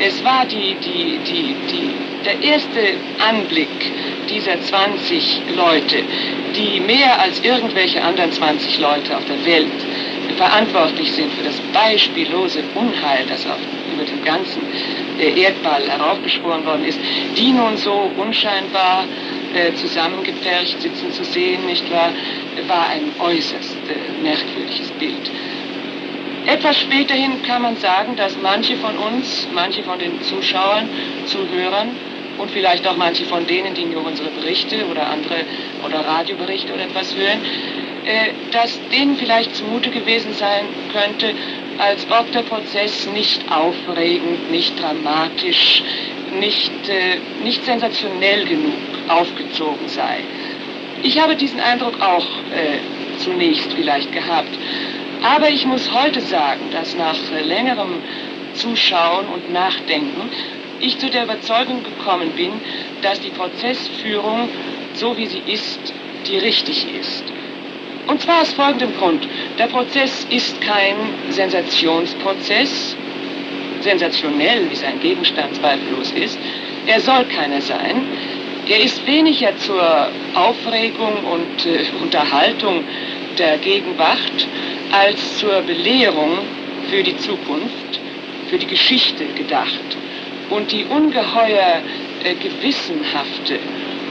Es 0.00 0.22
war 0.22 0.44
die, 0.44 0.76
die, 0.84 1.18
die, 1.24 1.56
die, 1.70 2.07
der 2.24 2.42
erste 2.42 2.80
Anblick 3.28 3.68
dieser 4.28 4.60
20 4.60 5.40
Leute, 5.56 6.02
die 6.54 6.80
mehr 6.80 7.20
als 7.20 7.42
irgendwelche 7.44 8.02
anderen 8.02 8.32
20 8.32 8.78
Leute 8.78 9.16
auf 9.16 9.24
der 9.26 9.44
Welt 9.46 9.72
verantwortlich 10.36 11.10
sind 11.12 11.32
für 11.32 11.44
das 11.44 11.56
beispiellose 11.72 12.60
Unheil, 12.74 13.26
das 13.28 13.44
auf, 13.46 13.58
über 13.92 14.04
dem 14.04 14.24
ganzen 14.24 14.62
Erdball 15.18 15.88
heraufbeschworen 15.88 16.64
worden 16.64 16.84
ist, 16.84 16.98
die 17.36 17.50
nun 17.50 17.76
so 17.76 18.12
unscheinbar 18.16 19.04
äh, 19.54 19.72
zusammengepfercht 19.74 20.80
sitzen 20.80 21.12
zu 21.12 21.24
sehen, 21.24 21.66
nicht 21.66 21.90
wahr, 21.90 22.12
war 22.68 22.88
ein 22.90 23.10
äußerst 23.18 23.76
äh, 23.88 24.22
merkwürdiges 24.22 24.90
Bild. 24.92 25.30
Etwas 26.46 26.78
späterhin 26.78 27.42
kann 27.42 27.62
man 27.62 27.76
sagen, 27.76 28.16
dass 28.16 28.36
manche 28.40 28.76
von 28.76 28.96
uns, 28.96 29.48
manche 29.52 29.82
von 29.82 29.98
den 29.98 30.22
Zuschauern, 30.22 30.88
Zuhörern 31.26 31.90
und 32.38 32.50
vielleicht 32.50 32.86
auch 32.86 32.96
manche 32.96 33.24
von 33.24 33.46
denen, 33.46 33.74
die 33.74 33.84
nur 33.84 34.04
unsere 34.04 34.30
Berichte 34.30 34.86
oder 34.86 35.08
andere 35.08 35.44
oder 35.84 36.00
Radioberichte 36.00 36.72
oder 36.72 36.84
etwas 36.84 37.14
hören, 37.14 37.40
äh, 38.04 38.30
dass 38.52 38.78
denen 38.90 39.16
vielleicht 39.16 39.54
zumute 39.56 39.90
gewesen 39.90 40.32
sein 40.34 40.66
könnte, 40.92 41.34
als 41.78 42.06
ob 42.10 42.30
der 42.32 42.42
Prozess 42.42 43.06
nicht 43.06 43.40
aufregend, 43.50 44.50
nicht 44.50 44.80
dramatisch, 44.80 45.82
nicht, 46.38 46.88
äh, 46.88 47.18
nicht 47.44 47.64
sensationell 47.64 48.44
genug 48.44 48.74
aufgezogen 49.08 49.88
sei. 49.88 50.18
Ich 51.02 51.20
habe 51.20 51.36
diesen 51.36 51.60
Eindruck 51.60 52.00
auch 52.00 52.26
äh, 52.50 52.78
zunächst 53.18 53.72
vielleicht 53.72 54.12
gehabt. 54.12 54.50
Aber 55.22 55.48
ich 55.48 55.64
muss 55.66 55.92
heute 55.92 56.20
sagen, 56.20 56.70
dass 56.72 56.96
nach 56.96 57.16
längerem 57.44 58.02
Zuschauen 58.54 59.26
und 59.26 59.52
Nachdenken 59.52 60.30
ich 60.80 60.98
zu 60.98 61.10
der 61.10 61.24
Überzeugung 61.24 61.82
gekommen 61.82 62.30
bin, 62.36 62.52
dass 63.02 63.20
die 63.20 63.30
Prozessführung, 63.30 64.48
so 64.94 65.16
wie 65.16 65.26
sie 65.26 65.42
ist, 65.46 65.78
die 66.26 66.38
richtig 66.38 66.86
ist. 66.98 67.24
Und 68.06 68.20
zwar 68.22 68.42
aus 68.42 68.52
folgendem 68.54 68.94
Grund. 68.96 69.26
Der 69.58 69.66
Prozess 69.66 70.26
ist 70.30 70.60
kein 70.62 70.96
Sensationsprozess, 71.30 72.96
sensationell, 73.82 74.70
wie 74.70 74.76
sein 74.76 74.98
Gegenstand 75.00 75.54
zweifellos 75.56 76.10
ist. 76.12 76.38
Er 76.86 77.00
soll 77.00 77.24
keiner 77.26 77.60
sein. 77.60 78.06
Er 78.68 78.80
ist 78.80 79.06
weniger 79.06 79.56
zur 79.58 80.08
Aufregung 80.34 81.24
und 81.24 81.66
äh, 81.66 81.84
Unterhaltung 82.02 82.82
der 83.38 83.58
Gegenwart 83.58 84.48
als 84.92 85.38
zur 85.38 85.62
Belehrung 85.62 86.38
für 86.90 87.02
die 87.02 87.16
Zukunft, 87.18 88.00
für 88.50 88.58
die 88.58 88.66
Geschichte 88.66 89.24
gedacht. 89.36 89.96
Und 90.50 90.72
die 90.72 90.84
ungeheuer 90.84 91.82
äh, 92.24 92.34
gewissenhafte 92.34 93.58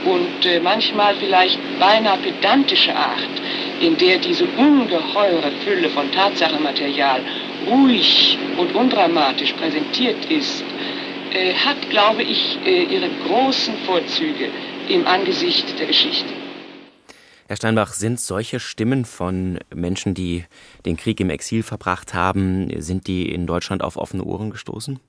und 0.06 0.46
äh, 0.46 0.60
manchmal 0.60 1.16
vielleicht 1.16 1.60
beinahe 1.80 2.18
pedantische 2.20 2.96
Art, 2.96 3.42
in 3.82 3.98
der 3.98 4.20
diese 4.20 4.46
ungeheure 4.46 5.52
Fülle 5.64 5.90
von 5.90 6.12
Tatsachenmaterial 6.12 7.22
ruhig 7.68 8.38
und 8.58 8.74
undramatisch 8.74 9.54
präsentiert 9.54 10.26
ist, 10.32 10.64
äh, 11.34 11.54
hat, 11.54 11.90
glaube 11.90 12.24
ich, 12.24 12.58
äh, 12.66 12.84
ihre 12.84 13.10
großen 13.28 13.76
Vorzüge 13.86 14.50
im 14.88 15.06
Angesicht 15.06 15.78
der 15.78 15.88
Geschichte. 15.88 16.30
Herr 17.48 17.56
Steinbach, 17.56 17.94
sind 17.94 18.20
solche 18.20 18.60
Stimmen 18.60 19.06
von 19.06 19.60
Menschen, 19.74 20.14
die 20.14 20.46
den 20.86 20.98
Krieg 20.98 21.20
im 21.20 21.30
Exil 21.30 21.64
verbracht 21.64 22.14
haben, 22.14 22.70
sind 22.82 23.08
die 23.08 23.32
in 23.32 23.48
Deutschland 23.48 23.84
auf 23.84 23.96
offene 23.96 24.24
Ohren 24.24 24.50
gestoßen? 24.50 25.00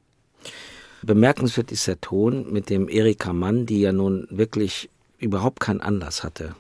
Bemerkenswert 1.03 1.71
ist 1.71 1.87
der 1.87 2.01
Ton, 2.01 2.53
mit 2.53 2.71
dem 2.71 2.89
Erika 2.89 3.33
Mann, 3.33 3.67
die 3.67 3.81
ja 3.81 3.93
nun 3.93 4.27
wirklich 4.31 4.91
überhaupt 5.19 5.61
keinen 5.61 5.81
Anlass 5.81 6.25
hatte, 6.25 6.55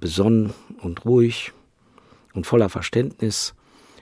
besonnen 0.00 0.52
und 0.80 1.04
ruhig 1.04 1.52
und 2.34 2.46
voller 2.46 2.68
Verständnis 2.68 3.54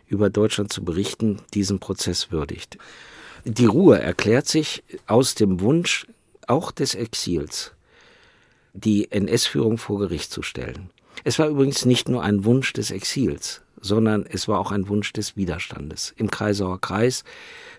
über 0.06 0.30
Deutschland 0.30 0.72
zu 0.72 0.84
berichten, 0.84 1.38
diesen 1.54 1.78
Prozess 1.78 2.32
würdigt. 2.32 2.78
Die 3.44 3.66
Ruhe 3.66 4.00
erklärt 4.00 4.48
sich 4.48 4.82
aus 5.06 5.34
dem 5.34 5.60
Wunsch 5.60 6.06
auch 6.46 6.72
des 6.72 6.94
Exils, 6.94 7.72
die 8.74 9.10
NS-Führung 9.10 9.78
vor 9.78 10.00
Gericht 10.00 10.32
zu 10.32 10.42
stellen. 10.42 10.90
Es 11.22 11.38
war 11.38 11.48
übrigens 11.48 11.84
nicht 11.84 12.08
nur 12.08 12.22
ein 12.22 12.44
Wunsch 12.44 12.72
des 12.72 12.90
Exils, 12.90 13.62
sondern 13.80 14.26
es 14.26 14.48
war 14.48 14.58
auch 14.58 14.72
ein 14.72 14.88
Wunsch 14.88 15.12
des 15.12 15.36
Widerstandes. 15.36 16.14
Im 16.16 16.30
Kreisauer 16.30 16.80
Kreis 16.80 17.24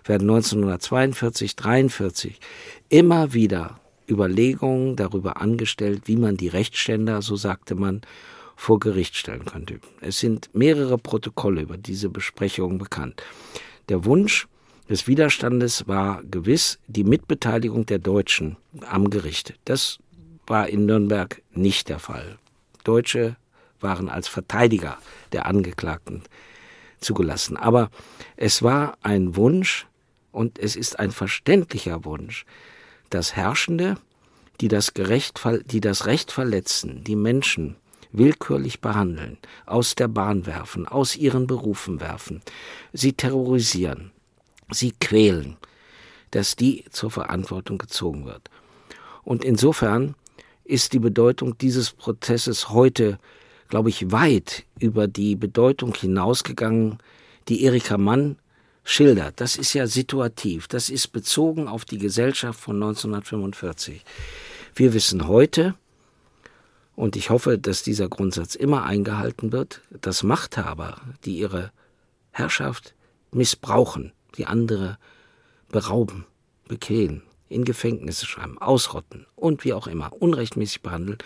werden 0.04 0.28
1942, 0.28 1.56
43 1.56 2.40
immer 2.88 3.32
wieder 3.32 3.80
Überlegungen 4.08 4.96
darüber 4.96 5.40
angestellt, 5.40 6.02
wie 6.06 6.16
man 6.16 6.36
die 6.36 6.48
Rechtsständer, 6.48 7.22
so 7.22 7.36
sagte 7.36 7.74
man, 7.74 8.02
vor 8.56 8.78
Gericht 8.78 9.16
stellen 9.16 9.44
könnte. 9.44 9.80
Es 10.00 10.18
sind 10.18 10.50
mehrere 10.52 10.98
Protokolle 10.98 11.62
über 11.62 11.76
diese 11.76 12.08
Besprechungen 12.08 12.78
bekannt. 12.78 13.22
Der 13.88 14.04
Wunsch 14.04 14.46
des 14.88 15.06
Widerstandes 15.06 15.88
war 15.88 16.22
gewiss 16.24 16.78
die 16.86 17.04
Mitbeteiligung 17.04 17.86
der 17.86 17.98
Deutschen 17.98 18.56
am 18.88 19.10
Gericht. 19.10 19.54
Das 19.64 19.98
war 20.46 20.68
in 20.68 20.86
Nürnberg 20.86 21.40
nicht 21.52 21.88
der 21.88 21.98
Fall. 21.98 22.38
Deutsche 22.84 23.36
waren 23.82 24.08
als 24.08 24.28
Verteidiger 24.28 24.98
der 25.32 25.46
Angeklagten 25.46 26.22
zugelassen. 27.00 27.56
Aber 27.56 27.90
es 28.36 28.62
war 28.62 28.96
ein 29.02 29.36
Wunsch 29.36 29.86
und 30.30 30.58
es 30.58 30.76
ist 30.76 30.98
ein 30.98 31.10
verständlicher 31.10 32.04
Wunsch, 32.04 32.46
dass 33.10 33.36
Herrschende, 33.36 33.98
die 34.60 34.68
das, 34.68 34.94
Gerecht, 34.94 35.40
die 35.66 35.80
das 35.80 36.06
Recht 36.06 36.32
verletzen, 36.32 37.04
die 37.04 37.16
Menschen 37.16 37.76
willkürlich 38.12 38.80
behandeln, 38.80 39.38
aus 39.66 39.94
der 39.94 40.08
Bahn 40.08 40.46
werfen, 40.46 40.86
aus 40.86 41.16
ihren 41.16 41.46
Berufen 41.46 42.00
werfen, 42.00 42.42
sie 42.92 43.14
terrorisieren, 43.14 44.12
sie 44.70 44.92
quälen, 45.00 45.56
dass 46.30 46.56
die 46.56 46.84
zur 46.90 47.10
Verantwortung 47.10 47.78
gezogen 47.78 48.26
wird. 48.26 48.50
Und 49.22 49.44
insofern 49.44 50.14
ist 50.64 50.92
die 50.92 50.98
Bedeutung 50.98 51.58
dieses 51.58 51.90
Prozesses 51.90 52.70
heute, 52.70 53.18
glaube 53.72 53.88
ich, 53.88 54.12
weit 54.12 54.66
über 54.78 55.08
die 55.08 55.34
Bedeutung 55.34 55.94
hinausgegangen, 55.94 56.98
die 57.48 57.64
Erika 57.64 57.96
Mann 57.96 58.36
schildert. 58.84 59.40
Das 59.40 59.56
ist 59.56 59.72
ja 59.72 59.86
situativ, 59.86 60.68
das 60.68 60.90
ist 60.90 61.08
bezogen 61.08 61.68
auf 61.68 61.86
die 61.86 61.96
Gesellschaft 61.96 62.60
von 62.60 62.76
1945. 62.76 64.04
Wir 64.74 64.92
wissen 64.92 65.26
heute, 65.26 65.74
und 66.96 67.16
ich 67.16 67.30
hoffe, 67.30 67.56
dass 67.56 67.82
dieser 67.82 68.10
Grundsatz 68.10 68.56
immer 68.56 68.82
eingehalten 68.82 69.52
wird, 69.52 69.80
dass 70.02 70.22
Machthaber, 70.22 71.00
die 71.24 71.38
ihre 71.38 71.72
Herrschaft 72.30 72.94
missbrauchen, 73.30 74.12
die 74.36 74.44
andere 74.44 74.98
berauben, 75.70 76.26
bequälen, 76.68 77.22
in 77.48 77.64
Gefängnisse 77.64 78.26
schreiben, 78.26 78.58
ausrotten 78.58 79.24
und 79.34 79.64
wie 79.64 79.72
auch 79.72 79.86
immer, 79.86 80.12
unrechtmäßig 80.12 80.82
behandeln, 80.82 81.16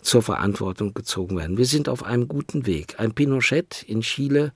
zur 0.00 0.22
Verantwortung 0.22 0.94
gezogen 0.94 1.36
werden. 1.36 1.58
Wir 1.58 1.66
sind 1.66 1.88
auf 1.88 2.02
einem 2.02 2.28
guten 2.28 2.66
Weg. 2.66 2.98
Ein 2.98 3.12
Pinochet 3.12 3.82
in 3.86 4.00
Chile 4.00 4.52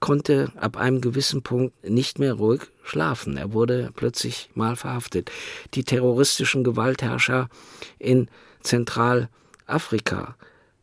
konnte 0.00 0.52
ab 0.56 0.76
einem 0.76 1.00
gewissen 1.00 1.42
Punkt 1.42 1.88
nicht 1.88 2.18
mehr 2.18 2.34
ruhig 2.34 2.62
schlafen. 2.82 3.36
Er 3.36 3.52
wurde 3.52 3.90
plötzlich 3.94 4.50
mal 4.54 4.76
verhaftet. 4.76 5.30
Die 5.74 5.84
terroristischen 5.84 6.62
Gewaltherrscher 6.64 7.48
in 7.98 8.28
Zentralafrika 8.62 10.36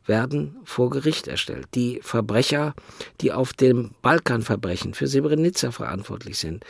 werden 0.05 0.57
vor 0.63 0.89
Gericht 0.89 1.27
erstellt. 1.27 1.67
Die 1.75 1.99
Verbrecher, 2.01 2.73
die 3.21 3.31
auf 3.31 3.53
dem 3.53 3.91
Balkanverbrechen 4.01 4.93
für 4.93 5.07
Srebrenica 5.07 5.71
verantwortlich 5.71 6.39
sind, 6.39 6.65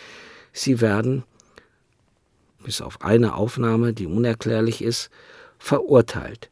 sie 0.51 0.82
werden, 0.82 1.24
bis 2.64 2.82
auf 2.82 3.01
eine 3.01 3.36
Aufnahme, 3.36 3.93
die 3.93 4.07
unerklärlich 4.07 4.82
ist, 4.84 5.09
verurteilt. 5.57 6.49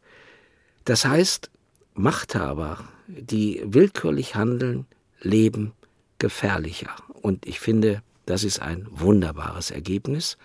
Das 0.89 1.05
heißt, 1.05 1.51
Machthaber, 1.93 2.83
die 3.05 3.61
willkürlich 3.63 4.33
handeln, 4.33 4.87
leben 5.21 5.73
gefährlicher. 6.17 6.95
Und 7.21 7.45
ich 7.45 7.59
finde, 7.59 8.01
das 8.25 8.43
ist 8.43 8.59
ein 8.59 8.87
wunderbares 8.89 9.69
Ergebnis 9.69 10.39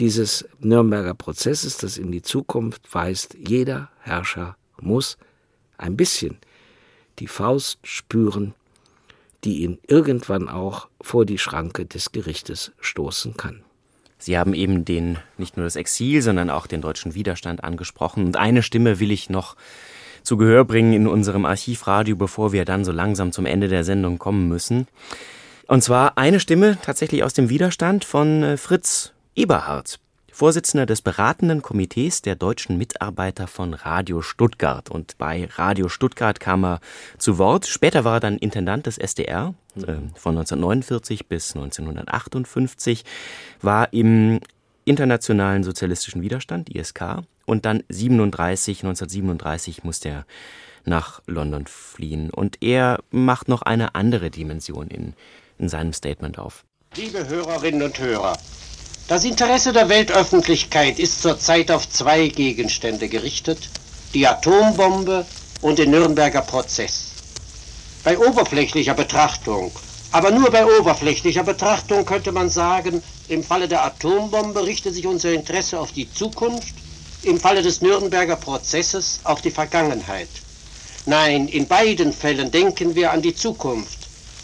dieses 0.00 0.44
Nürnberger 0.58 1.14
Prozesses, 1.14 1.76
das 1.76 1.98
in 1.98 2.10
die 2.10 2.22
Zukunft 2.22 2.92
weist. 2.92 3.36
Jeder 3.38 3.92
Herrscher 4.00 4.56
muss 4.80 5.16
ein 5.78 5.96
bisschen 5.96 6.38
die 7.20 7.28
Faust 7.28 7.78
spüren, 7.84 8.54
die 9.44 9.62
ihn 9.62 9.78
irgendwann 9.86 10.48
auch 10.48 10.88
vor 11.00 11.24
die 11.24 11.38
Schranke 11.38 11.86
des 11.86 12.10
Gerichtes 12.10 12.72
stoßen 12.80 13.36
kann. 13.36 13.62
Sie 14.20 14.38
haben 14.38 14.54
eben 14.54 14.84
den, 14.84 15.18
nicht 15.38 15.56
nur 15.56 15.64
das 15.64 15.76
Exil, 15.76 16.22
sondern 16.22 16.50
auch 16.50 16.66
den 16.66 16.82
deutschen 16.82 17.14
Widerstand 17.14 17.64
angesprochen. 17.64 18.26
Und 18.26 18.36
eine 18.36 18.62
Stimme 18.62 19.00
will 19.00 19.10
ich 19.10 19.30
noch 19.30 19.56
zu 20.22 20.36
Gehör 20.36 20.64
bringen 20.64 20.92
in 20.92 21.06
unserem 21.06 21.46
Archivradio, 21.46 22.14
bevor 22.16 22.52
wir 22.52 22.64
dann 22.64 22.84
so 22.84 22.92
langsam 22.92 23.32
zum 23.32 23.46
Ende 23.46 23.68
der 23.68 23.82
Sendung 23.82 24.18
kommen 24.18 24.46
müssen. 24.46 24.86
Und 25.66 25.82
zwar 25.82 26.18
eine 26.18 26.38
Stimme 26.38 26.78
tatsächlich 26.82 27.24
aus 27.24 27.32
dem 27.32 27.48
Widerstand 27.48 28.04
von 28.04 28.42
äh, 28.42 28.56
Fritz 28.56 29.12
Eberhardt. 29.34 29.98
Vorsitzender 30.40 30.86
des 30.86 31.02
beratenden 31.02 31.60
Komitees 31.60 32.22
der 32.22 32.34
deutschen 32.34 32.78
Mitarbeiter 32.78 33.46
von 33.46 33.74
Radio 33.74 34.22
Stuttgart. 34.22 34.90
Und 34.90 35.18
bei 35.18 35.46
Radio 35.56 35.90
Stuttgart 35.90 36.40
kam 36.40 36.64
er 36.64 36.80
zu 37.18 37.36
Wort. 37.36 37.66
Später 37.66 38.04
war 38.04 38.14
er 38.14 38.20
dann 38.20 38.38
Intendant 38.38 38.86
des 38.86 38.96
SDR 38.96 39.52
äh, 39.76 40.00
von 40.14 40.38
1949 40.38 41.26
bis 41.26 41.54
1958, 41.54 43.04
war 43.60 43.92
im 43.92 44.40
internationalen 44.86 45.62
sozialistischen 45.62 46.22
Widerstand, 46.22 46.74
ISK, 46.74 47.18
und 47.44 47.66
dann 47.66 47.84
37, 47.90 48.78
1937 48.78 49.84
musste 49.84 50.08
er 50.08 50.26
nach 50.86 51.20
London 51.26 51.66
fliehen. 51.66 52.30
Und 52.30 52.62
er 52.62 53.00
macht 53.10 53.48
noch 53.48 53.60
eine 53.60 53.94
andere 53.94 54.30
Dimension 54.30 54.88
in, 54.88 55.12
in 55.58 55.68
seinem 55.68 55.92
Statement 55.92 56.38
auf. 56.38 56.64
Liebe 56.96 57.28
Hörerinnen 57.28 57.82
und 57.82 58.00
Hörer, 58.00 58.38
das 59.10 59.24
Interesse 59.24 59.72
der 59.72 59.88
Weltöffentlichkeit 59.88 61.00
ist 61.00 61.20
zurzeit 61.20 61.72
auf 61.72 61.90
zwei 61.90 62.28
Gegenstände 62.28 63.08
gerichtet, 63.08 63.68
die 64.14 64.24
Atombombe 64.24 65.26
und 65.62 65.80
den 65.80 65.90
Nürnberger 65.90 66.42
Prozess. 66.42 67.06
Bei 68.04 68.16
oberflächlicher 68.16 68.94
Betrachtung, 68.94 69.72
aber 70.12 70.30
nur 70.30 70.48
bei 70.52 70.64
oberflächlicher 70.64 71.42
Betrachtung 71.42 72.04
könnte 72.04 72.30
man 72.30 72.50
sagen, 72.50 73.02
im 73.26 73.42
Falle 73.42 73.66
der 73.66 73.84
Atombombe 73.84 74.64
richtet 74.64 74.94
sich 74.94 75.08
unser 75.08 75.32
Interesse 75.32 75.80
auf 75.80 75.90
die 75.90 76.08
Zukunft, 76.14 76.76
im 77.24 77.40
Falle 77.40 77.62
des 77.62 77.82
Nürnberger 77.82 78.36
Prozesses 78.36 79.18
auf 79.24 79.42
die 79.42 79.50
Vergangenheit. 79.50 80.28
Nein, 81.06 81.48
in 81.48 81.66
beiden 81.66 82.12
Fällen 82.12 82.52
denken 82.52 82.94
wir 82.94 83.10
an 83.10 83.22
die 83.22 83.34
Zukunft. 83.34 83.98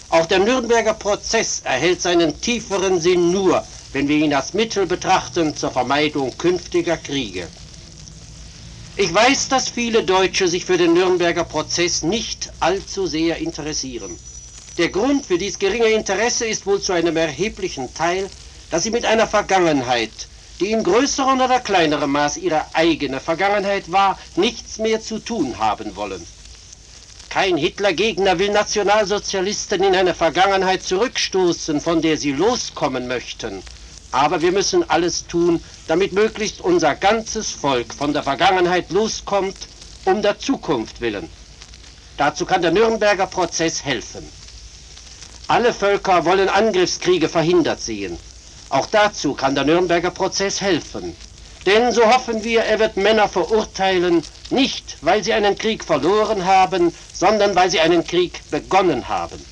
Auch 0.09 0.27
der 0.27 0.41
Nürnberger 0.41 0.95
Prozess 0.95 1.61
erhält 1.62 2.03
seinen 2.03 2.41
tieferen 2.41 3.01
Sinn 3.01 3.31
nur, 3.31 3.64
wenn 3.97 4.09
wir 4.09 4.16
ihn 4.18 4.34
als 4.34 4.53
Mittel 4.53 4.84
betrachten 4.84 5.57
zur 5.57 5.70
Vermeidung 5.70 6.36
künftiger 6.36 6.99
Kriege. 6.99 7.49
Ich 8.94 9.14
weiß, 9.14 9.49
dass 9.49 9.70
viele 9.70 10.03
Deutsche 10.03 10.49
sich 10.49 10.66
für 10.66 10.76
den 10.76 10.92
Nürnberger 10.92 11.44
Prozess 11.44 12.03
nicht 12.03 12.53
allzu 12.61 13.07
sehr 13.07 13.38
interessieren. 13.38 14.18
Der 14.76 14.90
Grund 14.90 15.24
für 15.24 15.38
dies 15.38 15.59
geringe 15.59 15.88
Interesse 15.88 16.44
ist 16.44 16.66
wohl 16.66 16.78
zu 16.78 16.92
einem 16.92 17.16
erheblichen 17.16 17.94
Teil, 17.94 18.28
dass 18.70 18.82
sie 18.82 18.90
mit 18.90 19.07
einer 19.07 19.26
Vergangenheit, 19.26 20.11
die 20.61 20.72
in 20.72 20.84
größerem 20.84 21.40
oder 21.40 21.61
kleinerem 21.61 22.12
Maß 22.12 22.36
ihre 22.36 22.66
eigene 22.74 23.18
Vergangenheit 23.18 23.90
war, 23.90 24.18
nichts 24.34 24.76
mehr 24.76 25.01
zu 25.01 25.20
tun 25.20 25.57
haben 25.59 25.97
wollen. 25.97 26.26
Kein 27.30 27.57
Hitlergegner 27.57 28.38
will 28.38 28.51
Nationalsozialisten 28.51 29.82
in 29.82 29.97
eine 29.97 30.14
Vergangenheit 30.14 30.82
zurückstoßen, 30.82 31.80
von 31.80 32.03
der 32.03 32.18
sie 32.18 32.32
loskommen 32.32 33.09
möchten. 33.09 33.62
Aber 34.17 34.41
wir 34.41 34.51
müssen 34.51 34.89
alles 34.89 35.27
tun, 35.27 35.62
damit 35.89 36.14
möglichst 36.14 36.62
unser 36.62 36.95
ganzes 36.95 37.51
Volk 37.51 37.93
von 37.93 38.14
der 38.14 38.23
Vergangenheit 38.23 38.91
loskommt, 38.91 39.55
um 40.07 40.23
der 40.23 40.39
Zukunft 40.39 41.03
willen. 41.03 41.29
Dazu 42.17 42.47
kann 42.47 42.62
der 42.62 42.71
Nürnberger 42.71 43.27
Prozess 43.27 43.85
helfen. 43.85 44.27
Alle 45.49 45.75
Völker 45.75 46.25
wollen 46.25 46.49
Angriffskriege 46.49 47.29
verhindert 47.29 47.83
sehen. 47.83 48.17
Auch 48.71 48.87
dazu 48.87 49.35
kann 49.35 49.55
der 49.55 49.64
Nürnberger 49.64 50.11
Prozess 50.11 50.62
helfen. 50.62 51.14
Denn 51.67 51.93
so 51.93 52.07
hoffen 52.07 52.43
wir, 52.43 52.62
er 52.62 52.79
wird 52.79 52.97
Männer 52.97 53.29
verurteilen, 53.29 54.25
nicht 54.49 54.97
weil 55.03 55.23
sie 55.25 55.35
einen 55.35 55.59
Krieg 55.59 55.85
verloren 55.85 56.47
haben, 56.47 56.95
sondern 57.12 57.55
weil 57.55 57.71
sie 57.71 57.81
einen 57.81 58.07
Krieg 58.07 58.41
begonnen 58.51 59.11
haben. 59.11 59.45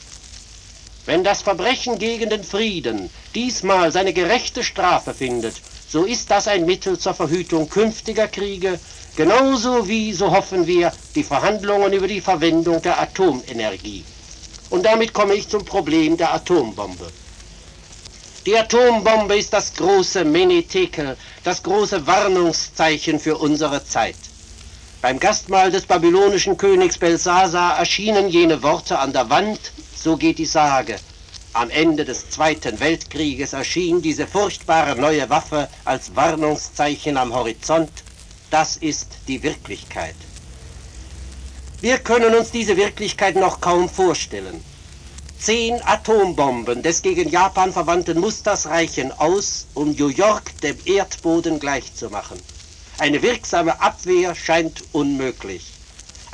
Wenn 1.07 1.22
das 1.22 1.42
Verbrechen 1.42 1.98
gegen 1.98 2.30
den 2.30 2.44
Frieden 2.44 3.11
diesmal 3.34 3.92
seine 3.92 4.14
gerechte 4.14 4.64
Strafe 4.64 5.12
findet, 5.12 5.61
so 5.86 6.05
ist 6.05 6.30
das 6.30 6.48
ein 6.48 6.64
Mittel 6.64 6.98
zur 6.98 7.12
Verhütung 7.12 7.68
künftiger 7.68 8.26
Kriege, 8.26 8.80
genauso 9.14 9.86
wie, 9.86 10.14
so 10.14 10.30
hoffen 10.30 10.66
wir, 10.66 10.94
die 11.14 11.22
Verhandlungen 11.22 11.92
über 11.92 12.09
die 12.09 12.22
Verwendung 12.22 12.80
der 12.80 13.00
Atomenergie. 13.00 14.02
Und 14.70 14.86
damit 14.86 15.12
komme 15.12 15.34
ich 15.34 15.48
zum 15.48 15.66
Problem 15.66 16.16
der 16.16 16.32
Atombombe. 16.32 17.12
Die 18.46 18.57
Atombombe 18.57 19.36
ist 19.36 19.52
das 19.52 19.74
große 19.74 20.24
Menetekel, 20.24 21.18
das 21.44 21.62
große 21.62 22.07
Warnungszeichen 22.07 23.20
für 23.20 23.36
unsere 23.36 23.84
Zeit. 23.84 24.16
Beim 25.02 25.20
Gastmahl 25.20 25.70
des 25.70 25.84
babylonischen 25.84 26.57
Königs 26.57 26.96
Belsasar 26.96 27.78
erschienen 27.78 28.28
jene 28.30 28.62
Worte 28.62 28.98
an 28.98 29.12
der 29.12 29.28
Wand, 29.28 29.61
so 30.05 30.18
geht 30.18 30.38
die 30.38 30.44
Sage. 30.44 30.96
Am 31.55 31.70
Ende 31.70 32.05
des 32.05 32.28
Zweiten 32.28 32.78
Weltkrieges 32.78 33.55
erschien 33.55 34.02
diese 34.02 34.26
furchtbare 34.26 35.00
neue 35.00 35.30
Waffe 35.30 35.68
als 35.86 36.14
Warnungszeichen 36.14 37.16
am 37.16 37.32
Horizont. 37.32 37.90
Das 38.50 38.76
ist 38.76 39.09
die 39.28 39.42
Wirklichkeit. 39.42 40.16
Wir 41.80 41.98
können 41.98 42.34
uns 42.34 42.50
diese 42.50 42.76
Wirklichkeit 42.76 43.36
noch 43.36 43.62
kaum 43.62 43.88
vorstellen. 43.88 44.62
Zehn 45.38 45.80
Atombomben 45.84 46.82
des 46.82 47.00
gegen 47.00 47.30
Japan 47.30 47.72
verwandten 47.72 48.20
Musters 48.20 48.66
reichen 48.66 49.11
aus, 49.12 49.66
um 49.72 49.92
New 49.92 50.09
York 50.09 50.61
dem 50.61 50.76
Erdboden 50.84 51.59
gleichzumachen. 51.59 52.38
Eine 52.98 53.22
wirksame 53.22 53.80
Abwehr 53.80 54.34
scheint 54.34 54.84
unmöglich. 54.92 55.74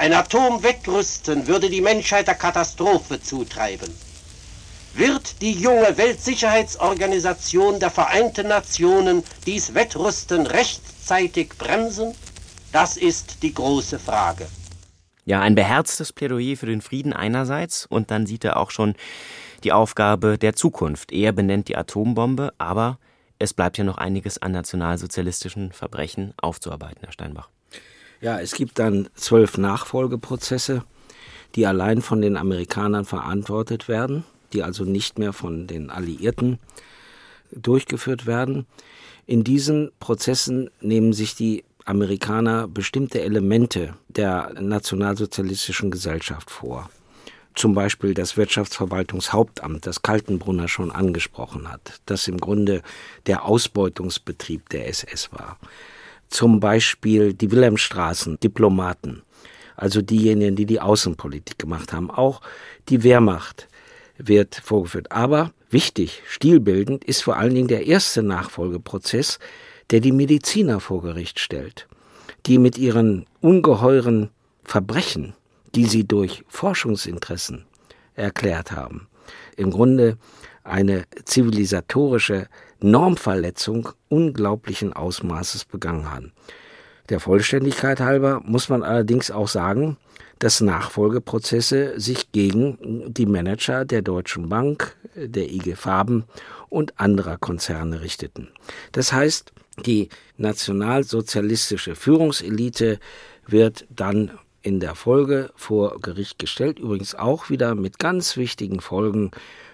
Ein 0.01 0.15
Atomwettrüsten 0.15 1.47
würde 1.47 1.69
die 1.69 1.83
Menschheit 1.83 2.27
der 2.27 2.35
Katastrophe 2.35 3.21
zutreiben. 3.21 3.95
Wird 4.95 5.43
die 5.43 5.53
junge 5.53 5.95
Weltsicherheitsorganisation 5.99 7.79
der 7.79 7.91
Vereinten 7.91 8.49
Nationen 8.49 9.23
dies 9.45 9.75
Wettrüsten 9.75 10.47
rechtzeitig 10.47 11.51
bremsen? 11.51 12.15
Das 12.73 12.97
ist 12.97 13.43
die 13.43 13.53
große 13.53 13.99
Frage. 13.99 14.47
Ja, 15.27 15.43
ein 15.43 15.55
beherztes 15.55 16.15
Plädoyer 16.15 16.57
für 16.57 16.65
den 16.65 16.81
Frieden 16.81 17.13
einerseits 17.13 17.85
und 17.85 18.11
dann 18.11 18.25
sieht 18.25 18.47
er 18.47 18.57
auch 18.57 18.71
schon 18.71 18.95
die 19.65 19.73
Aufgabe 19.73 20.39
der 20.39 20.55
Zukunft. 20.55 21.13
Er 21.13 21.33
benennt 21.33 21.69
die 21.69 21.77
Atombombe, 21.77 22.55
aber 22.57 22.99
es 23.39 23.53
bleibt 23.53 23.77
ja 23.77 23.85
noch 23.85 23.99
einiges 23.99 24.41
an 24.41 24.53
nationalsozialistischen 24.53 25.73
Verbrechen 25.73 26.33
aufzuarbeiten, 26.41 27.03
Herr 27.03 27.13
Steinbach. 27.13 27.51
Ja, 28.21 28.39
es 28.39 28.53
gibt 28.53 28.79
dann 28.79 29.09
zwölf 29.15 29.57
Nachfolgeprozesse, 29.57 30.85
die 31.55 31.67
allein 31.67 32.03
von 32.03 32.21
den 32.21 32.37
Amerikanern 32.37 33.07
verantwortet 33.07 33.89
werden, 33.89 34.25
die 34.53 34.63
also 34.63 34.85
nicht 34.85 35.19
mehr 35.19 35.33
von 35.33 35.67
den 35.67 35.91
Alliierten 35.91 36.59
durchgeführt 37.51 38.27
werden. 38.27 38.67
In 39.27 39.43
diesen 39.43 39.91
Prozessen 40.01 40.71
nehmen 40.81 41.15
sich 41.15 41.35
die 41.35 41.65
Amerikaner 41.87 42.69
bestimmte 42.69 43.23
Elemente 43.23 43.95
der 44.09 44.53
nationalsozialistischen 44.61 45.91
Gesellschaft 45.91 46.51
vor. 46.51 46.91
Zum 47.55 47.75
Beispiel 47.75 48.15
das 48.15 48.37
Wirtschaftsverwaltungshauptamt, 48.37 49.87
das 49.87 50.03
Kaltenbrunner 50.03 50.69
schon 50.69 50.91
angesprochen 50.91 51.73
hat, 51.73 52.01
das 52.07 52.29
im 52.29 52.37
Grunde 52.37 52.83
der 53.27 53.45
Ausbeutungsbetrieb 53.45 54.69
der 54.69 54.89
SS 54.89 55.33
war. 55.33 55.59
Zum 56.31 56.61
Beispiel 56.61 57.35
die 57.35 57.51
Wilhelmstraßen, 57.51 58.41
Diplomaten, 58.41 59.23
also 59.77 60.01
diejenigen, 60.01 60.57
die 60.57 60.67
die 60.67 60.81
Außenpolitik 60.81 61.59
gemacht 61.59 61.93
haben. 61.93 62.11
Auch 62.11 62.41
die 62.89 63.03
Wehrmacht 63.03 63.69
wird 64.17 64.55
vorgeführt. 64.55 65.11
Aber 65.11 65.53
wichtig, 65.71 66.23
stilbildend 66.29 67.05
ist 67.05 67.23
vor 67.23 67.37
allen 67.37 67.55
Dingen 67.55 67.69
der 67.69 67.87
erste 67.87 68.23
Nachfolgeprozess, 68.23 69.39
der 69.91 70.01
die 70.01 70.13
Mediziner 70.13 70.81
vor 70.81 71.03
Gericht 71.03 71.41
stellt, 71.41 71.89
die 72.47 72.59
mit 72.59 72.79
ihren 72.79 73.27
ungeheuren 73.41 74.31
Verbrechen, 74.63 75.35
die 75.75 75.87
sie 75.87 76.07
durch 76.07 76.45
Forschungsinteressen 76.49 77.65
erklärt 78.15 78.73
haben, 78.73 79.09
im 79.57 79.71
Grunde 79.71 80.17
eine 80.63 81.05
zivilisatorische 81.25 82.49
Normverletzung 82.83 83.91
unglaublichen 84.09 84.93
Ausmaßes 84.93 85.65
begangen 85.65 86.11
haben. 86.11 86.33
Der 87.09 87.21
Vollständigkeit 87.21 88.01
halber 88.01 88.41
muss 88.45 88.69
man 88.69 88.83
allerdings 88.83 89.31
auch 89.31 89.49
sagen, 89.49 89.97
dass 90.39 90.61
Nachfolgeprozesse 90.61 91.99
sich 92.01 92.33
gegen 92.33 93.13
die 93.13 93.27
Manager 93.27 93.85
der 93.85 94.01
Deutschen 94.03 94.49
Bank, 94.49 94.97
der 95.15 95.51
IG 95.51 95.75
Farben 95.75 96.25
und 96.69 96.99
anderer 96.99 97.37
Konzerne 97.37 98.01
richteten. 98.01 98.49
Das 98.93 99.13
heißt, 99.13 99.53
die 99.85 100.09
nationalsozialistische 100.37 101.95
Führungselite 101.95 103.01
wird 103.47 103.87
dann 103.91 104.31
in 104.63 104.81
der 104.81 104.95
Folge 104.95 105.51
vor 105.57 105.99
Gericht 106.01 106.39
gestellt, 106.39 106.79
übrigens 106.79 107.15
auch 107.15 107.51
wieder 107.51 107.75
mit 107.75 107.99
ganz 107.99 108.37
wichtigen 108.37 108.81
Folgen 108.81 109.31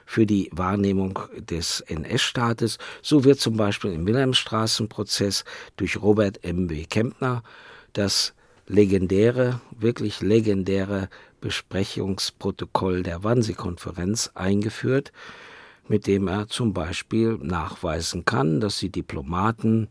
für 0.06 0.24
die 0.24 0.48
Wahrnehmung 0.52 1.18
des 1.38 1.80
NS-Staates. 1.80 2.78
So 3.02 3.24
wird 3.24 3.40
zum 3.40 3.56
Beispiel 3.56 3.92
im 3.92 4.06
Wilhelmstraßenprozess 4.06 5.44
durch 5.76 6.00
Robert 6.00 6.42
M. 6.44 6.70
W. 6.70 6.84
Kempner 6.84 7.42
das 7.92 8.32
legendäre, 8.66 9.60
wirklich 9.78 10.20
legendäre 10.20 11.08
Besprechungsprotokoll 11.40 13.02
der 13.02 13.24
Wannsee-Konferenz 13.24 14.30
eingeführt, 14.34 15.12
mit 15.88 16.06
dem 16.06 16.28
er 16.28 16.48
zum 16.48 16.72
Beispiel 16.72 17.38
nachweisen 17.40 18.24
kann, 18.24 18.60
dass 18.60 18.78
die 18.78 18.90
Diplomaten 18.90 19.88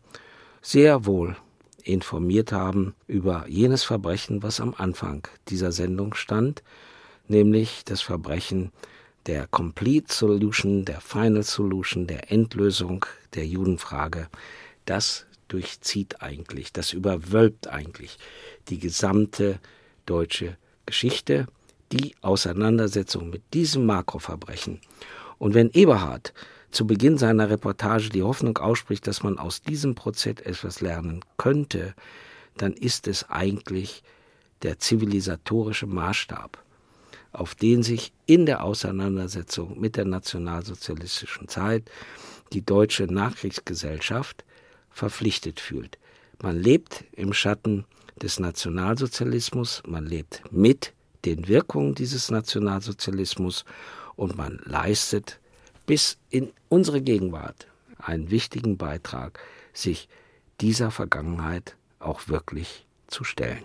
sehr 0.60 1.06
wohl 1.06 1.36
informiert 1.82 2.52
haben 2.52 2.94
über 3.06 3.46
jenes 3.48 3.84
Verbrechen, 3.84 4.42
was 4.42 4.60
am 4.60 4.74
Anfang 4.76 5.26
dieser 5.48 5.72
Sendung 5.72 6.14
stand, 6.14 6.62
nämlich 7.28 7.84
das 7.84 8.02
Verbrechen 8.02 8.72
der 9.26 9.46
Complete 9.48 10.12
Solution, 10.12 10.84
der 10.84 11.00
Final 11.00 11.42
Solution, 11.42 12.06
der 12.06 12.30
Endlösung 12.30 13.04
der 13.34 13.46
Judenfrage. 13.46 14.28
Das 14.84 15.26
durchzieht 15.48 16.22
eigentlich, 16.22 16.72
das 16.72 16.92
überwölbt 16.92 17.68
eigentlich 17.68 18.18
die 18.68 18.78
gesamte 18.78 19.58
deutsche 20.06 20.56
Geschichte, 20.86 21.46
die 21.92 22.14
Auseinandersetzung 22.20 23.30
mit 23.30 23.42
diesem 23.54 23.86
Makroverbrechen 23.86 24.80
und 25.38 25.54
wenn 25.54 25.70
Eberhard 25.70 26.32
zu 26.70 26.86
Beginn 26.86 27.18
seiner 27.18 27.50
Reportage 27.50 28.10
die 28.10 28.22
Hoffnung 28.22 28.58
ausspricht, 28.58 29.06
dass 29.06 29.22
man 29.22 29.38
aus 29.38 29.62
diesem 29.62 29.94
Prozess 29.94 30.40
etwas 30.42 30.80
lernen 30.80 31.20
könnte, 31.36 31.94
dann 32.56 32.72
ist 32.72 33.06
es 33.06 33.28
eigentlich 33.28 34.02
der 34.62 34.78
zivilisatorische 34.78 35.86
Maßstab, 35.86 36.58
auf 37.36 37.54
den 37.54 37.82
sich 37.82 38.12
in 38.24 38.46
der 38.46 38.64
Auseinandersetzung 38.64 39.78
mit 39.78 39.96
der 39.96 40.06
nationalsozialistischen 40.06 41.48
Zeit 41.48 41.90
die 42.52 42.64
deutsche 42.64 43.04
Nachkriegsgesellschaft 43.04 44.44
verpflichtet 44.90 45.60
fühlt. 45.60 45.98
Man 46.42 46.56
lebt 46.56 47.04
im 47.12 47.32
Schatten 47.32 47.84
des 48.20 48.40
Nationalsozialismus, 48.40 49.82
man 49.86 50.06
lebt 50.06 50.42
mit 50.50 50.94
den 51.24 51.48
Wirkungen 51.48 51.94
dieses 51.94 52.30
Nationalsozialismus 52.30 53.64
und 54.16 54.36
man 54.36 54.60
leistet 54.64 55.38
bis 55.84 56.18
in 56.30 56.52
unsere 56.68 57.02
Gegenwart 57.02 57.66
einen 57.98 58.30
wichtigen 58.30 58.76
Beitrag, 58.76 59.38
sich 59.72 60.08
dieser 60.60 60.90
Vergangenheit 60.90 61.76
auch 61.98 62.28
wirklich 62.28 62.86
zu 63.08 63.24
stellen. 63.24 63.64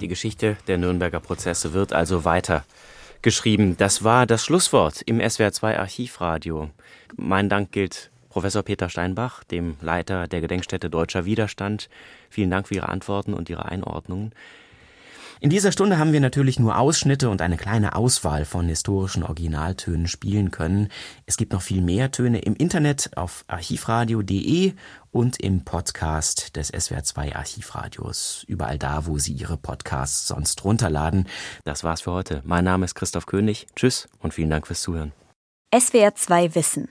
Die 0.00 0.08
Geschichte 0.08 0.56
der 0.66 0.76
Nürnberger 0.76 1.20
Prozesse 1.20 1.72
wird 1.72 1.92
also 1.92 2.24
weiter 2.24 2.64
geschrieben. 3.22 3.76
Das 3.78 4.04
war 4.04 4.26
das 4.26 4.44
Schlusswort 4.44 5.00
im 5.02 5.20
SWR2 5.20 5.78
Archivradio. 5.78 6.70
Mein 7.16 7.48
Dank 7.48 7.72
gilt 7.72 8.10
Professor 8.28 8.62
Peter 8.62 8.90
Steinbach, 8.90 9.42
dem 9.44 9.76
Leiter 9.80 10.28
der 10.28 10.42
Gedenkstätte 10.42 10.90
Deutscher 10.90 11.24
Widerstand. 11.24 11.88
Vielen 12.28 12.50
Dank 12.50 12.68
für 12.68 12.74
Ihre 12.74 12.90
Antworten 12.90 13.32
und 13.32 13.48
Ihre 13.48 13.64
Einordnungen. 13.64 14.32
In 15.38 15.50
dieser 15.50 15.70
Stunde 15.70 15.98
haben 15.98 16.14
wir 16.14 16.20
natürlich 16.20 16.58
nur 16.58 16.78
Ausschnitte 16.78 17.28
und 17.28 17.42
eine 17.42 17.58
kleine 17.58 17.94
Auswahl 17.94 18.46
von 18.46 18.68
historischen 18.68 19.22
Originaltönen 19.22 20.08
spielen 20.08 20.50
können. 20.50 20.88
Es 21.26 21.36
gibt 21.36 21.52
noch 21.52 21.60
viel 21.60 21.82
mehr 21.82 22.10
Töne 22.10 22.38
im 22.38 22.56
Internet 22.56 23.10
auf 23.16 23.44
archivradio.de 23.46 24.72
und 25.10 25.38
im 25.38 25.62
Podcast 25.62 26.56
des 26.56 26.72
SWR2 26.72 27.36
Archivradios. 27.36 28.44
Überall 28.48 28.78
da, 28.78 29.04
wo 29.04 29.18
Sie 29.18 29.34
Ihre 29.34 29.58
Podcasts 29.58 30.26
sonst 30.26 30.64
runterladen. 30.64 31.28
Das 31.64 31.84
war's 31.84 32.00
für 32.00 32.12
heute. 32.12 32.40
Mein 32.46 32.64
Name 32.64 32.86
ist 32.86 32.94
Christoph 32.94 33.26
König. 33.26 33.66
Tschüss 33.76 34.08
und 34.20 34.32
vielen 34.32 34.48
Dank 34.48 34.66
fürs 34.66 34.80
Zuhören. 34.80 35.12
SWR2 35.74 36.54
Wissen. 36.54 36.88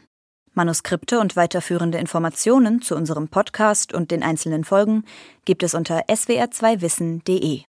Manuskripte 0.54 1.20
und 1.20 1.36
weiterführende 1.36 1.98
Informationen 1.98 2.82
zu 2.82 2.96
unserem 2.96 3.28
Podcast 3.28 3.92
und 3.92 4.12
den 4.12 4.22
einzelnen 4.22 4.64
Folgen 4.64 5.04
gibt 5.46 5.64
es 5.64 5.74
unter 5.74 6.06
swr2wissen.de. 6.06 7.64